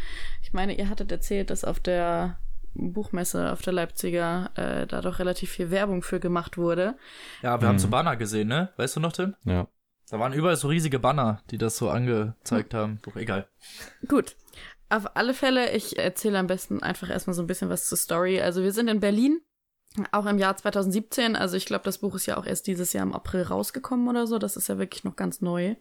ich 0.42 0.52
meine, 0.52 0.76
ihr 0.76 0.88
hattet 0.88 1.10
erzählt, 1.10 1.50
dass 1.50 1.64
auf 1.64 1.80
der 1.80 2.38
Buchmesse, 2.74 3.52
auf 3.52 3.60
der 3.62 3.72
Leipziger, 3.72 4.50
äh, 4.54 4.86
da 4.86 5.00
doch 5.00 5.18
relativ 5.18 5.50
viel 5.50 5.70
Werbung 5.70 6.02
für 6.02 6.20
gemacht 6.20 6.56
wurde. 6.56 6.96
Ja, 7.42 7.60
wir 7.60 7.68
haben 7.68 7.76
Mhm. 7.76 7.80
so 7.80 7.88
Banner 7.88 8.16
gesehen, 8.16 8.48
ne? 8.48 8.72
Weißt 8.76 8.96
du 8.96 9.00
noch, 9.00 9.12
Tim? 9.12 9.34
Ja. 9.44 9.66
Da 10.10 10.18
waren 10.18 10.32
überall 10.34 10.56
so 10.56 10.68
riesige 10.68 10.98
Banner, 10.98 11.42
die 11.50 11.58
das 11.58 11.76
so 11.76 11.88
angezeigt 11.90 12.74
haben. 12.74 13.00
Doch 13.02 13.16
egal. 13.16 13.46
Gut. 14.06 14.36
Auf 14.92 15.16
alle 15.16 15.32
Fälle, 15.32 15.72
ich 15.74 15.98
erzähle 15.98 16.38
am 16.38 16.46
besten 16.46 16.82
einfach 16.82 17.08
erstmal 17.08 17.32
so 17.32 17.42
ein 17.42 17.46
bisschen 17.46 17.70
was 17.70 17.88
zur 17.88 17.96
Story. 17.96 18.42
Also 18.42 18.62
wir 18.62 18.72
sind 18.72 18.88
in 18.88 19.00
Berlin, 19.00 19.40
auch 20.10 20.26
im 20.26 20.36
Jahr 20.36 20.54
2017. 20.54 21.34
Also 21.34 21.56
ich 21.56 21.64
glaube, 21.64 21.84
das 21.84 21.96
Buch 21.96 22.14
ist 22.14 22.26
ja 22.26 22.36
auch 22.36 22.44
erst 22.44 22.66
dieses 22.66 22.92
Jahr 22.92 23.04
im 23.04 23.14
April 23.14 23.40
rausgekommen 23.40 24.06
oder 24.06 24.26
so. 24.26 24.38
Das 24.38 24.54
ist 24.54 24.68
ja 24.68 24.76
wirklich 24.76 25.02
noch 25.04 25.16
ganz 25.16 25.40
neu. 25.40 25.76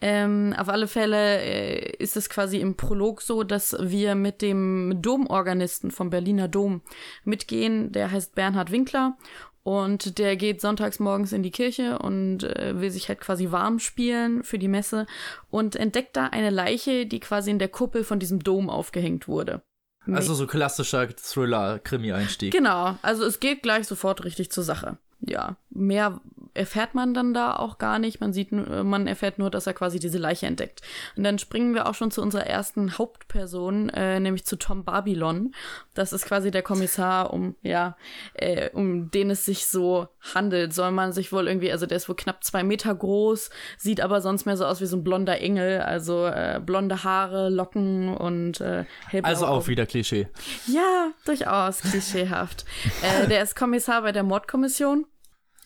Ähm, 0.00 0.54
auf 0.56 0.68
alle 0.68 0.86
Fälle 0.86 1.40
äh, 1.40 1.96
ist 1.96 2.16
es 2.16 2.30
quasi 2.30 2.58
im 2.58 2.76
Prolog 2.76 3.20
so, 3.20 3.42
dass 3.42 3.76
wir 3.80 4.14
mit 4.14 4.42
dem 4.42 5.02
Domorganisten 5.02 5.90
vom 5.90 6.10
Berliner 6.10 6.46
Dom 6.46 6.82
mitgehen. 7.24 7.90
Der 7.90 8.12
heißt 8.12 8.36
Bernhard 8.36 8.70
Winkler 8.70 9.18
und 9.62 10.18
der 10.18 10.36
geht 10.36 10.60
sonntags 10.60 10.98
morgens 11.00 11.32
in 11.32 11.42
die 11.42 11.50
Kirche 11.50 11.98
und 11.98 12.44
äh, 12.44 12.80
will 12.80 12.90
sich 12.90 13.08
halt 13.08 13.20
quasi 13.20 13.50
warm 13.50 13.78
spielen 13.78 14.42
für 14.42 14.58
die 14.58 14.68
Messe 14.68 15.06
und 15.50 15.76
entdeckt 15.76 16.16
da 16.16 16.26
eine 16.26 16.50
Leiche, 16.50 17.06
die 17.06 17.20
quasi 17.20 17.50
in 17.50 17.58
der 17.58 17.68
Kuppel 17.68 18.04
von 18.04 18.18
diesem 18.18 18.42
Dom 18.42 18.70
aufgehängt 18.70 19.28
wurde. 19.28 19.62
Also 20.06 20.34
so 20.34 20.46
klassischer 20.46 21.08
Thriller-Krimi-Einstieg. 21.08 22.52
Genau, 22.52 22.96
also 23.02 23.24
es 23.24 23.38
geht 23.38 23.62
gleich 23.62 23.86
sofort 23.86 24.24
richtig 24.24 24.50
zur 24.50 24.64
Sache. 24.64 24.96
Ja, 25.22 25.56
mehr 25.70 26.20
erfährt 26.54 26.94
man 26.94 27.14
dann 27.14 27.32
da 27.32 27.54
auch 27.54 27.78
gar 27.78 27.98
nicht. 28.00 28.20
Man 28.20 28.32
sieht, 28.32 28.50
nur- 28.52 28.82
man 28.84 29.06
erfährt 29.06 29.38
nur, 29.38 29.50
dass 29.50 29.66
er 29.68 29.74
quasi 29.74 30.00
diese 30.00 30.18
Leiche 30.18 30.46
entdeckt. 30.46 30.80
Und 31.16 31.22
dann 31.24 31.38
springen 31.38 31.74
wir 31.74 31.86
auch 31.88 31.94
schon 31.94 32.10
zu 32.10 32.22
unserer 32.22 32.46
ersten 32.46 32.98
Hauptperson, 32.98 33.88
äh, 33.90 34.18
nämlich 34.18 34.44
zu 34.46 34.56
Tom 34.56 34.84
Babylon. 34.84 35.54
Das 35.94 36.12
ist 36.12 36.24
quasi 36.26 36.50
der 36.50 36.62
Kommissar, 36.62 37.32
um 37.32 37.54
ja, 37.62 37.96
äh, 38.34 38.70
um 38.72 39.10
den 39.12 39.30
es 39.30 39.44
sich 39.44 39.66
so 39.66 40.08
handelt. 40.34 40.72
Soll 40.74 40.90
man 40.90 41.12
sich 41.12 41.32
wohl 41.32 41.46
irgendwie, 41.46 41.70
also 41.70 41.86
der 41.86 41.98
ist 41.98 42.08
wohl 42.08 42.16
knapp 42.16 42.42
zwei 42.42 42.64
Meter 42.64 42.92
groß, 42.94 43.50
sieht 43.78 44.00
aber 44.00 44.20
sonst 44.20 44.46
mehr 44.46 44.56
so 44.56 44.64
aus 44.66 44.80
wie 44.80 44.86
so 44.86 44.96
ein 44.96 45.04
blonder 45.04 45.38
Engel, 45.40 45.80
also 45.82 46.26
äh, 46.26 46.60
blonde 46.64 47.04
Haare, 47.04 47.48
Locken 47.50 48.16
und 48.16 48.60
äh, 48.60 48.84
Also 49.22 49.46
auch 49.46 49.68
wieder 49.68 49.86
Klischee. 49.86 50.28
Ja, 50.66 51.10
durchaus 51.26 51.80
klischeehaft. 51.82 52.64
äh, 53.02 53.28
der 53.28 53.42
ist 53.42 53.54
Kommissar 53.54 54.02
bei 54.02 54.10
der 54.12 54.22
Mordkommission 54.24 55.06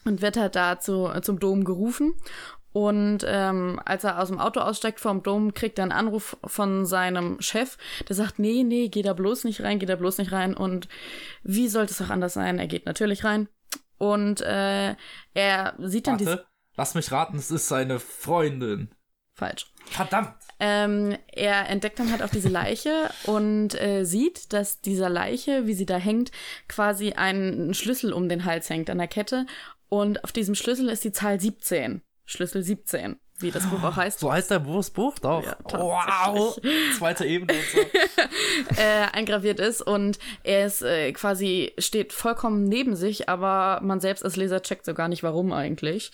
und 0.04 0.22
wird 0.22 0.36
halt 0.36 0.56
da 0.56 0.78
zu, 0.80 1.10
zum 1.22 1.38
Dom 1.38 1.64
gerufen. 1.64 2.14
Und 2.72 3.24
ähm, 3.24 3.80
als 3.84 4.02
er 4.02 4.20
aus 4.20 4.28
dem 4.28 4.40
Auto 4.40 4.58
aussteigt 4.58 4.98
vom 4.98 5.22
Dom, 5.22 5.54
kriegt 5.54 5.78
er 5.78 5.84
einen 5.84 5.92
Anruf 5.92 6.36
von 6.44 6.86
seinem 6.86 7.40
Chef, 7.40 7.78
der 8.08 8.16
sagt, 8.16 8.40
nee, 8.40 8.64
nee, 8.64 8.88
geh 8.88 9.02
da 9.02 9.12
bloß 9.12 9.44
nicht 9.44 9.62
rein, 9.62 9.78
geh 9.78 9.86
da 9.86 9.94
bloß 9.94 10.18
nicht 10.18 10.32
rein. 10.32 10.54
Und 10.54 10.88
wie 11.44 11.68
sollte 11.68 11.92
es 11.92 12.02
auch 12.02 12.10
anders 12.10 12.34
sein? 12.34 12.58
Er 12.58 12.66
geht 12.66 12.84
natürlich 12.84 13.24
rein. 13.24 13.48
Und 13.96 14.40
äh, 14.40 14.96
er 15.34 15.74
sieht 15.78 16.08
dann 16.08 16.18
diese... 16.18 16.30
Warte, 16.30 16.46
lass 16.76 16.94
mich 16.96 17.12
raten, 17.12 17.36
es 17.36 17.52
ist 17.52 17.68
seine 17.68 18.00
Freundin. 18.00 18.90
Falsch. 19.34 19.66
Verdammt! 19.86 20.34
Ähm, 20.60 21.16
er 21.32 21.68
entdeckt 21.68 21.98
dann 21.98 22.10
halt 22.10 22.22
auch 22.22 22.30
diese 22.30 22.48
Leiche 22.48 23.10
und 23.24 23.80
äh, 23.80 24.04
sieht, 24.04 24.52
dass 24.52 24.80
dieser 24.80 25.10
Leiche, 25.10 25.66
wie 25.66 25.74
sie 25.74 25.86
da 25.86 25.96
hängt, 25.96 26.30
quasi 26.68 27.12
einen 27.12 27.74
Schlüssel 27.74 28.12
um 28.12 28.28
den 28.28 28.44
Hals 28.44 28.70
hängt 28.70 28.90
an 28.90 28.98
der 28.98 29.08
Kette. 29.08 29.46
Und 29.94 30.24
auf 30.24 30.32
diesem 30.32 30.56
Schlüssel 30.56 30.88
ist 30.88 31.04
die 31.04 31.12
Zahl 31.12 31.38
17. 31.38 32.02
Schlüssel 32.24 32.64
17, 32.64 33.14
wie 33.38 33.52
das 33.52 33.64
Buch 33.70 33.80
auch 33.84 33.94
heißt. 33.94 34.18
So 34.18 34.32
heißt 34.32 34.50
der 34.50 34.58
Buch 34.58 35.20
doch. 35.20 35.44
Ja, 35.44 35.56
wow! 35.70 36.60
Zweite 36.98 37.24
Ebene 37.24 37.52
und 37.52 37.64
so. 37.72 37.78
äh, 38.82 39.06
eingraviert 39.12 39.60
ist 39.60 39.82
und 39.82 40.18
er 40.42 40.66
ist 40.66 40.82
äh, 40.82 41.12
quasi 41.12 41.74
steht 41.78 42.12
vollkommen 42.12 42.64
neben 42.64 42.96
sich, 42.96 43.28
aber 43.28 43.82
man 43.84 44.00
selbst 44.00 44.24
als 44.24 44.34
Leser 44.34 44.62
checkt 44.62 44.84
so 44.84 44.94
gar 44.94 45.06
nicht, 45.06 45.22
warum 45.22 45.52
eigentlich. 45.52 46.10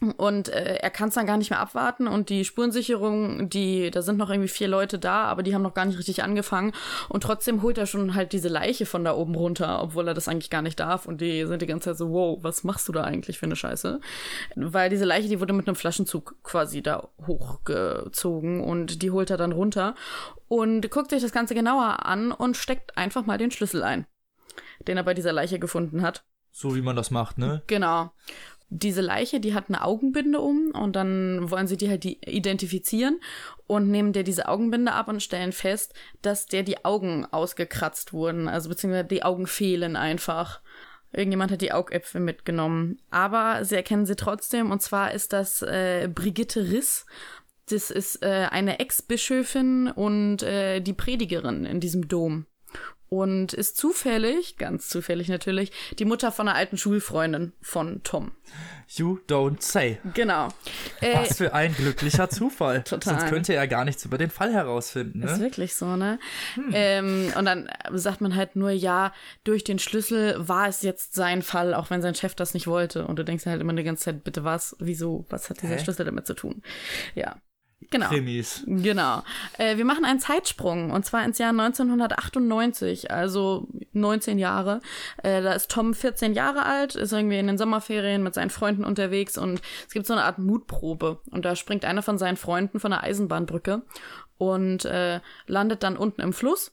Und 0.00 0.48
äh, 0.48 0.76
er 0.76 0.90
kann 0.90 1.08
es 1.08 1.14
dann 1.14 1.26
gar 1.26 1.36
nicht 1.36 1.50
mehr 1.50 1.60
abwarten 1.60 2.08
und 2.08 2.28
die 2.28 2.44
Spurensicherung, 2.44 3.48
die, 3.48 3.92
da 3.92 4.02
sind 4.02 4.18
noch 4.18 4.28
irgendwie 4.28 4.48
vier 4.48 4.66
Leute 4.66 4.98
da, 4.98 5.24
aber 5.24 5.44
die 5.44 5.54
haben 5.54 5.62
noch 5.62 5.72
gar 5.72 5.84
nicht 5.84 5.98
richtig 5.98 6.24
angefangen. 6.24 6.72
Und 7.08 7.22
trotzdem 7.22 7.62
holt 7.62 7.78
er 7.78 7.86
schon 7.86 8.14
halt 8.14 8.32
diese 8.32 8.48
Leiche 8.48 8.86
von 8.86 9.04
da 9.04 9.14
oben 9.14 9.36
runter, 9.36 9.80
obwohl 9.80 10.08
er 10.08 10.14
das 10.14 10.26
eigentlich 10.26 10.50
gar 10.50 10.62
nicht 10.62 10.80
darf. 10.80 11.06
Und 11.06 11.20
die 11.20 11.46
sind 11.46 11.62
die 11.62 11.66
ganze 11.66 11.90
Zeit 11.90 11.98
so, 11.98 12.10
wow, 12.10 12.38
was 12.42 12.64
machst 12.64 12.88
du 12.88 12.92
da 12.92 13.04
eigentlich 13.04 13.38
für 13.38 13.46
eine 13.46 13.56
Scheiße? 13.56 14.00
Weil 14.56 14.90
diese 14.90 15.04
Leiche, 15.04 15.28
die 15.28 15.40
wurde 15.40 15.52
mit 15.52 15.68
einem 15.68 15.76
Flaschenzug 15.76 16.42
quasi 16.42 16.82
da 16.82 17.08
hochgezogen 17.26 18.62
und 18.62 19.00
die 19.00 19.12
holt 19.12 19.30
er 19.30 19.36
dann 19.36 19.52
runter 19.52 19.94
und 20.48 20.90
guckt 20.90 21.10
sich 21.10 21.22
das 21.22 21.32
Ganze 21.32 21.54
genauer 21.54 22.04
an 22.04 22.32
und 22.32 22.56
steckt 22.56 22.98
einfach 22.98 23.26
mal 23.26 23.38
den 23.38 23.52
Schlüssel 23.52 23.84
ein, 23.84 24.06
den 24.88 24.96
er 24.96 25.04
bei 25.04 25.14
dieser 25.14 25.32
Leiche 25.32 25.60
gefunden 25.60 26.02
hat. 26.02 26.24
So 26.56 26.76
wie 26.76 26.82
man 26.82 26.94
das 26.94 27.10
macht, 27.10 27.36
ne? 27.38 27.62
Genau 27.66 28.12
diese 28.70 29.00
Leiche, 29.00 29.40
die 29.40 29.54
hat 29.54 29.68
eine 29.68 29.84
Augenbinde 29.84 30.40
um 30.40 30.70
und 30.72 30.96
dann 30.96 31.50
wollen 31.50 31.66
sie 31.66 31.76
die 31.76 31.88
halt 31.88 32.04
identifizieren 32.04 33.20
und 33.66 33.90
nehmen 33.90 34.12
der 34.12 34.22
diese 34.22 34.48
Augenbinde 34.48 34.92
ab 34.92 35.08
und 35.08 35.22
stellen 35.22 35.52
fest, 35.52 35.94
dass 36.22 36.46
der 36.46 36.62
die 36.62 36.84
Augen 36.84 37.26
ausgekratzt 37.26 38.12
wurden, 38.12 38.48
also 38.48 38.68
beziehungsweise 38.68 39.04
die 39.04 39.22
Augen 39.22 39.46
fehlen 39.46 39.96
einfach. 39.96 40.60
Irgendjemand 41.12 41.52
hat 41.52 41.60
die 41.60 41.72
Augäpfel 41.72 42.20
mitgenommen. 42.20 42.98
Aber 43.10 43.64
sie 43.64 43.76
erkennen 43.76 44.04
sie 44.04 44.16
trotzdem 44.16 44.72
und 44.72 44.82
zwar 44.82 45.12
ist 45.12 45.32
das 45.32 45.62
äh, 45.62 46.08
Brigitte 46.12 46.72
Riss. 46.72 47.06
Das 47.68 47.90
ist 47.90 48.22
äh, 48.22 48.48
eine 48.50 48.80
Ex-Bischöfin 48.80 49.88
und 49.88 50.42
äh, 50.42 50.80
die 50.80 50.92
Predigerin 50.92 51.64
in 51.64 51.78
diesem 51.80 52.08
Dom 52.08 52.46
und 53.14 53.52
ist 53.52 53.76
zufällig, 53.76 54.56
ganz 54.56 54.88
zufällig 54.88 55.28
natürlich, 55.28 55.70
die 55.98 56.04
Mutter 56.04 56.32
von 56.32 56.48
einer 56.48 56.56
alten 56.56 56.76
Schulfreundin 56.76 57.52
von 57.60 58.02
Tom. 58.02 58.32
You 58.88 59.18
don't 59.28 59.62
say. 59.62 59.98
Genau. 60.12 60.48
Äh, 61.00 61.16
Was 61.16 61.38
für 61.38 61.54
ein 61.54 61.74
glücklicher 61.74 62.28
Zufall. 62.28 62.82
Total. 62.84 63.18
Sonst 63.18 63.30
könnte 63.30 63.54
er 63.54 63.66
gar 63.66 63.84
nichts 63.84 64.04
über 64.04 64.18
den 64.18 64.30
Fall 64.30 64.52
herausfinden. 64.52 65.20
Ne? 65.20 65.26
Ist 65.26 65.40
wirklich 65.40 65.74
so, 65.74 65.96
ne? 65.96 66.18
Hm. 66.54 66.70
Ähm, 66.72 67.32
und 67.36 67.44
dann 67.46 67.68
sagt 67.92 68.20
man 68.20 68.34
halt 68.34 68.56
nur, 68.56 68.70
ja, 68.70 69.12
durch 69.44 69.64
den 69.64 69.78
Schlüssel 69.78 70.36
war 70.46 70.68
es 70.68 70.82
jetzt 70.82 71.14
sein 71.14 71.42
Fall, 71.42 71.72
auch 71.72 71.90
wenn 71.90 72.02
sein 72.02 72.14
Chef 72.14 72.34
das 72.34 72.52
nicht 72.52 72.66
wollte. 72.66 73.06
Und 73.06 73.18
du 73.18 73.24
denkst 73.24 73.46
halt 73.46 73.60
immer 73.60 73.72
die 73.72 73.84
ganze 73.84 74.04
Zeit, 74.04 74.24
bitte 74.24 74.44
was, 74.44 74.76
wieso, 74.78 75.24
was 75.30 75.50
hat 75.50 75.62
dieser 75.62 75.76
Hä? 75.76 75.84
Schlüssel 75.84 76.04
damit 76.04 76.26
zu 76.26 76.34
tun? 76.34 76.62
Ja. 77.14 77.36
Genau. 77.90 78.08
Krimis. 78.08 78.62
Genau. 78.66 79.22
Äh, 79.58 79.76
wir 79.76 79.84
machen 79.84 80.04
einen 80.04 80.20
Zeitsprung 80.20 80.90
und 80.90 81.04
zwar 81.04 81.24
ins 81.24 81.38
Jahr 81.38 81.50
1998, 81.50 83.10
also 83.10 83.68
19 83.92 84.38
Jahre. 84.38 84.80
Äh, 85.22 85.42
da 85.42 85.52
ist 85.52 85.70
Tom 85.70 85.94
14 85.94 86.34
Jahre 86.34 86.64
alt, 86.64 86.94
ist 86.94 87.12
irgendwie 87.12 87.38
in 87.38 87.46
den 87.46 87.58
Sommerferien 87.58 88.22
mit 88.22 88.34
seinen 88.34 88.50
Freunden 88.50 88.84
unterwegs 88.84 89.38
und 89.38 89.60
es 89.86 89.92
gibt 89.92 90.06
so 90.06 90.14
eine 90.14 90.24
Art 90.24 90.38
Mutprobe 90.38 91.20
und 91.30 91.44
da 91.44 91.56
springt 91.56 91.84
einer 91.84 92.02
von 92.02 92.18
seinen 92.18 92.36
Freunden 92.36 92.80
von 92.80 92.90
der 92.90 93.02
Eisenbahnbrücke 93.02 93.82
und 94.38 94.84
äh, 94.84 95.20
landet 95.46 95.82
dann 95.82 95.96
unten 95.96 96.20
im 96.20 96.32
Fluss. 96.32 96.72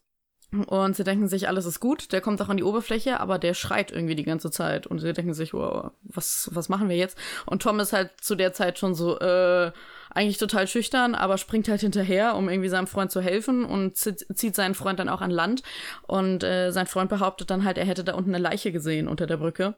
Und 0.68 0.97
sie 0.97 1.05
denken 1.05 1.30
sich, 1.30 1.47
alles 1.47 1.66
ist 1.66 1.80
gut, 1.80 2.12
der 2.12 2.20
kommt 2.20 2.41
auch 2.41 2.49
an 2.49 2.57
die 2.57 2.64
Oberfläche, 2.64 3.22
aber 3.22 3.39
der 3.39 3.53
schreit 3.53 3.89
irgendwie 3.89 4.16
die 4.16 4.26
ganze 4.26 4.51
Zeit. 4.51 4.86
Und 4.86 4.99
sie 4.99 5.14
denken 5.14 5.34
sich, 5.34 5.53
wow, 5.53 5.91
was, 6.03 6.49
was 6.51 6.68
machen 6.68 6.89
wir 6.89 6.97
jetzt? 6.97 7.18
Und 7.45 7.62
Tom 7.62 7.80
ist 7.80 7.93
halt 7.93 8.12
zu 8.20 8.36
der 8.36 8.51
Zeit 8.51 8.78
schon 8.78 8.93
so, 8.93 9.18
äh, 9.20 9.72
eigentlich 10.14 10.38
total 10.38 10.68
schüchtern, 10.68 11.16
aber 11.16 11.38
springt 11.38 11.68
halt 11.68 11.82
hinterher, 11.82 12.36
um 12.36 12.49
irgendwie 12.49 12.70
seinem 12.70 12.88
Freund 12.88 13.12
zu 13.12 13.22
helfen 13.22 13.66
und 13.66 13.97
zieht 13.97 14.55
seinen 14.55 14.76
Freund 14.76 14.99
dann 14.99 15.09
auch 15.09 15.22
an 15.22 15.32
Land. 15.32 15.64
Und 16.07 16.43
äh, 16.43 16.72
sein 16.72 16.88
Freund 16.88 17.09
behauptet 17.09 17.49
dann 17.49 17.64
halt, 17.64 17.78
er 17.78 17.86
hätte 17.86 18.03
da 18.03 18.14
unten 18.14 18.34
eine 18.34 18.43
Leiche 18.43 18.72
gesehen 18.72 19.07
unter 19.07 19.28
der 19.28 19.38
Brücke. 19.38 19.76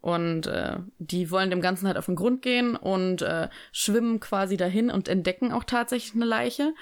Und 0.00 0.46
äh, 0.46 0.78
die 0.98 1.30
wollen 1.30 1.50
dem 1.50 1.60
Ganzen 1.60 1.86
halt 1.86 1.96
auf 1.96 2.06
den 2.06 2.16
Grund 2.16 2.42
gehen 2.42 2.76
und 2.76 3.22
äh, 3.22 3.48
schwimmen 3.72 4.20
quasi 4.20 4.56
dahin 4.56 4.90
und 4.90 5.08
entdecken 5.08 5.52
auch 5.52 5.64
tatsächlich 5.64 6.14
eine 6.14 6.26
Leiche. 6.26 6.74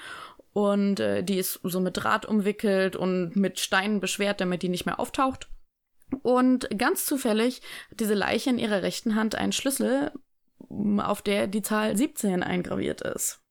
Und 0.53 0.99
äh, 0.99 1.23
die 1.23 1.37
ist 1.37 1.59
so 1.63 1.79
mit 1.79 1.97
Draht 1.97 2.25
umwickelt 2.25 2.95
und 2.95 3.35
mit 3.35 3.59
Steinen 3.59 3.99
beschwert, 3.99 4.39
damit 4.39 4.61
die 4.61 4.69
nicht 4.69 4.85
mehr 4.85 4.99
auftaucht. 4.99 5.49
Und 6.21 6.69
ganz 6.77 7.05
zufällig 7.05 7.61
diese 7.91 8.13
Leiche 8.13 8.51
in 8.51 8.59
ihrer 8.59 8.83
rechten 8.83 9.15
Hand 9.15 9.35
einen 9.35 9.51
Schlüssel 9.51 10.11
auf 10.69 11.21
der 11.21 11.47
die 11.47 11.61
Zahl 11.61 11.95
17 11.97 12.43
eingraviert 12.43 13.01
ist. 13.01 13.43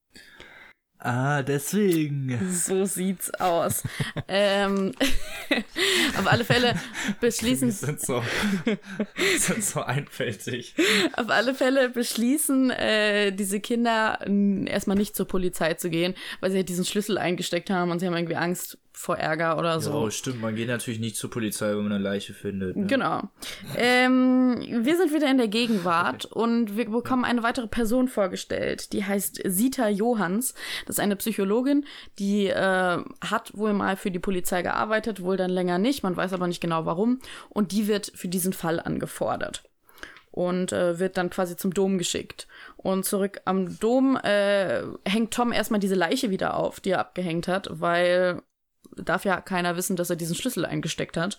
Ah, 1.05 1.43
deswegen. 1.43 2.49
So 2.53 2.85
sieht's 2.85 3.35
aus. 3.35 3.83
ähm, 4.29 4.93
auf 6.19 6.31
alle 6.31 6.45
Fälle 6.45 6.77
beschließen. 7.21 7.71
Die 7.71 7.75
sind 7.75 8.01
so, 8.01 8.23
sind 9.37 9.65
so 9.65 9.83
einfältig. 9.83 10.77
Auf 11.15 11.29
alle 11.29 11.57
Fälle 11.57 11.89
beschließen 11.89 12.71
äh, 12.71 13.33
diese 13.33 13.59
Kinder 13.59 14.21
erstmal 14.67 14.97
nicht 14.97 15.17
zur 15.17 15.27
Polizei 15.27 15.75
zu 15.75 15.91
gehen, 15.91 16.15
weil 16.39 16.53
sie 16.53 16.59
halt 16.59 16.69
diesen 16.69 16.85
Schlüssel 16.85 17.19
eingesteckt 17.19 17.69
haben 17.71 17.91
und 17.91 17.99
sie 17.99 18.07
haben 18.07 18.15
irgendwie 18.15 18.37
Angst, 18.37 18.79
vor 18.93 19.17
Ärger 19.17 19.59
oder 19.59 19.81
so. 19.81 19.93
Oh, 19.93 20.11
stimmt. 20.11 20.41
Man 20.41 20.55
geht 20.55 20.69
natürlich 20.69 21.01
nicht 21.01 21.17
zur 21.17 21.31
Polizei, 21.31 21.71
wenn 21.71 21.83
man 21.83 21.93
eine 21.93 22.03
Leiche 22.03 22.35
findet. 22.35 22.77
Ne? 22.77 22.87
Genau. 22.87 23.23
Ähm, 23.77 24.57
wir 24.85 24.97
sind 24.97 25.13
wieder 25.13 25.31
in 25.31 25.39
der 25.39 25.49
Gegenwart 25.49 26.27
okay. 26.27 26.39
und 26.39 26.77
wir 26.77 26.89
bekommen 26.89 27.25
eine 27.25 27.43
weitere 27.43 27.67
Person 27.67 28.09
vorgestellt. 28.09 28.93
Die 28.93 29.05
heißt 29.05 29.41
Sita 29.45 29.89
Johanns. 29.89 30.55
Das 30.87 30.97
ist 30.97 31.01
eine 31.01 31.17
Psychologin, 31.17 31.85
die 32.19 32.47
äh, 32.47 32.99
hat 33.21 33.57
wohl 33.57 33.73
mal 33.73 33.97
für 33.97 34.11
die 34.11 34.19
Polizei 34.19 34.63
gearbeitet, 34.63 35.23
wohl 35.23 35.37
dann 35.37 35.51
länger 35.51 35.79
nicht. 35.79 36.03
Man 36.03 36.17
weiß 36.17 36.33
aber 36.33 36.47
nicht 36.47 36.61
genau 36.61 36.85
warum. 36.85 37.21
Und 37.49 37.73
die 37.73 37.89
wird 37.89 38.13
für 38.15 38.29
diesen 38.29 38.53
Fall 38.53 38.79
angefordert 38.79 39.65
und 40.33 40.73
äh, 40.73 40.99
wird 40.99 41.17
dann 41.17 41.31
quasi 41.31 41.57
zum 41.57 41.73
Dom 41.73 41.99
geschickt. 41.99 42.49
Und 42.77 43.05
zurück 43.05 43.41
am 43.45 43.79
Dom 43.79 44.17
äh, 44.17 44.83
hängt 45.05 45.33
Tom 45.33 45.53
erstmal 45.53 45.81
diese 45.81 45.95
Leiche 45.95 46.31
wieder 46.31 46.57
auf, 46.57 46.81
die 46.81 46.91
er 46.91 47.01
abgehängt 47.01 47.49
hat, 47.49 47.69
weil 47.71 48.43
darf 48.97 49.25
ja 49.25 49.41
keiner 49.41 49.77
wissen, 49.77 49.97
dass 49.97 50.11
er 50.11 50.17
diesen 50.17 50.35
Schlüssel 50.35 50.65
eingesteckt 50.65 51.17
hat. 51.17 51.39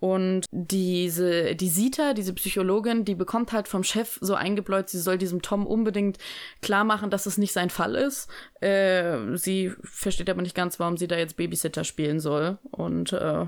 Und 0.00 0.46
diese, 0.50 1.54
die 1.54 1.68
Sita, 1.68 2.14
diese 2.14 2.32
Psychologin, 2.34 3.04
die 3.04 3.14
bekommt 3.14 3.52
halt 3.52 3.68
vom 3.68 3.84
Chef 3.84 4.18
so 4.20 4.34
eingebläut, 4.34 4.88
sie 4.88 5.00
soll 5.00 5.18
diesem 5.18 5.42
Tom 5.42 5.66
unbedingt 5.66 6.18
klar 6.62 6.84
machen, 6.84 7.10
dass 7.10 7.26
es 7.26 7.38
nicht 7.38 7.52
sein 7.52 7.70
Fall 7.70 7.94
ist. 7.94 8.28
Äh, 8.60 9.36
sie 9.36 9.72
versteht 9.82 10.30
aber 10.30 10.42
nicht 10.42 10.54
ganz, 10.54 10.78
warum 10.78 10.96
sie 10.96 11.08
da 11.08 11.16
jetzt 11.16 11.36
Babysitter 11.36 11.84
spielen 11.84 12.20
soll. 12.20 12.58
Und 12.70 13.12
äh, 13.12 13.46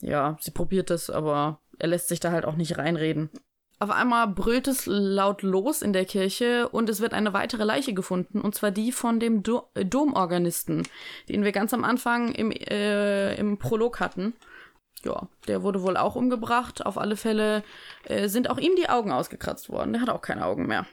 ja, 0.00 0.36
sie 0.40 0.50
probiert 0.50 0.90
es, 0.90 1.10
aber 1.10 1.60
er 1.78 1.88
lässt 1.88 2.08
sich 2.08 2.20
da 2.20 2.32
halt 2.32 2.44
auch 2.44 2.56
nicht 2.56 2.78
reinreden. 2.78 3.30
Auf 3.82 3.90
einmal 3.90 4.28
brüllt 4.28 4.68
es 4.68 4.86
laut 4.86 5.42
los 5.42 5.82
in 5.82 5.92
der 5.92 6.04
Kirche 6.04 6.68
und 6.68 6.88
es 6.88 7.00
wird 7.00 7.14
eine 7.14 7.32
weitere 7.32 7.64
Leiche 7.64 7.94
gefunden, 7.94 8.40
und 8.40 8.54
zwar 8.54 8.70
die 8.70 8.92
von 8.92 9.18
dem 9.18 9.42
Do 9.42 9.64
äh, 9.74 9.84
Domorganisten, 9.84 10.86
den 11.28 11.42
wir 11.42 11.50
ganz 11.50 11.74
am 11.74 11.82
Anfang 11.82 12.30
im, 12.30 12.52
äh, 12.52 13.34
im 13.34 13.58
Prolog 13.58 13.98
hatten. 13.98 14.34
Ja, 15.02 15.26
der 15.48 15.64
wurde 15.64 15.82
wohl 15.82 15.96
auch 15.96 16.14
umgebracht. 16.14 16.86
Auf 16.86 16.96
alle 16.96 17.16
Fälle 17.16 17.64
äh, 18.04 18.28
sind 18.28 18.48
auch 18.50 18.58
ihm 18.58 18.76
die 18.76 18.88
Augen 18.88 19.10
ausgekratzt 19.10 19.68
worden. 19.68 19.94
Der 19.94 20.02
hat 20.02 20.10
auch 20.10 20.22
keine 20.22 20.46
Augen 20.46 20.68
mehr. 20.68 20.86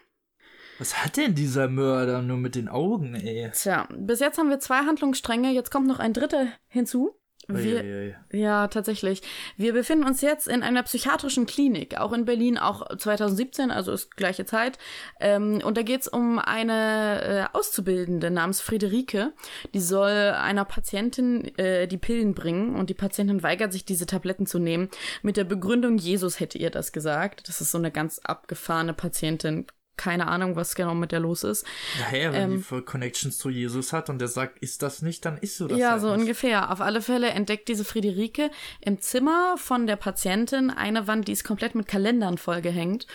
Was 0.79 1.03
hat 1.03 1.17
denn 1.17 1.35
dieser 1.35 1.67
Mörder 1.67 2.23
nur 2.23 2.37
mit 2.37 2.55
den 2.55 2.69
Augen, 2.69 3.13
ey? 3.13 3.51
Tja, 3.53 3.87
bis 3.91 4.19
jetzt 4.19 4.39
haben 4.39 4.49
wir 4.49 4.59
zwei 4.59 4.77
Handlungsstränge, 4.77 5.51
jetzt 5.51 5.69
kommt 5.69 5.85
noch 5.85 5.99
ein 5.99 6.13
dritter 6.13 6.47
hinzu. 6.69 7.18
Wir, 7.49 8.15
ja, 8.31 8.67
tatsächlich. 8.67 9.21
Wir 9.57 9.73
befinden 9.73 10.05
uns 10.05 10.21
jetzt 10.21 10.47
in 10.47 10.61
einer 10.61 10.83
psychiatrischen 10.83 11.47
Klinik, 11.47 11.97
auch 11.97 12.13
in 12.13 12.25
Berlin, 12.25 12.57
auch 12.59 12.95
2017, 12.95 13.71
also 13.71 13.91
ist 13.91 14.15
gleiche 14.15 14.45
Zeit. 14.45 14.77
Ähm, 15.19 15.59
und 15.63 15.75
da 15.75 15.81
geht's 15.81 16.07
um 16.07 16.37
eine 16.37 17.49
äh, 17.51 17.57
Auszubildende 17.57 18.29
namens 18.29 18.61
Friederike. 18.61 19.33
Die 19.73 19.79
soll 19.79 20.11
einer 20.11 20.63
Patientin 20.63 21.45
äh, 21.57 21.87
die 21.87 21.97
Pillen 21.97 22.35
bringen 22.35 22.75
und 22.75 22.91
die 22.91 22.93
Patientin 22.93 23.41
weigert 23.41 23.73
sich, 23.73 23.83
diese 23.83 24.05
Tabletten 24.05 24.45
zu 24.45 24.59
nehmen. 24.59 24.89
Mit 25.23 25.35
der 25.35 25.43
Begründung, 25.43 25.97
Jesus 25.97 26.39
hätte 26.39 26.59
ihr 26.59 26.69
das 26.69 26.91
gesagt. 26.91 27.47
Das 27.47 27.61
ist 27.61 27.71
so 27.71 27.79
eine 27.79 27.91
ganz 27.91 28.19
abgefahrene 28.19 28.93
Patientin 28.93 29.65
keine 29.99 30.29
Ahnung, 30.29 30.55
was 30.55 30.75
genau 30.75 30.95
mit 30.95 31.11
der 31.11 31.19
los 31.19 31.43
ist. 31.43 31.65
Naja, 31.99 32.31
wenn 32.31 32.41
ähm, 32.43 32.51
die 32.57 32.63
voll 32.63 32.83
Connections 32.83 33.37
zu 33.37 33.49
Jesus 33.49 33.91
hat 33.91 34.09
und 34.09 34.19
der 34.19 34.29
sagt, 34.29 34.59
ist 34.59 34.81
das 34.81 35.01
nicht, 35.01 35.25
dann 35.25 35.37
ist 35.37 35.57
so 35.57 35.67
das. 35.67 35.77
Ja, 35.77 35.91
halt 35.91 36.01
so 36.01 36.09
nicht. 36.09 36.21
ungefähr. 36.21 36.71
Auf 36.71 36.79
alle 36.79 37.01
Fälle 37.01 37.29
entdeckt 37.29 37.67
diese 37.67 37.83
Friederike 37.83 38.49
im 38.79 38.99
Zimmer 39.01 39.55
von 39.57 39.87
der 39.87 39.97
Patientin 39.97 40.69
eine 40.69 41.07
Wand, 41.07 41.27
die 41.27 41.33
ist 41.33 41.43
komplett 41.43 41.75
mit 41.75 41.87
Kalendern 41.87 42.37
vollgehängt. 42.37 43.07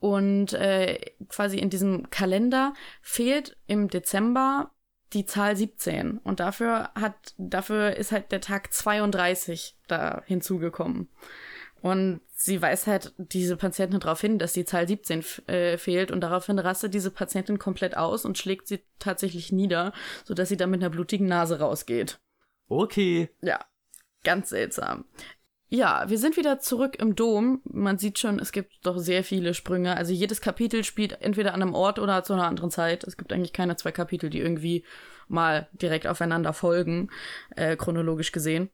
Und 0.00 0.52
äh, 0.54 0.98
quasi 1.28 1.58
in 1.58 1.70
diesem 1.70 2.10
Kalender 2.10 2.74
fehlt 3.02 3.56
im 3.68 3.86
Dezember 3.86 4.72
die 5.12 5.26
Zahl 5.26 5.56
17. 5.56 6.18
Und 6.18 6.40
dafür 6.40 6.90
hat, 6.96 7.34
dafür 7.38 7.96
ist 7.96 8.10
halt 8.10 8.32
der 8.32 8.40
Tag 8.40 8.72
32 8.72 9.76
da 9.86 10.22
hinzugekommen. 10.26 11.08
Und 11.82 12.20
sie 12.44 12.60
weist 12.60 12.86
halt 12.86 13.12
diese 13.16 13.56
Patientin 13.56 14.00
darauf 14.00 14.20
hin, 14.20 14.38
dass 14.38 14.52
die 14.52 14.64
Zahl 14.64 14.88
17 14.88 15.24
äh, 15.46 15.78
fehlt 15.78 16.10
und 16.10 16.20
daraufhin 16.20 16.58
rastet 16.58 16.94
diese 16.94 17.10
Patientin 17.10 17.58
komplett 17.58 17.96
aus 17.96 18.24
und 18.24 18.38
schlägt 18.38 18.66
sie 18.68 18.80
tatsächlich 18.98 19.52
nieder, 19.52 19.92
sodass 20.24 20.48
sie 20.48 20.56
dann 20.56 20.70
mit 20.70 20.80
einer 20.80 20.90
blutigen 20.90 21.26
Nase 21.26 21.58
rausgeht. 21.60 22.20
Okay. 22.68 23.30
Ja, 23.42 23.60
ganz 24.24 24.50
seltsam. 24.50 25.04
ja, 25.68 26.04
wir 26.08 26.18
sind 26.18 26.36
wieder 26.36 26.58
zurück 26.58 26.96
im 27.00 27.14
Dom. 27.16 27.62
Man 27.64 27.98
sieht 27.98 28.18
schon, 28.18 28.38
es 28.38 28.52
gibt 28.52 28.72
doch 28.82 28.98
sehr 28.98 29.24
viele 29.24 29.54
Sprünge. 29.54 29.96
Also 29.96 30.12
jedes 30.12 30.40
Kapitel 30.40 30.84
spielt 30.84 31.22
entweder 31.22 31.54
an 31.54 31.62
einem 31.62 31.74
Ort 31.74 31.98
oder 31.98 32.22
zu 32.24 32.34
einer 32.34 32.46
anderen 32.46 32.70
Zeit. 32.70 33.04
Es 33.04 33.16
gibt 33.16 33.32
eigentlich 33.32 33.52
keine 33.54 33.76
zwei 33.76 33.92
Kapitel, 33.92 34.30
die 34.30 34.40
irgendwie 34.40 34.84
mal 35.28 35.68
direkt 35.72 36.06
aufeinander 36.06 36.52
folgen, 36.52 37.10
äh, 37.56 37.76
chronologisch 37.76 38.32
gesehen. 38.32 38.70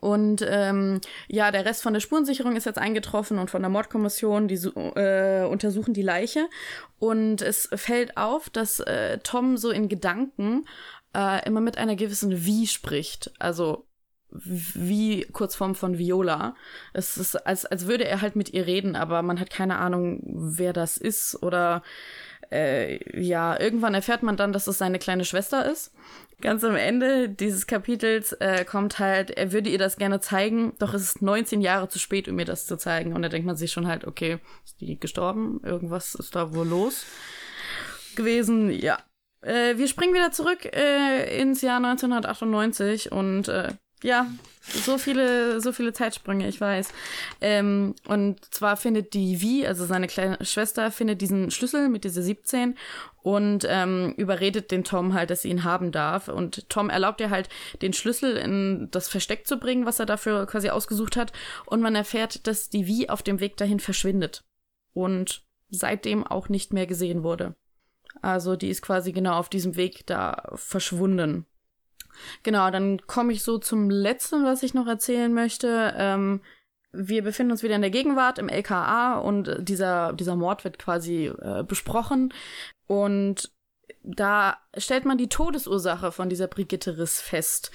Und 0.00 0.44
ähm, 0.48 1.00
ja, 1.26 1.50
der 1.50 1.64
Rest 1.64 1.82
von 1.82 1.92
der 1.92 2.00
Spurensicherung 2.00 2.56
ist 2.56 2.66
jetzt 2.66 2.78
eingetroffen 2.78 3.38
und 3.38 3.50
von 3.50 3.62
der 3.62 3.70
Mordkommission, 3.70 4.46
die 4.46 4.54
äh, 4.54 5.44
untersuchen 5.46 5.94
die 5.94 6.02
Leiche. 6.02 6.48
Und 6.98 7.42
es 7.42 7.68
fällt 7.74 8.16
auf, 8.16 8.50
dass 8.50 8.80
äh, 8.80 9.18
Tom 9.18 9.56
so 9.56 9.70
in 9.70 9.88
Gedanken 9.88 10.66
äh, 11.14 11.44
immer 11.46 11.60
mit 11.60 11.78
einer 11.78 11.96
gewissen 11.96 12.44
Wie 12.44 12.66
spricht. 12.66 13.32
Also 13.38 13.86
wie 14.34 15.22
Kurzform 15.32 15.74
von 15.74 15.96
Viola. 15.96 16.56
Es 16.92 17.16
ist, 17.16 17.36
als, 17.46 17.66
als 17.66 17.86
würde 17.86 18.04
er 18.04 18.20
halt 18.20 18.34
mit 18.34 18.52
ihr 18.52 18.66
reden, 18.66 18.96
aber 18.96 19.22
man 19.22 19.38
hat 19.38 19.48
keine 19.48 19.78
Ahnung, 19.78 20.20
wer 20.24 20.72
das 20.72 20.96
ist. 20.96 21.40
Oder 21.42 21.82
äh, 22.50 23.20
ja, 23.20 23.58
irgendwann 23.58 23.94
erfährt 23.94 24.22
man 24.22 24.36
dann, 24.36 24.52
dass 24.52 24.66
es 24.66 24.78
seine 24.78 24.98
kleine 24.98 25.24
Schwester 25.24 25.70
ist. 25.70 25.92
Ganz 26.40 26.64
am 26.64 26.76
Ende 26.76 27.28
dieses 27.28 27.66
Kapitels 27.66 28.32
äh, 28.34 28.64
kommt 28.64 28.98
halt, 28.98 29.30
er 29.30 29.52
würde 29.52 29.70
ihr 29.70 29.78
das 29.78 29.96
gerne 29.96 30.20
zeigen, 30.20 30.74
doch 30.78 30.92
es 30.94 31.02
ist 31.02 31.22
19 31.22 31.60
Jahre 31.60 31.88
zu 31.88 31.98
spät, 31.98 32.28
um 32.28 32.38
ihr 32.38 32.44
das 32.44 32.66
zu 32.66 32.76
zeigen. 32.76 33.14
Und 33.14 33.22
da 33.22 33.28
denkt 33.28 33.46
man 33.46 33.56
sich 33.56 33.72
schon 33.72 33.86
halt, 33.86 34.04
okay, 34.06 34.38
ist 34.64 34.80
die 34.80 34.98
gestorben? 34.98 35.60
Irgendwas 35.62 36.14
ist 36.14 36.34
da 36.34 36.54
wohl 36.54 36.66
los 36.66 37.06
gewesen. 38.16 38.70
Ja. 38.70 38.98
Äh, 39.40 39.76
wir 39.76 39.88
springen 39.88 40.14
wieder 40.14 40.32
zurück 40.32 40.64
äh, 40.64 41.40
ins 41.40 41.62
Jahr 41.62 41.76
1998 41.76 43.12
und 43.12 43.48
äh, 43.48 43.72
ja, 44.04 44.26
so 44.60 44.98
viele, 44.98 45.62
so 45.62 45.72
viele 45.72 45.94
Zeitsprünge, 45.94 46.46
ich 46.46 46.60
weiß. 46.60 46.90
Ähm, 47.40 47.94
und 48.06 48.44
zwar 48.54 48.76
findet 48.76 49.14
die 49.14 49.40
Vi, 49.40 49.66
also 49.66 49.86
seine 49.86 50.08
kleine 50.08 50.44
Schwester, 50.44 50.90
findet 50.90 51.22
diesen 51.22 51.50
Schlüssel 51.50 51.88
mit 51.88 52.04
dieser 52.04 52.20
17 52.20 52.76
und 53.22 53.66
ähm, 53.66 54.12
überredet 54.18 54.70
den 54.70 54.84
Tom 54.84 55.14
halt, 55.14 55.30
dass 55.30 55.40
sie 55.40 55.48
ihn 55.48 55.64
haben 55.64 55.90
darf. 55.90 56.28
Und 56.28 56.68
Tom 56.68 56.90
erlaubt 56.90 57.22
ihr 57.22 57.30
halt, 57.30 57.48
den 57.80 57.94
Schlüssel 57.94 58.36
in 58.36 58.88
das 58.90 59.08
Versteck 59.08 59.46
zu 59.46 59.56
bringen, 59.56 59.86
was 59.86 60.00
er 60.00 60.06
dafür 60.06 60.44
quasi 60.46 60.68
ausgesucht 60.68 61.16
hat. 61.16 61.32
Und 61.64 61.80
man 61.80 61.94
erfährt, 61.94 62.46
dass 62.46 62.68
die 62.68 62.86
Vi 62.86 63.08
auf 63.08 63.22
dem 63.22 63.40
Weg 63.40 63.56
dahin 63.56 63.80
verschwindet. 63.80 64.44
Und 64.92 65.42
seitdem 65.70 66.26
auch 66.26 66.50
nicht 66.50 66.74
mehr 66.74 66.86
gesehen 66.86 67.22
wurde. 67.22 67.54
Also 68.20 68.54
die 68.54 68.68
ist 68.68 68.82
quasi 68.82 69.12
genau 69.12 69.38
auf 69.38 69.48
diesem 69.48 69.76
Weg 69.76 70.06
da 70.06 70.52
verschwunden. 70.56 71.46
Genau, 72.42 72.70
dann 72.70 73.00
komme 73.06 73.32
ich 73.32 73.42
so 73.42 73.58
zum 73.58 73.90
letzten, 73.90 74.44
was 74.44 74.62
ich 74.62 74.74
noch 74.74 74.86
erzählen 74.86 75.32
möchte. 75.32 75.94
Ähm, 75.96 76.40
wir 76.92 77.22
befinden 77.22 77.52
uns 77.52 77.62
wieder 77.62 77.74
in 77.74 77.82
der 77.82 77.90
Gegenwart 77.90 78.38
im 78.38 78.48
LKA 78.48 79.18
und 79.18 79.56
dieser, 79.60 80.12
dieser 80.12 80.36
Mord 80.36 80.64
wird 80.64 80.78
quasi 80.78 81.26
äh, 81.26 81.64
besprochen. 81.64 82.32
Und 82.86 83.50
da 84.02 84.58
stellt 84.76 85.04
man 85.04 85.18
die 85.18 85.28
Todesursache 85.28 86.12
von 86.12 86.28
dieser 86.28 86.46
Brigitte 86.46 86.98
Riss 86.98 87.20
fest. 87.20 87.70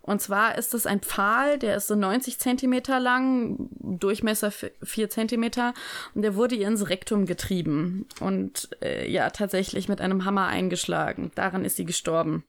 Und 0.00 0.20
zwar 0.20 0.58
ist 0.58 0.74
es 0.74 0.86
ein 0.86 1.00
Pfahl, 1.00 1.58
der 1.58 1.76
ist 1.76 1.86
so 1.86 1.94
90 1.94 2.38
Zentimeter 2.38 3.00
lang, 3.00 3.70
Durchmesser 3.80 4.50
4 4.50 5.08
Zentimeter, 5.08 5.72
und 6.14 6.22
der 6.22 6.34
wurde 6.34 6.56
ihr 6.56 6.68
ins 6.68 6.90
Rektum 6.90 7.24
getrieben 7.24 8.06
und 8.20 8.68
äh, 8.82 9.10
ja, 9.10 9.30
tatsächlich 9.30 9.88
mit 9.88 10.02
einem 10.02 10.26
Hammer 10.26 10.46
eingeschlagen. 10.46 11.30
Daran 11.34 11.64
ist 11.64 11.76
sie 11.76 11.86
gestorben. 11.86 12.44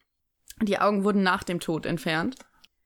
Die 0.62 0.80
Augen 0.80 1.04
wurden 1.04 1.24
nach 1.24 1.44
dem 1.44 1.60
Tod 1.60 1.86
entfernt. 1.86 2.36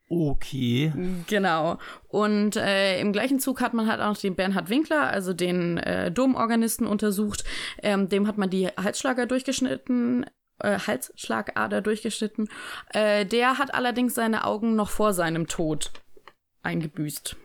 Okay. 0.09 0.91
Genau. 1.27 1.77
Und 2.07 2.55
äh, 2.55 2.99
im 2.99 3.13
gleichen 3.13 3.39
Zug 3.39 3.61
hat 3.61 3.75
man 3.75 3.87
halt 3.87 4.01
auch 4.01 4.17
den 4.17 4.35
Bernhard 4.35 4.69
Winkler, 4.69 5.07
also 5.07 5.33
den 5.33 5.77
äh, 5.77 6.11
Domorganisten, 6.11 6.87
untersucht. 6.87 7.43
Ähm, 7.83 8.09
dem 8.09 8.27
hat 8.27 8.37
man 8.37 8.49
die 8.49 8.67
Halsschlager 8.67 9.27
durchgeschnitten, 9.27 10.25
äh, 10.59 10.79
Halsschlagader 10.79 11.81
durchgeschnitten. 11.81 12.49
Äh, 12.91 13.27
der 13.27 13.59
hat 13.59 13.75
allerdings 13.75 14.15
seine 14.15 14.45
Augen 14.45 14.75
noch 14.75 14.89
vor 14.89 15.13
seinem 15.13 15.45
Tod 15.45 15.91
eingebüßt. 16.63 17.35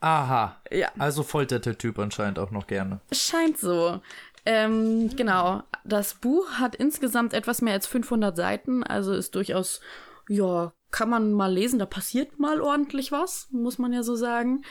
Aha. 0.00 0.60
Ja. 0.70 0.90
Also 0.98 1.22
foltert 1.22 1.64
der 1.64 1.78
Typ 1.78 1.98
anscheinend 1.98 2.38
auch 2.38 2.50
noch 2.50 2.66
gerne. 2.66 3.00
Scheint 3.12 3.58
so. 3.58 4.00
Ähm, 4.46 5.10
genau. 5.16 5.64
Das 5.84 6.14
Buch 6.14 6.52
hat 6.52 6.76
insgesamt 6.76 7.34
etwas 7.34 7.62
mehr 7.62 7.74
als 7.74 7.86
500 7.86 8.36
Seiten, 8.36 8.84
also 8.84 9.12
ist 9.12 9.34
durchaus, 9.34 9.80
ja, 10.28 10.72
kann 10.90 11.10
man 11.10 11.32
mal 11.32 11.52
lesen. 11.52 11.78
Da 11.78 11.86
passiert 11.86 12.38
mal 12.38 12.60
ordentlich 12.60 13.12
was, 13.12 13.48
muss 13.50 13.78
man 13.78 13.92
ja 13.92 14.02
so 14.02 14.14
sagen. 14.14 14.62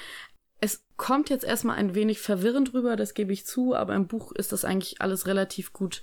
Es 0.61 0.83
kommt 0.97 1.29
jetzt 1.29 1.43
erstmal 1.43 1.75
ein 1.75 1.93
wenig 1.93 2.21
verwirrend 2.21 2.73
rüber, 2.73 2.95
das 2.95 3.13
gebe 3.13 3.33
ich 3.33 3.45
zu, 3.45 3.75
aber 3.75 3.93
im 3.93 4.07
Buch 4.07 4.31
ist 4.31 4.53
das 4.53 4.63
eigentlich 4.63 5.01
alles 5.01 5.27
relativ 5.27 5.73
gut 5.73 6.01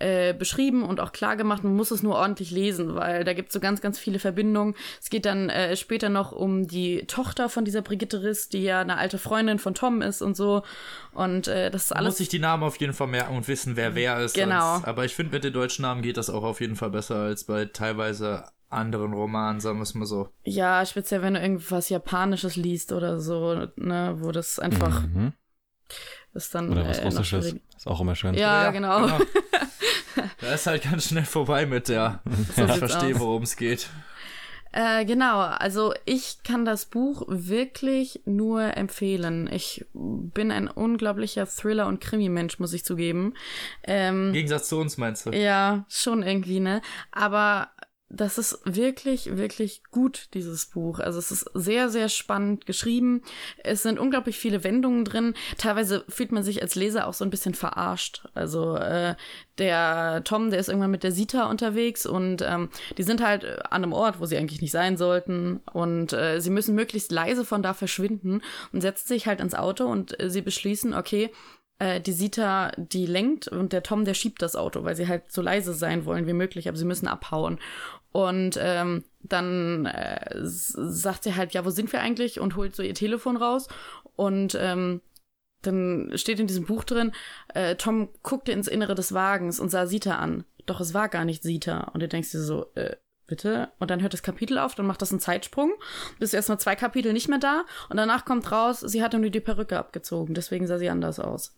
äh, 0.00 0.34
beschrieben 0.34 0.82
und 0.82 0.98
auch 0.98 1.12
klar 1.12 1.36
gemacht. 1.36 1.62
Man 1.62 1.76
muss 1.76 1.92
es 1.92 2.02
nur 2.02 2.16
ordentlich 2.16 2.50
lesen, 2.50 2.96
weil 2.96 3.22
da 3.22 3.32
gibt 3.32 3.48
es 3.48 3.52
so 3.54 3.60
ganz, 3.60 3.80
ganz 3.80 3.98
viele 3.98 4.18
Verbindungen. 4.18 4.74
Es 5.00 5.08
geht 5.08 5.24
dann 5.24 5.48
äh, 5.48 5.76
später 5.76 6.08
noch 6.08 6.32
um 6.32 6.66
die 6.66 7.06
Tochter 7.06 7.48
von 7.48 7.64
dieser 7.64 7.82
Brigitte 7.82 8.22
Riss, 8.22 8.48
die 8.48 8.64
ja 8.64 8.80
eine 8.80 8.98
alte 8.98 9.18
Freundin 9.18 9.60
von 9.60 9.74
Tom 9.74 10.02
ist 10.02 10.20
und 10.20 10.36
so. 10.36 10.62
Und 11.12 11.46
äh, 11.46 11.70
das 11.70 11.84
ist 11.84 11.92
alles. 11.92 12.14
Muss 12.14 12.20
ich 12.20 12.28
die 12.28 12.40
Namen 12.40 12.64
auf 12.64 12.76
jeden 12.76 12.94
Fall 12.94 13.06
merken 13.06 13.36
und 13.36 13.46
wissen, 13.46 13.76
wer 13.76 13.94
wer 13.94 14.18
ist. 14.20 14.34
Genau. 14.34 14.74
Als, 14.74 14.84
aber 14.84 15.04
ich 15.04 15.14
finde, 15.14 15.32
mit 15.32 15.44
den 15.44 15.52
deutschen 15.52 15.82
Namen 15.82 16.02
geht 16.02 16.16
das 16.16 16.28
auch 16.28 16.42
auf 16.42 16.60
jeden 16.60 16.74
Fall 16.74 16.90
besser 16.90 17.16
als 17.16 17.44
bei 17.44 17.66
teilweise 17.66 18.44
anderen 18.72 19.12
Romanen, 19.12 19.60
sagen 19.60 19.78
wir 19.78 19.82
es 19.82 19.94
mal 19.94 20.06
so. 20.06 20.28
Ja, 20.44 20.84
speziell 20.86 21.22
wenn 21.22 21.34
du 21.34 21.40
irgendwas 21.40 21.88
Japanisches 21.88 22.56
liest 22.56 22.92
oder 22.92 23.20
so, 23.20 23.66
ne, 23.76 24.16
wo 24.18 24.32
das 24.32 24.58
einfach 24.58 25.02
mhm. 25.02 25.32
ist 26.34 26.54
dann. 26.54 26.70
Oder 26.70 26.88
was 26.88 26.98
äh, 26.98 27.04
Russisches. 27.04 27.56
Ist 27.76 27.86
auch 27.86 28.00
immer 28.00 28.14
schön. 28.14 28.34
Ja, 28.34 28.64
ja 28.64 28.70
genau. 28.70 29.06
genau. 29.06 29.18
da 30.40 30.54
ist 30.54 30.66
halt 30.66 30.82
ganz 30.82 31.08
schnell 31.08 31.24
vorbei 31.24 31.66
mit 31.66 31.88
der. 31.88 32.22
So 32.56 32.64
ich 32.64 32.72
verstehe, 32.72 33.18
worum 33.18 33.42
es 33.42 33.56
geht. 33.56 33.88
Äh, 34.72 35.04
genau, 35.04 35.40
also 35.40 35.92
ich 36.06 36.42
kann 36.44 36.64
das 36.64 36.86
Buch 36.86 37.24
wirklich 37.28 38.22
nur 38.24 38.74
empfehlen. 38.76 39.48
Ich 39.52 39.84
bin 39.92 40.50
ein 40.50 40.66
unglaublicher 40.66 41.46
Thriller- 41.46 41.86
und 41.86 42.00
Krimi-Mensch, 42.00 42.58
muss 42.58 42.72
ich 42.72 42.82
zugeben. 42.82 43.34
Ähm, 43.84 44.28
Im 44.28 44.32
Gegensatz 44.32 44.70
zu 44.70 44.78
uns, 44.78 44.96
meinst 44.96 45.26
du? 45.26 45.30
Ja, 45.30 45.84
schon 45.90 46.22
irgendwie, 46.22 46.60
ne? 46.60 46.80
Aber 47.10 47.68
das 48.12 48.36
ist 48.36 48.60
wirklich, 48.64 49.36
wirklich 49.36 49.82
gut, 49.90 50.28
dieses 50.34 50.66
Buch. 50.66 50.98
Also 51.00 51.18
es 51.18 51.32
ist 51.32 51.50
sehr, 51.54 51.88
sehr 51.88 52.10
spannend 52.10 52.66
geschrieben. 52.66 53.22
Es 53.64 53.82
sind 53.82 53.98
unglaublich 53.98 54.38
viele 54.38 54.64
Wendungen 54.64 55.04
drin. 55.04 55.34
Teilweise 55.56 56.04
fühlt 56.08 56.30
man 56.30 56.42
sich 56.42 56.60
als 56.60 56.74
Leser 56.74 57.06
auch 57.06 57.14
so 57.14 57.24
ein 57.24 57.30
bisschen 57.30 57.54
verarscht. 57.54 58.26
Also 58.34 58.76
äh, 58.76 59.14
der 59.56 60.22
Tom, 60.24 60.50
der 60.50 60.60
ist 60.60 60.68
irgendwann 60.68 60.90
mit 60.90 61.04
der 61.04 61.12
Sita 61.12 61.48
unterwegs 61.48 62.04
und 62.04 62.42
ähm, 62.42 62.68
die 62.98 63.02
sind 63.02 63.22
halt 63.22 63.44
an 63.72 63.82
einem 63.82 63.94
Ort, 63.94 64.20
wo 64.20 64.26
sie 64.26 64.36
eigentlich 64.36 64.60
nicht 64.60 64.72
sein 64.72 64.98
sollten. 64.98 65.60
Und 65.72 66.12
äh, 66.12 66.40
sie 66.40 66.50
müssen 66.50 66.74
möglichst 66.74 67.12
leise 67.12 67.46
von 67.46 67.62
da 67.62 67.72
verschwinden 67.72 68.42
und 68.72 68.82
setzen 68.82 69.08
sich 69.08 69.26
halt 69.26 69.40
ins 69.40 69.54
Auto 69.54 69.86
und 69.86 70.20
äh, 70.20 70.28
sie 70.28 70.42
beschließen, 70.42 70.92
okay, 70.92 71.30
äh, 71.82 72.00
die 72.00 72.12
Sita, 72.12 72.70
die 72.76 73.06
lenkt 73.06 73.48
und 73.48 73.72
der 73.72 73.82
Tom, 73.82 74.04
der 74.04 74.14
schiebt 74.14 74.40
das 74.40 74.54
Auto, 74.54 74.84
weil 74.84 74.94
sie 74.94 75.08
halt 75.08 75.32
so 75.32 75.42
leise 75.42 75.74
sein 75.74 76.04
wollen 76.04 76.28
wie 76.28 76.32
möglich, 76.32 76.68
aber 76.68 76.76
sie 76.76 76.84
müssen 76.84 77.08
abhauen. 77.08 77.58
Und 78.12 78.58
ähm, 78.60 79.04
dann 79.22 79.86
äh, 79.86 80.30
sagt 80.34 81.24
sie 81.24 81.34
halt, 81.34 81.54
ja, 81.54 81.64
wo 81.64 81.70
sind 81.70 81.92
wir 81.92 82.00
eigentlich? 82.00 82.40
Und 82.40 82.56
holt 82.56 82.76
so 82.76 82.82
ihr 82.82 82.94
Telefon 82.94 83.36
raus. 83.36 83.68
Und 84.16 84.56
ähm, 84.60 85.00
dann 85.62 86.12
steht 86.16 86.40
in 86.40 86.46
diesem 86.46 86.66
Buch 86.66 86.84
drin, 86.84 87.12
äh, 87.54 87.76
Tom 87.76 88.08
guckte 88.22 88.52
ins 88.52 88.68
Innere 88.68 88.94
des 88.94 89.14
Wagens 89.14 89.60
und 89.60 89.70
sah 89.70 89.86
Sita 89.86 90.16
an. 90.16 90.44
Doch 90.66 90.80
es 90.80 90.92
war 90.94 91.08
gar 91.08 91.24
nicht 91.24 91.42
Sita. 91.42 91.90
Und 91.94 92.00
du 92.00 92.08
denkst 92.08 92.32
dir 92.32 92.40
so, 92.40 92.66
äh, 92.74 92.96
bitte? 93.26 93.70
Und 93.78 93.90
dann 93.90 94.02
hört 94.02 94.12
das 94.12 94.22
Kapitel 94.22 94.58
auf, 94.58 94.74
dann 94.74 94.86
macht 94.86 95.00
das 95.00 95.10
einen 95.10 95.20
Zeitsprung. 95.20 95.72
Bist 96.18 96.34
erstmal 96.34 96.60
zwei 96.60 96.76
Kapitel 96.76 97.12
nicht 97.12 97.28
mehr 97.28 97.38
da. 97.38 97.64
Und 97.88 97.96
danach 97.96 98.24
kommt 98.24 98.50
raus, 98.52 98.80
sie 98.80 99.02
hatte 99.02 99.18
nur 99.18 99.30
die 99.30 99.40
Perücke 99.40 99.78
abgezogen. 99.78 100.34
Deswegen 100.34 100.66
sah 100.66 100.78
sie 100.78 100.90
anders 100.90 101.18
aus. 101.18 101.56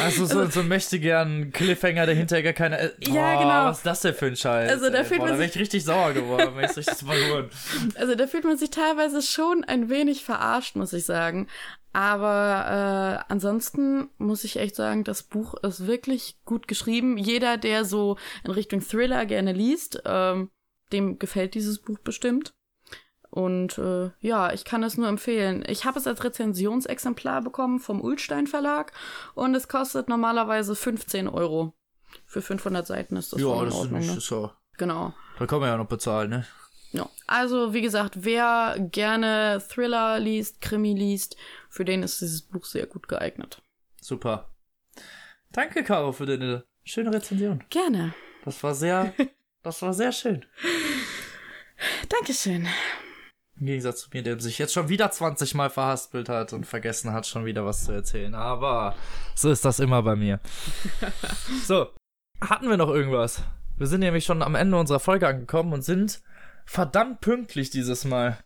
Also 0.00 0.26
so, 0.26 0.40
also, 0.40 0.60
so 0.60 0.66
möchte 0.66 0.98
gern 0.98 1.52
Cliffhanger, 1.52 2.06
der 2.06 2.14
hinterher 2.14 2.42
gar 2.42 2.52
keine. 2.52 2.78
Äh, 2.78 2.92
ja, 3.00 3.40
genau. 3.40 3.64
Was 3.66 3.78
ist 3.78 3.86
das 3.86 4.00
denn 4.02 4.14
für 4.14 4.26
ein 4.26 4.36
Scheiß? 4.36 4.70
Also 4.70 4.90
da 4.90 5.04
fühlt 5.04 5.20
boah, 5.20 5.28
man 5.28 5.38
da 5.38 5.44
ich 5.44 5.58
richtig 5.58 5.84
sauer 5.84 6.12
geworden, 6.12 6.52
wenn 6.54 6.70
ich 6.70 6.76
richtig 6.76 6.96
verloren. 6.96 7.50
Also 7.94 8.14
da 8.14 8.26
fühlt 8.26 8.44
man 8.44 8.58
sich 8.58 8.70
teilweise 8.70 9.22
schon 9.22 9.64
ein 9.64 9.88
wenig 9.88 10.24
verarscht, 10.24 10.76
muss 10.76 10.92
ich 10.92 11.04
sagen. 11.04 11.48
Aber 11.92 13.24
äh, 13.28 13.32
ansonsten 13.32 14.10
muss 14.18 14.44
ich 14.44 14.58
echt 14.58 14.76
sagen, 14.76 15.02
das 15.02 15.22
Buch 15.22 15.54
ist 15.62 15.86
wirklich 15.86 16.36
gut 16.44 16.68
geschrieben. 16.68 17.16
Jeder, 17.16 17.56
der 17.56 17.86
so 17.86 18.18
in 18.44 18.50
Richtung 18.50 18.80
Thriller 18.82 19.24
gerne 19.24 19.52
liest, 19.52 20.02
ähm, 20.04 20.50
dem 20.92 21.18
gefällt 21.18 21.54
dieses 21.54 21.78
Buch 21.78 21.98
bestimmt. 21.98 22.52
Und 23.36 23.76
äh, 23.76 24.12
ja, 24.20 24.50
ich 24.54 24.64
kann 24.64 24.82
es 24.82 24.96
nur 24.96 25.08
empfehlen. 25.08 25.62
Ich 25.68 25.84
habe 25.84 25.98
es 25.98 26.06
als 26.06 26.24
Rezensionsexemplar 26.24 27.42
bekommen 27.42 27.80
vom 27.80 28.00
Ulstein 28.00 28.46
Verlag 28.46 28.92
und 29.34 29.54
es 29.54 29.68
kostet 29.68 30.08
normalerweise 30.08 30.74
15 30.74 31.28
Euro. 31.28 31.74
Für 32.24 32.40
500 32.40 32.86
Seiten 32.86 33.14
ist 33.16 33.34
das 33.34 33.40
ja, 33.42 33.52
in 33.58 33.66
das 33.66 33.74
Ordnung. 33.74 34.00
Ist 34.00 34.06
nicht, 34.06 34.14
ne? 34.14 34.20
so. 34.22 34.52
Genau. 34.78 35.12
Da 35.38 35.44
kann 35.44 35.60
man 35.60 35.68
ja 35.68 35.76
noch 35.76 35.86
bezahlen, 35.86 36.30
ne? 36.30 36.46
Ja. 36.92 37.10
Also, 37.26 37.74
wie 37.74 37.82
gesagt, 37.82 38.24
wer 38.24 38.76
gerne 38.78 39.62
Thriller 39.68 40.18
liest, 40.18 40.62
Krimi 40.62 40.94
liest, 40.94 41.36
für 41.68 41.84
den 41.84 42.02
ist 42.02 42.22
dieses 42.22 42.40
Buch 42.40 42.64
sehr 42.64 42.86
gut 42.86 43.06
geeignet. 43.06 43.60
Super. 44.00 44.48
Danke, 45.52 45.84
Caro, 45.84 46.12
für 46.12 46.24
deine 46.24 46.64
schöne 46.84 47.12
Rezension. 47.12 47.62
Gerne. 47.68 48.14
Das 48.46 48.62
war 48.62 48.74
sehr, 48.74 49.12
das 49.62 49.82
war 49.82 49.92
sehr 49.92 50.12
schön. 50.12 50.46
Dankeschön. 52.08 52.66
Im 53.58 53.66
Gegensatz 53.66 54.00
zu 54.02 54.10
mir, 54.12 54.22
der 54.22 54.38
sich 54.38 54.58
jetzt 54.58 54.74
schon 54.74 54.88
wieder 54.88 55.10
20 55.10 55.54
Mal 55.54 55.70
verhaspelt 55.70 56.28
hat 56.28 56.52
und 56.52 56.66
vergessen 56.66 57.12
hat, 57.12 57.26
schon 57.26 57.46
wieder 57.46 57.64
was 57.64 57.84
zu 57.84 57.92
erzählen. 57.92 58.34
Aber 58.34 58.94
so 59.34 59.50
ist 59.50 59.64
das 59.64 59.80
immer 59.80 60.02
bei 60.02 60.14
mir. 60.14 60.40
so, 61.66 61.88
hatten 62.40 62.68
wir 62.68 62.76
noch 62.76 62.90
irgendwas? 62.90 63.42
Wir 63.78 63.86
sind 63.86 64.00
nämlich 64.00 64.24
schon 64.24 64.42
am 64.42 64.54
Ende 64.54 64.76
unserer 64.78 65.00
Folge 65.00 65.26
angekommen 65.26 65.72
und 65.72 65.82
sind 65.82 66.20
verdammt 66.66 67.20
pünktlich 67.20 67.70
dieses 67.70 68.04
Mal. 68.04 68.38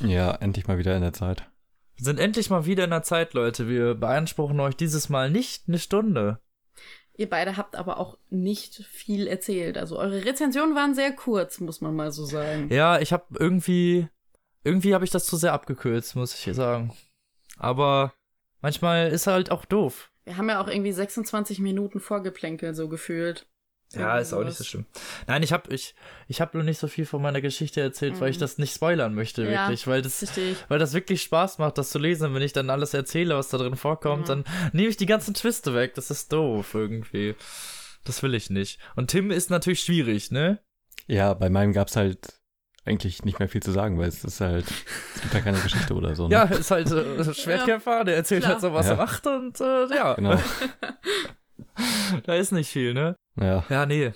Ja, 0.00 0.32
endlich 0.32 0.66
mal 0.66 0.78
wieder 0.78 0.94
in 0.96 1.02
der 1.02 1.12
Zeit. 1.12 1.48
Wir 1.96 2.04
sind 2.04 2.18
endlich 2.18 2.50
mal 2.50 2.66
wieder 2.66 2.84
in 2.84 2.90
der 2.90 3.02
Zeit, 3.02 3.34
Leute. 3.34 3.68
Wir 3.68 3.94
beanspruchen 3.94 4.60
euch 4.60 4.76
dieses 4.76 5.08
Mal 5.08 5.30
nicht 5.30 5.68
eine 5.68 5.78
Stunde. 5.78 6.40
Ihr 7.16 7.28
beide 7.28 7.56
habt 7.56 7.76
aber 7.76 7.98
auch 7.98 8.18
nicht 8.30 8.84
viel 8.86 9.26
erzählt. 9.26 9.76
Also 9.76 9.98
eure 9.98 10.24
Rezensionen 10.24 10.74
waren 10.74 10.94
sehr 10.94 11.12
kurz, 11.12 11.60
muss 11.60 11.80
man 11.80 11.94
mal 11.94 12.10
so 12.10 12.24
sagen. 12.24 12.68
Ja, 12.70 12.98
ich 12.98 13.12
habe 13.12 13.26
irgendwie, 13.38 14.08
irgendwie 14.64 14.94
habe 14.94 15.04
ich 15.04 15.10
das 15.10 15.26
zu 15.26 15.36
sehr 15.36 15.52
abgekürzt, 15.52 16.16
muss 16.16 16.34
ich 16.34 16.40
hier 16.40 16.54
sagen. 16.54 16.92
Aber 17.58 18.12
manchmal 18.60 19.10
ist 19.10 19.26
halt 19.26 19.50
auch 19.50 19.64
doof. 19.64 20.10
Wir 20.24 20.36
haben 20.36 20.48
ja 20.48 20.60
auch 20.62 20.68
irgendwie 20.68 20.92
26 20.92 21.58
Minuten 21.58 22.00
Vorgeplänkel 22.00 22.74
so 22.74 22.88
gefühlt. 22.88 23.46
Ja, 23.94 24.18
ist 24.18 24.32
auch 24.32 24.42
nicht 24.42 24.56
so 24.56 24.64
schlimm. 24.64 24.86
Nein, 25.26 25.42
ich 25.42 25.52
habe 25.52 25.72
ich, 25.74 25.94
ich 26.26 26.40
hab 26.40 26.54
nur 26.54 26.62
nicht 26.62 26.78
so 26.78 26.88
viel 26.88 27.04
von 27.04 27.20
meiner 27.20 27.40
Geschichte 27.40 27.80
erzählt, 27.80 28.14
mhm. 28.14 28.20
weil 28.20 28.30
ich 28.30 28.38
das 28.38 28.56
nicht 28.56 28.74
spoilern 28.74 29.14
möchte, 29.14 29.42
ja, 29.42 29.68
wirklich. 29.68 29.86
Weil 29.86 30.00
das, 30.00 30.24
weil 30.68 30.78
das 30.78 30.94
wirklich 30.94 31.22
Spaß 31.22 31.58
macht, 31.58 31.76
das 31.76 31.90
zu 31.90 31.98
lesen. 31.98 32.32
Wenn 32.34 32.42
ich 32.42 32.54
dann 32.54 32.70
alles 32.70 32.94
erzähle, 32.94 33.36
was 33.36 33.50
da 33.50 33.58
drin 33.58 33.76
vorkommt, 33.76 34.22
mhm. 34.22 34.26
dann 34.26 34.44
nehme 34.72 34.88
ich 34.88 34.96
die 34.96 35.06
ganzen 35.06 35.34
Twiste 35.34 35.74
weg. 35.74 35.94
Das 35.94 36.10
ist 36.10 36.32
doof 36.32 36.74
irgendwie. 36.74 37.34
Das 38.04 38.22
will 38.22 38.34
ich 38.34 38.50
nicht. 38.50 38.80
Und 38.96 39.10
Tim 39.10 39.30
ist 39.30 39.50
natürlich 39.50 39.80
schwierig, 39.80 40.30
ne? 40.30 40.58
Ja, 41.06 41.34
bei 41.34 41.50
meinem 41.50 41.72
gab's 41.72 41.96
halt 41.96 42.40
eigentlich 42.84 43.24
nicht 43.24 43.38
mehr 43.38 43.48
viel 43.48 43.62
zu 43.62 43.70
sagen, 43.70 43.98
weil 43.98 44.08
es 44.08 44.24
ist 44.24 44.40
halt, 44.40 44.66
es 45.14 45.22
gibt 45.22 45.34
ja 45.34 45.40
keine 45.40 45.58
Geschichte 45.60 45.94
oder 45.94 46.14
so. 46.16 46.26
Ne? 46.26 46.34
Ja, 46.34 46.44
ist 46.44 46.70
halt 46.70 46.90
äh, 46.90 47.34
Schwertkämpfer, 47.34 48.04
der 48.04 48.16
erzählt 48.16 48.42
Klar. 48.42 48.54
halt 48.54 48.62
so, 48.62 48.72
was 48.72 48.86
ja. 48.86 48.92
er 48.92 48.96
macht 48.98 49.26
und 49.26 49.60
äh, 49.60 49.94
ja. 49.94 50.14
Genau. 50.14 50.38
da 52.24 52.34
ist 52.34 52.52
nicht 52.52 52.70
viel, 52.70 52.92
ne? 52.94 53.16
Ja. 53.36 53.64
Ja, 53.68 53.86
nee. 53.86 54.12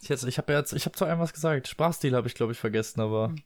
Ich, 0.00 0.08
jetzt, 0.08 0.24
ich 0.24 0.38
habe 0.38 0.52
jetzt, 0.52 0.72
ich 0.72 0.86
habe 0.86 0.96
zu 0.96 1.04
einem 1.04 1.20
was 1.20 1.32
gesagt. 1.32 1.68
Sprachstil 1.68 2.14
habe 2.14 2.28
ich, 2.28 2.34
glaube 2.34 2.52
ich, 2.52 2.58
vergessen, 2.58 3.00
aber 3.00 3.28
hm. 3.28 3.36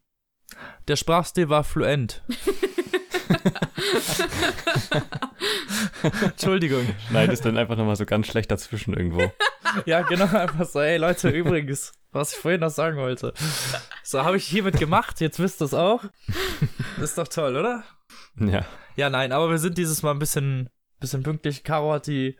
der 0.87 0.97
Sprachstil 0.97 1.49
war 1.49 1.65
fluent. 1.65 2.23
Entschuldigung. 6.23 6.87
Schneidest 7.09 7.45
dann 7.45 7.57
einfach 7.57 7.77
nochmal 7.77 7.97
so 7.97 8.07
ganz 8.07 8.27
schlecht 8.27 8.51
dazwischen 8.51 8.95
irgendwo. 8.95 9.31
ja, 9.87 10.03
genau, 10.03 10.25
einfach 10.25 10.67
so, 10.67 10.81
ey 10.81 10.97
Leute, 10.97 11.29
übrigens, 11.31 11.93
was 12.13 12.33
ich 12.33 12.39
vorhin 12.39 12.61
noch 12.61 12.71
sagen 12.71 12.97
wollte. 12.97 13.33
So, 14.03 14.25
habe 14.25 14.37
ich 14.37 14.47
hiermit 14.47 14.79
gemacht, 14.79 15.21
jetzt 15.21 15.39
wisst 15.39 15.63
ihr 15.63 15.67
es 15.67 15.75
auch. 15.75 16.05
Ist 17.01 17.19
doch 17.19 17.29
toll, 17.29 17.57
oder? 17.57 17.85
Ja. 18.37 18.65
Ja, 18.97 19.11
nein, 19.11 19.33
aber 19.33 19.51
wir 19.51 19.59
sind 19.59 19.79
dieses 19.79 20.03
Mal 20.03 20.13
ein 20.13 20.19
bisschen, 20.19 20.69
bisschen 20.99 21.23
pünktlich. 21.23 21.65
Caro 21.65 21.93
hat 21.93 22.07
die 22.07 22.37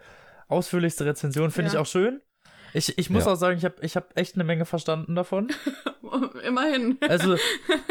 ausführlichste 0.49 1.07
Rezension, 1.07 1.51
finde 1.51 1.71
ja. 1.71 1.75
ich 1.75 1.79
auch 1.79 1.87
schön. 1.87 2.21
Ich, 2.73 2.97
ich 2.99 3.11
muss 3.11 3.25
ja. 3.25 3.33
auch 3.33 3.37
sagen, 3.37 3.59
ich 3.59 3.65
habe 3.65 3.75
ich 3.83 3.97
hab 3.97 4.17
echt 4.17 4.35
eine 4.35 4.45
Menge 4.45 4.65
verstanden 4.65 5.15
davon. 5.15 5.49
Immerhin. 6.47 6.99
Also, 7.09 7.37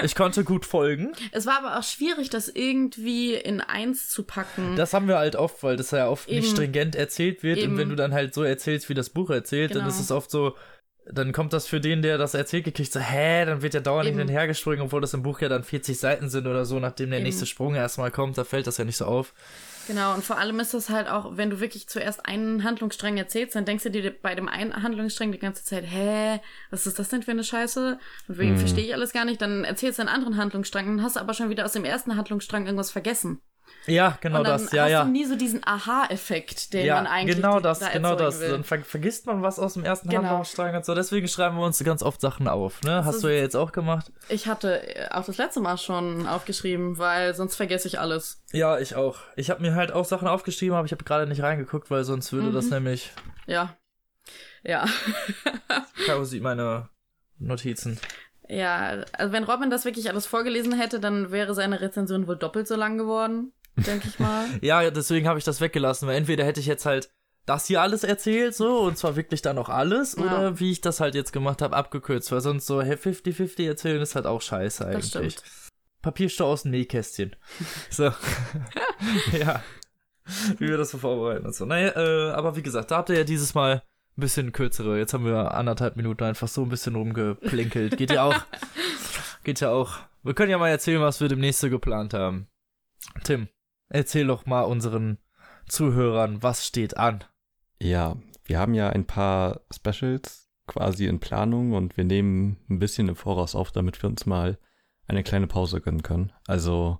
ich 0.04 0.16
konnte 0.16 0.44
gut 0.44 0.66
folgen. 0.66 1.14
Es 1.32 1.46
war 1.46 1.60
aber 1.60 1.80
auch 1.80 1.84
schwierig, 1.84 2.30
das 2.30 2.50
irgendwie 2.50 3.34
in 3.34 3.62
eins 3.62 4.10
zu 4.10 4.24
packen. 4.24 4.76
Das 4.76 4.94
haben 4.94 5.08
wir 5.08 5.18
halt 5.18 5.36
oft, 5.36 5.64
weil 5.64 5.78
das 5.78 5.92
ja 5.92 6.10
oft 6.10 6.28
Eben. 6.28 6.42
nicht 6.42 6.52
stringent 6.52 6.96
erzählt 6.96 7.44
wird. 7.44 7.60
Eben. 7.60 7.74
Und 7.74 7.78
wenn 7.78 7.90
du 7.90 7.96
dann 7.96 8.14
halt 8.14 8.34
so 8.34 8.44
erzählst, 8.44 8.90
wie 8.90 8.94
das 8.94 9.10
Buch 9.10 9.30
erzählt, 9.30 9.72
genau. 9.72 9.82
dann 9.82 9.90
ist 9.90 10.00
es 10.00 10.12
oft 10.12 10.30
so, 10.32 10.56
dann 11.12 11.32
kommt 11.32 11.54
das 11.54 11.68
für 11.68 11.80
den, 11.80 12.02
der 12.02 12.18
das 12.18 12.34
erzählt 12.34 12.66
gekriegt, 12.66 12.92
so, 12.92 13.00
hä, 13.00 13.46
dann 13.46 13.62
wird 13.62 13.74
ja 13.74 13.80
dauernd 13.80 14.08
Eben. 14.08 14.20
hin 14.20 14.28
und 14.28 14.34
her 14.34 14.48
gesprungen, 14.48 14.82
obwohl 14.82 15.02
das 15.02 15.14
im 15.14 15.24
Buch 15.24 15.42
ja 15.42 15.50
dann 15.50 15.64
40 15.64 15.98
Seiten 15.98 16.30
sind 16.30 16.48
oder 16.48 16.66
so, 16.66 16.80
nachdem 16.80 17.10
der 17.10 17.20
Eben. 17.20 17.26
nächste 17.26 17.46
Sprung 17.46 17.76
erstmal 17.76 18.12
kommt, 18.12 18.38
da 18.38 18.44
fällt 18.44 18.68
das 18.68 18.78
ja 18.78 18.86
nicht 18.86 18.98
so 18.98 19.06
auf. 19.06 19.34
Genau, 19.90 20.14
und 20.14 20.24
vor 20.24 20.38
allem 20.38 20.60
ist 20.60 20.76
das 20.76 20.92
halt 20.92 21.08
auch, 21.08 21.36
wenn 21.36 21.50
du 21.50 21.62
wirklich 21.62 21.90
zuerst 21.90 22.24
einen 22.24 22.64
Handlungsstrang 22.64 23.18
erzählst, 23.18 23.56
dann 23.56 23.66
denkst 23.66 23.86
du 23.86 23.90
dir 23.90 24.12
bei 24.12 24.36
dem 24.36 24.48
einen 24.48 24.84
Handlungsstrang 24.84 25.32
die 25.32 25.40
ganze 25.40 25.64
Zeit, 25.64 25.84
hä, 25.84 26.40
was 26.70 26.86
ist 26.86 27.00
das 27.00 27.10
denn 27.10 27.24
für 27.24 27.32
eine 27.32 27.44
Scheiße? 27.44 27.98
Und 28.28 28.38
wegen 28.38 28.54
mm. 28.54 28.60
verstehe 28.60 28.86
ich 28.86 28.94
alles 28.94 29.14
gar 29.14 29.26
nicht. 29.26 29.42
Dann 29.42 29.64
erzählst 29.64 29.98
du 29.98 30.04
einen 30.04 30.10
anderen 30.14 30.38
Handlungsstrang, 30.38 30.86
dann 30.86 31.02
hast 31.02 31.16
du 31.16 31.20
aber 31.20 31.34
schon 31.34 31.50
wieder 31.50 31.66
aus 31.66 31.72
dem 31.72 31.86
ersten 31.86 32.16
Handlungsstrang 32.16 32.68
irgendwas 32.68 32.92
vergessen. 32.92 33.42
Ja, 33.86 34.18
genau 34.22 34.44
das. 34.44 34.72
Ja, 34.72 34.84
hast 34.84 34.92
ja. 34.92 35.04
Du 35.04 35.12
nie 35.12 35.26
so 35.26 35.36
diesen 35.36 35.66
Aha-Effekt, 35.66 36.74
den 36.74 36.86
ja, 36.86 36.96
man 36.96 37.08
eigentlich 37.08 37.36
genau 37.38 37.60
das, 37.60 37.80
da 37.80 37.90
genau 37.90 38.16
das. 38.16 38.40
Will. 38.40 38.50
Dann 38.50 38.64
ver 38.64 38.80
vergisst 38.84 39.26
man 39.26 39.42
was 39.42 39.60
aus 39.60 39.74
dem 39.74 39.84
ersten 39.84 40.10
genau. 40.10 40.24
Handlungsstrang 40.24 40.76
und 40.76 40.86
so. 40.86 40.94
Deswegen 40.96 41.28
schreiben 41.28 41.58
wir 41.58 41.66
uns 41.66 41.84
ganz 41.84 42.04
oft 42.04 42.22
Sachen 42.22 42.48
auf. 42.48 42.82
Ne? 42.84 43.04
Hast 43.06 43.24
du 43.24 43.28
ja 43.28 43.40
jetzt 43.40 43.56
auch 43.56 43.72
gemacht? 43.72 44.12
Ich 44.28 44.48
hatte 44.48 44.96
äh, 44.96 45.10
auch 45.10 45.26
das 45.26 45.38
letzte 45.38 45.60
Mal 45.60 45.78
schon 45.78 46.28
aufgeschrieben, 46.28 46.98
weil 46.98 47.34
sonst 47.34 47.56
vergesse 47.56 47.88
ich 47.88 48.00
alles. 48.00 48.42
Ja, 48.52 48.80
ich 48.80 48.96
auch. 48.96 49.18
Ich 49.36 49.50
habe 49.50 49.62
mir 49.62 49.76
halt 49.76 49.92
auch 49.92 50.06
Sachen 50.06 50.28
aufgeschrieben, 50.28 50.76
aber 50.76 50.86
ich 50.86 50.92
habe 50.92 51.04
gerade 51.04 51.28
nicht 51.28 51.42
reingeguckt, 51.42 51.90
weil 51.90 52.04
sonst 52.04 52.32
würde 52.34 52.50
mhm. 52.50 52.54
das 52.54 52.70
nämlich. 52.70 53.12
Ja. 53.48 53.76
Ja. 54.64 54.86
Caro 56.06 56.26
sieht 56.26 56.44
meine 56.44 56.90
Notizen. 57.40 58.00
Ja, 58.48 59.04
also 59.14 59.32
wenn 59.32 59.44
Robin 59.44 59.70
das 59.70 59.86
wirklich 59.86 60.10
alles 60.10 60.26
vorgelesen 60.26 60.74
hätte, 60.74 61.00
dann 61.00 61.32
wäre 61.32 61.54
seine 61.54 61.82
Rezension 61.82 62.28
wohl 62.28 62.36
doppelt 62.36 62.68
so 62.68 62.76
lang 62.76 62.98
geworden 62.98 63.54
denke 63.86 64.08
ich 64.08 64.20
mal. 64.20 64.48
ja, 64.62 64.90
deswegen 64.92 65.28
habe 65.28 65.40
ich 65.40 65.46
das 65.46 65.62
weggelassen, 65.62 66.08
weil 66.08 66.18
entweder 66.18 66.46
hätte 66.46 66.60
ich 66.60 66.66
jetzt 66.66 66.86
halt 66.86 67.10
das 67.46 67.66
hier 67.66 67.82
alles 67.82 68.04
erzählt, 68.04 68.56
so, 68.56 68.82
und 68.82 68.98
zwar 68.98 69.16
wirklich 69.16 69.42
dann 69.42 69.58
auch 69.58 69.70
alles, 69.70 70.16
ja. 70.16 70.24
oder 70.24 70.60
wie 70.60 70.72
ich 70.72 70.82
das 70.82 71.00
halt 71.00 71.16
jetzt 71.16 71.34
gemacht 71.34 71.62
habe, 71.62 71.76
abgekürzt, 71.76 72.32
weil 72.32 72.42
sonst 72.42 72.68
so 72.68 72.82
hey, 72.82 72.96
50-50 72.96 73.66
erzählen 73.66 74.02
ist 74.02 74.16
halt 74.16 74.28
auch 74.28 74.42
scheiße 74.42 74.86
eigentlich. 74.86 75.12
Das 75.12 75.34
stimmt. 75.34 75.44
Papierstau 76.02 76.46
aus 76.46 76.64
dem 76.64 76.72
Nähkästchen. 76.72 77.36
so. 77.90 78.12
ja. 79.32 79.64
Wie 80.60 80.68
wir 80.68 80.78
das 80.78 80.92
so 80.92 81.00
vorbereiten 81.00 81.46
und 81.46 81.56
so. 81.56 81.66
Naja, 81.66 81.96
äh, 81.96 82.32
aber 82.32 82.56
wie 82.56 82.62
gesagt, 82.62 82.92
da 82.92 82.98
habt 82.98 83.10
ihr 83.10 83.18
ja 83.18 83.24
dieses 83.24 83.56
Mal 83.56 83.82
ein 84.18 84.22
bisschen 84.22 84.52
kürzere. 84.52 84.98
Jetzt 85.00 85.14
haben 85.14 85.26
wir 85.26 85.56
anderthalb 85.56 85.96
Minuten 85.96 86.24
einfach 86.24 86.48
so 86.48 86.62
ein 86.62 86.70
bisschen 86.70 86.96
rumgeplinkelt. 86.96 87.98
Geht 87.98 88.12
ja 88.12 88.24
auch. 88.24 88.36
Geht 89.44 89.60
ja 89.60 89.72
auch. 89.72 89.98
Wir 90.22 90.36
können 90.36 90.52
ja 90.52 90.58
mal 90.60 90.70
erzählen, 90.70 91.02
was 91.02 91.20
wir 91.20 91.30
demnächst 91.30 91.62
so 91.62 91.70
geplant 91.70 92.14
haben. 92.14 92.48
Tim. 93.24 93.48
Erzähl 93.90 94.28
doch 94.28 94.46
mal 94.46 94.62
unseren 94.62 95.18
Zuhörern, 95.68 96.42
was 96.42 96.66
steht 96.66 96.98
an? 96.98 97.24
Ja, 97.82 98.18
wir 98.46 98.60
haben 98.60 98.74
ja 98.74 98.90
ein 98.90 99.06
paar 99.06 99.62
Specials 99.74 100.50
quasi 100.68 101.08
in 101.08 101.20
Planung 101.20 101.74
und 101.74 101.98
wir 101.98 102.04
nehmen 102.04 102.58
ein 102.70 102.80
bisschen 102.80 103.10
im 103.10 103.16
Voraus 103.16 103.56
auf, 103.56 103.72
damit 103.72 104.02
wir 104.02 104.10
uns 104.10 104.26
mal 104.26 104.60
eine 105.08 105.24
kleine 105.24 105.48
Pause 105.48 105.82
gönnen 105.82 106.04
können. 106.04 106.32
Also 106.46 107.00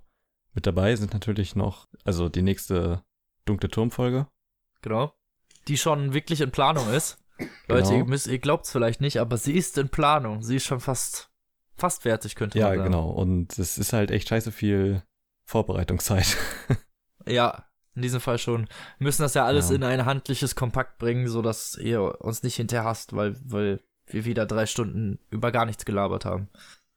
mit 0.52 0.66
dabei 0.66 0.96
sind 0.96 1.12
natürlich 1.12 1.54
noch, 1.54 1.88
also 2.04 2.28
die 2.28 2.42
nächste 2.42 3.04
dunkle 3.44 3.70
Turmfolge. 3.70 4.26
Genau. 4.82 5.12
Die 5.68 5.76
schon 5.76 6.12
wirklich 6.12 6.40
in 6.40 6.50
Planung 6.50 6.90
ist. 6.90 7.18
Genau. 7.38 7.50
Leute, 7.68 7.94
ihr, 7.94 8.04
müsst, 8.04 8.26
ihr 8.26 8.38
glaubt's 8.38 8.72
vielleicht 8.72 9.00
nicht, 9.00 9.18
aber 9.18 9.36
sie 9.36 9.52
ist 9.52 9.78
in 9.78 9.88
Planung. 9.88 10.42
Sie 10.42 10.56
ist 10.56 10.66
schon 10.66 10.80
fast, 10.80 11.30
fast 11.76 12.02
fertig, 12.02 12.34
könnte 12.34 12.58
man 12.58 12.68
sagen. 12.68 12.80
Ja, 12.80 12.84
genau. 12.84 13.10
Und 13.10 13.58
es 13.58 13.78
ist 13.78 13.92
halt 13.92 14.10
echt 14.10 14.28
scheiße 14.28 14.50
viel 14.50 15.02
Vorbereitungszeit. 15.50 16.36
ja, 17.26 17.64
in 17.96 18.02
diesem 18.02 18.20
Fall 18.20 18.38
schon. 18.38 18.68
Wir 18.98 19.04
müssen 19.04 19.22
das 19.22 19.34
ja 19.34 19.44
alles 19.44 19.70
ja. 19.70 19.76
in 19.76 19.82
ein 19.82 20.04
handliches 20.04 20.54
Kompakt 20.54 20.98
bringen, 20.98 21.26
sodass 21.26 21.76
ihr 21.76 22.20
uns 22.20 22.44
nicht 22.44 22.54
hinterher 22.54 22.84
hasst, 22.84 23.16
weil, 23.16 23.36
weil 23.44 23.80
wir 24.06 24.24
wieder 24.24 24.46
drei 24.46 24.66
Stunden 24.66 25.18
über 25.28 25.50
gar 25.50 25.66
nichts 25.66 25.84
gelabert 25.84 26.24
haben. 26.24 26.48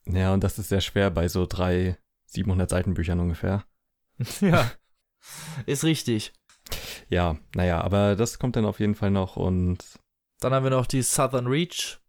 Ja, 0.06 0.34
und 0.34 0.44
das 0.44 0.60
ist 0.60 0.70
sehr 0.70 0.82
schwer 0.82 1.10
bei 1.10 1.28
so 1.28 1.48
drei 1.48 1.98
700 2.28 2.70
Seiten 2.70 2.94
Büchern 2.94 3.20
ungefähr. 3.20 3.64
ja, 4.42 4.72
ist 5.66 5.84
richtig. 5.84 6.32
Ja, 7.10 7.38
naja, 7.56 7.82
aber 7.82 8.16
das 8.16 8.38
kommt 8.38 8.56
dann 8.56 8.66
auf 8.66 8.80
jeden 8.80 8.96
Fall 8.96 9.12
noch 9.12 9.36
und. 9.36 10.00
Dann 10.40 10.54
haben 10.54 10.64
wir 10.64 10.72
noch 10.72 10.86
die 10.86 11.02
Southern 11.02 11.48
Reach. 11.48 12.00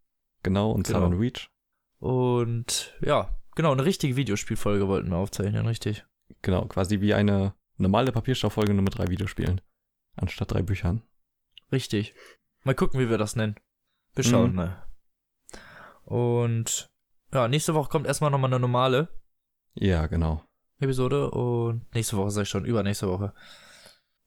Genau, 0.43 0.71
und 0.71 0.85
genau. 0.85 0.99
Southern 0.99 1.17
Reach. 1.17 1.49
Und 1.97 2.93
ja, 3.01 3.35
genau, 3.55 3.71
eine 3.71 3.85
richtige 3.85 4.15
Videospielfolge 4.15 4.87
wollten 4.87 5.09
wir 5.09 5.17
aufzeichnen, 5.17 5.65
richtig. 5.65 6.05
Genau, 6.41 6.65
quasi 6.65 7.01
wie 7.01 7.13
eine 7.13 7.53
normale 7.77 8.11
Papierstofffolge 8.11 8.73
nur 8.73 8.83
mit 8.83 8.97
drei 8.97 9.07
Videospielen. 9.09 9.61
Anstatt 10.15 10.51
drei 10.51 10.61
Büchern. 10.61 11.01
Richtig. 11.71 12.13
Mal 12.63 12.75
gucken, 12.75 12.99
wie 12.99 13.09
wir 13.09 13.17
das 13.17 13.35
nennen. 13.35 13.55
Wir 14.13 14.23
schauen 14.23 14.51
mhm. 14.51 14.55
mal. 14.55 14.87
Und 16.03 16.89
ja, 17.33 17.47
nächste 17.47 17.73
Woche 17.73 17.89
kommt 17.89 18.07
erstmal 18.07 18.31
nochmal 18.31 18.49
eine 18.49 18.59
normale. 18.59 19.09
Ja, 19.73 20.07
genau. 20.07 20.43
Episode 20.79 21.31
und 21.31 21.93
nächste 21.93 22.17
Woche 22.17 22.31
sag 22.31 22.43
ich 22.43 22.49
schon, 22.49 22.65
übernächste 22.65 23.07
Woche. 23.09 23.33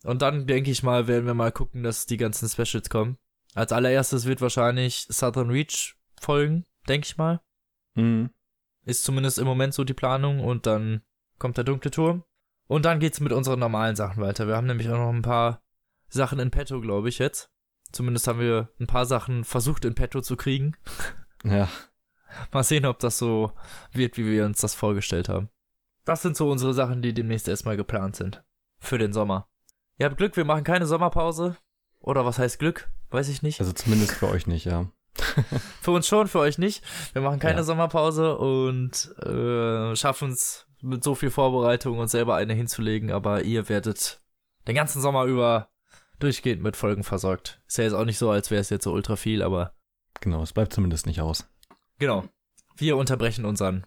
Und 0.04 0.22
dann 0.22 0.46
denke 0.46 0.70
ich 0.70 0.82
mal, 0.82 1.06
werden 1.06 1.26
wir 1.26 1.34
mal 1.34 1.52
gucken, 1.52 1.82
dass 1.82 2.06
die 2.06 2.16
ganzen 2.16 2.48
Specials 2.48 2.90
kommen. 2.90 3.18
Als 3.54 3.72
allererstes 3.72 4.26
wird 4.26 4.40
wahrscheinlich 4.40 5.06
Southern 5.10 5.50
Reach 5.50 5.96
folgen, 6.20 6.66
denke 6.88 7.06
ich 7.06 7.16
mal. 7.16 7.40
Mhm. 7.94 8.30
Ist 8.84 9.04
zumindest 9.04 9.38
im 9.38 9.46
Moment 9.46 9.74
so 9.74 9.84
die 9.84 9.94
Planung 9.94 10.40
und 10.40 10.66
dann 10.66 11.02
kommt 11.38 11.56
der 11.56 11.64
dunkle 11.64 11.90
Turm. 11.90 12.24
Und 12.66 12.84
dann 12.84 13.00
geht's 13.00 13.20
mit 13.20 13.32
unseren 13.32 13.60
normalen 13.60 13.96
Sachen 13.96 14.22
weiter. 14.22 14.46
Wir 14.46 14.56
haben 14.56 14.66
nämlich 14.66 14.88
auch 14.90 14.98
noch 14.98 15.12
ein 15.12 15.22
paar 15.22 15.62
Sachen 16.08 16.38
in 16.38 16.50
petto, 16.50 16.80
glaube 16.80 17.08
ich, 17.08 17.18
jetzt. 17.18 17.50
Zumindest 17.92 18.26
haben 18.28 18.40
wir 18.40 18.68
ein 18.78 18.86
paar 18.86 19.06
Sachen 19.06 19.44
versucht 19.44 19.84
in 19.84 19.94
petto 19.94 20.20
zu 20.20 20.36
kriegen. 20.36 20.76
Ja. 21.44 21.68
Mal 22.52 22.64
sehen, 22.64 22.84
ob 22.84 22.98
das 22.98 23.16
so 23.16 23.52
wird, 23.92 24.16
wie 24.16 24.26
wir 24.26 24.44
uns 24.44 24.60
das 24.60 24.74
vorgestellt 24.74 25.28
haben. 25.28 25.50
Das 26.04 26.20
sind 26.20 26.36
so 26.36 26.50
unsere 26.50 26.74
Sachen, 26.74 27.00
die 27.00 27.14
demnächst 27.14 27.46
erstmal 27.46 27.76
geplant 27.76 28.16
sind. 28.16 28.42
Für 28.80 28.98
den 28.98 29.12
Sommer. 29.12 29.48
Ihr 29.98 30.06
habt 30.06 30.16
Glück, 30.16 30.36
wir 30.36 30.44
machen 30.44 30.64
keine 30.64 30.86
Sommerpause. 30.86 31.56
Oder 32.00 32.24
was 32.26 32.40
heißt 32.40 32.58
Glück? 32.58 32.90
Weiß 33.10 33.28
ich 33.28 33.42
nicht. 33.42 33.60
Also 33.60 33.72
zumindest 33.72 34.14
für 34.14 34.28
euch 34.28 34.48
nicht, 34.48 34.64
ja. 34.64 34.90
Für 35.80 35.92
uns 35.92 36.06
schon, 36.06 36.28
für 36.28 36.38
euch 36.40 36.58
nicht. 36.58 36.82
Wir 37.12 37.22
machen 37.22 37.38
keine 37.40 37.58
Ja. 37.58 37.64
Sommerpause 37.64 38.36
und 38.36 39.14
äh, 39.24 39.96
schaffen 39.96 40.30
es 40.30 40.67
mit 40.82 41.02
so 41.04 41.14
viel 41.14 41.30
Vorbereitung 41.30 41.98
uns 41.98 42.12
selber 42.12 42.36
eine 42.36 42.54
hinzulegen, 42.54 43.10
aber 43.10 43.42
ihr 43.42 43.68
werdet 43.68 44.20
den 44.66 44.74
ganzen 44.74 45.00
Sommer 45.02 45.24
über 45.24 45.70
durchgehend 46.18 46.62
mit 46.62 46.76
Folgen 46.76 47.04
versorgt. 47.04 47.60
Ist 47.66 47.78
ja 47.78 47.84
jetzt 47.84 47.92
auch 47.94 48.04
nicht 48.04 48.18
so, 48.18 48.30
als 48.30 48.50
wäre 48.50 48.60
es 48.60 48.70
jetzt 48.70 48.84
so 48.84 48.92
ultra 48.92 49.16
viel, 49.16 49.42
aber 49.42 49.74
Genau, 50.20 50.42
es 50.42 50.52
bleibt 50.52 50.72
zumindest 50.72 51.06
nicht 51.06 51.20
aus. 51.20 51.48
genau. 51.98 52.24
Wir 52.76 52.96
unterbrechen 52.96 53.44
unseren 53.44 53.86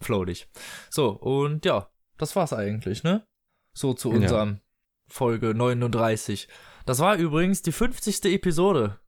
Flow 0.00 0.24
nicht. 0.24 0.48
So, 0.88 1.10
und 1.10 1.64
ja, 1.66 1.90
das 2.16 2.34
war's 2.36 2.52
eigentlich, 2.54 3.02
ne? 3.02 3.26
So 3.74 3.92
zu 3.92 4.10
Ja. 4.10 4.16
unserem 4.16 4.60
Folge 5.08 5.54
39. 5.54 6.48
Das 6.86 7.00
war 7.00 7.16
übrigens 7.16 7.60
die 7.62 7.72
50. 7.72 8.24
Episode, 8.32 8.98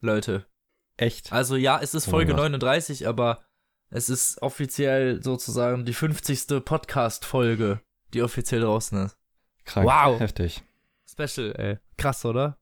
Leute. 0.00 0.46
Echt? 0.96 1.32
Also 1.32 1.56
ja, 1.56 1.80
es 1.82 1.94
ist 1.94 2.06
Oh 2.08 2.10
Folge 2.12 2.32
Gott. 2.32 2.40
39, 2.42 3.08
aber 3.08 3.42
es 3.90 4.08
ist 4.08 4.40
offiziell 4.40 5.22
sozusagen 5.22 5.84
die 5.84 5.92
50. 5.92 6.64
Podcast-Folge, 6.64 7.80
die 8.14 8.22
offiziell 8.22 8.60
draußen 8.60 9.06
ist. 9.06 9.16
Krank. 9.64 9.86
Wow. 9.86 10.20
Heftig. 10.20 10.62
Special, 11.08 11.52
ey. 11.56 11.78
Krass, 11.98 12.24
oder? 12.24 12.56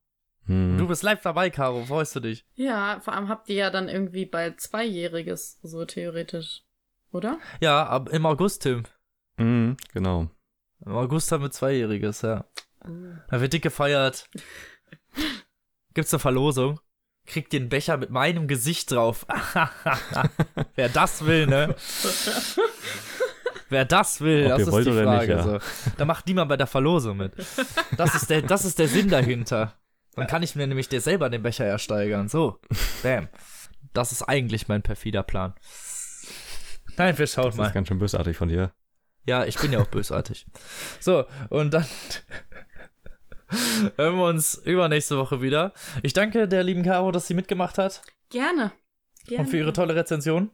Hm. 0.46 0.78
Du 0.78 0.88
bist 0.88 1.02
live 1.02 1.20
dabei, 1.20 1.50
Caro. 1.50 1.84
Freust 1.84 2.16
du 2.16 2.20
dich? 2.20 2.46
Ja, 2.54 3.00
vor 3.00 3.12
allem 3.12 3.28
habt 3.28 3.50
ihr 3.50 3.56
ja 3.56 3.70
dann 3.70 3.90
irgendwie 3.90 4.24
bald 4.24 4.60
Zweijähriges, 4.60 5.58
so 5.62 5.84
theoretisch. 5.84 6.62
Oder? 7.12 7.38
Ja, 7.60 7.86
ab, 7.86 8.08
im 8.08 8.24
August, 8.24 8.62
Tim. 8.62 8.84
Hm, 9.36 9.76
genau. 9.92 10.30
Im 10.84 10.92
August 10.92 11.30
haben 11.30 11.42
wir 11.42 11.50
Zweijähriges, 11.50 12.22
ja. 12.22 12.46
Da 13.28 13.40
wird 13.40 13.52
dick 13.52 13.62
gefeiert. 13.62 14.30
Gibt's 15.94 16.14
eine 16.14 16.20
Verlosung? 16.20 16.80
Kriegt 17.28 17.54
einen 17.54 17.68
Becher 17.68 17.96
mit 17.98 18.10
meinem 18.10 18.48
Gesicht 18.48 18.90
drauf. 18.90 19.26
Wer 20.74 20.88
das 20.88 21.24
will, 21.26 21.46
ne? 21.46 21.74
Wer 23.68 23.84
das 23.84 24.20
will, 24.22 24.50
Ob 24.50 24.58
das 24.58 24.68
ist 24.68 24.86
die 24.86 24.92
Frage. 24.92 25.18
nicht, 25.18 25.28
ja. 25.28 25.42
so. 25.42 25.58
Da 25.98 26.04
macht 26.06 26.26
niemand 26.26 26.48
bei 26.48 26.56
der 26.56 26.66
Verlosung 26.66 27.18
mit. 27.18 27.32
Das 27.96 28.14
ist 28.14 28.30
der, 28.30 28.42
das 28.42 28.64
ist 28.64 28.78
der 28.78 28.88
Sinn 28.88 29.08
dahinter. 29.10 29.74
Dann 30.16 30.26
kann 30.26 30.42
ich 30.42 30.56
mir 30.56 30.66
nämlich 30.66 30.88
dir 30.88 31.00
selber 31.02 31.28
den 31.30 31.42
Becher 31.42 31.64
ersteigern. 31.66 32.28
So, 32.28 32.58
bam. 33.02 33.28
Das 33.92 34.10
ist 34.10 34.22
eigentlich 34.22 34.68
mein 34.68 34.82
perfider 34.82 35.22
Plan. 35.22 35.54
Nein, 36.96 37.16
wir 37.18 37.26
schauen 37.26 37.46
Das 37.46 37.56
mal. 37.56 37.66
ist 37.66 37.74
ganz 37.74 37.88
schön 37.88 37.98
bösartig 37.98 38.36
von 38.36 38.48
dir. 38.48 38.72
Ja, 39.26 39.44
ich 39.44 39.58
bin 39.58 39.70
ja 39.72 39.80
auch 39.80 39.86
bösartig. 39.86 40.46
So, 40.98 41.26
und 41.50 41.74
dann 41.74 41.84
hören 43.96 44.16
wir 44.16 44.24
uns 44.26 44.54
übernächste 44.54 45.16
Woche 45.18 45.40
wieder. 45.42 45.72
Ich 46.02 46.12
danke 46.12 46.46
der 46.48 46.62
lieben 46.62 46.82
Caro, 46.82 47.10
dass 47.12 47.26
sie 47.26 47.34
mitgemacht 47.34 47.78
hat 47.78 48.02
Gerne. 48.30 48.72
Gerne. 49.26 49.44
und 49.44 49.50
für 49.50 49.56
ihre 49.58 49.72
tolle 49.72 49.94
Rezension. 49.94 50.50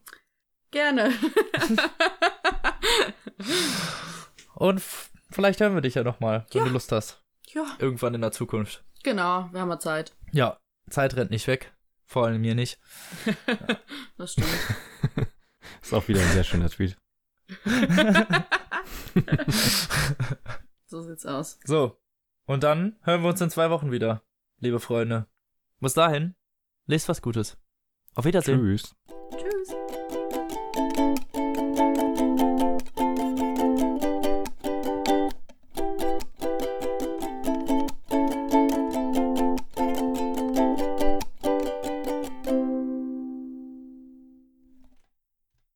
Gerne. 0.71 1.13
Und 4.55 4.81
vielleicht 5.31 5.61
hören 5.61 5.75
wir 5.75 5.81
dich 5.83 5.95
ja 5.95 6.05
nochmal, 6.05 6.47
wenn 6.53 6.61
Ja. 6.63 6.67
du 6.69 6.73
Lust 6.73 6.93
hast. 6.93 7.21
ja, 7.49 7.65
Irgendwann 7.79 8.15
in 8.15 8.21
der 8.21 8.33
Zukunft. 8.33 8.85
genau. 9.03 9.49
Wir 9.53 9.61
haben 9.61 9.71
ja 9.71 9.79
Zeit. 9.79 10.15
Ja, 10.33 10.59
Zeit 10.91 11.17
rennt 11.17 11.31
nicht 11.31 11.47
weg. 11.49 11.73
Vor 12.07 12.27
allem 12.27 12.41
mir 12.41 12.55
nicht. 12.55 12.79
Das 14.17 14.33
stimmt. 14.33 14.47
Ist 15.83 15.93
auch 15.93 16.07
wieder 16.07 16.21
ein 16.21 16.29
sehr 16.33 16.45
schöner 16.45 16.71
Tweet. 16.71 16.97
so 20.87 21.03
sieht's 21.03 21.27
aus. 21.27 21.59
So, 21.65 21.99
und 22.47 22.63
dann 22.63 22.97
hören 23.03 23.23
wir 23.23 23.29
uns 23.31 23.41
in 23.41 23.51
zwei 23.51 23.71
Wochen 23.71 23.91
wieder, 23.91 24.23
liebe 24.59 24.81
Freunde. 24.81 25.27
Bis 25.81 25.95
dahin, 25.95 26.35
lest 26.87 27.09
was 27.09 27.23
Gutes. 27.23 27.59
Auf 28.15 28.25
Wiedersehen. 28.25 28.61
Tschüss. 28.61 28.95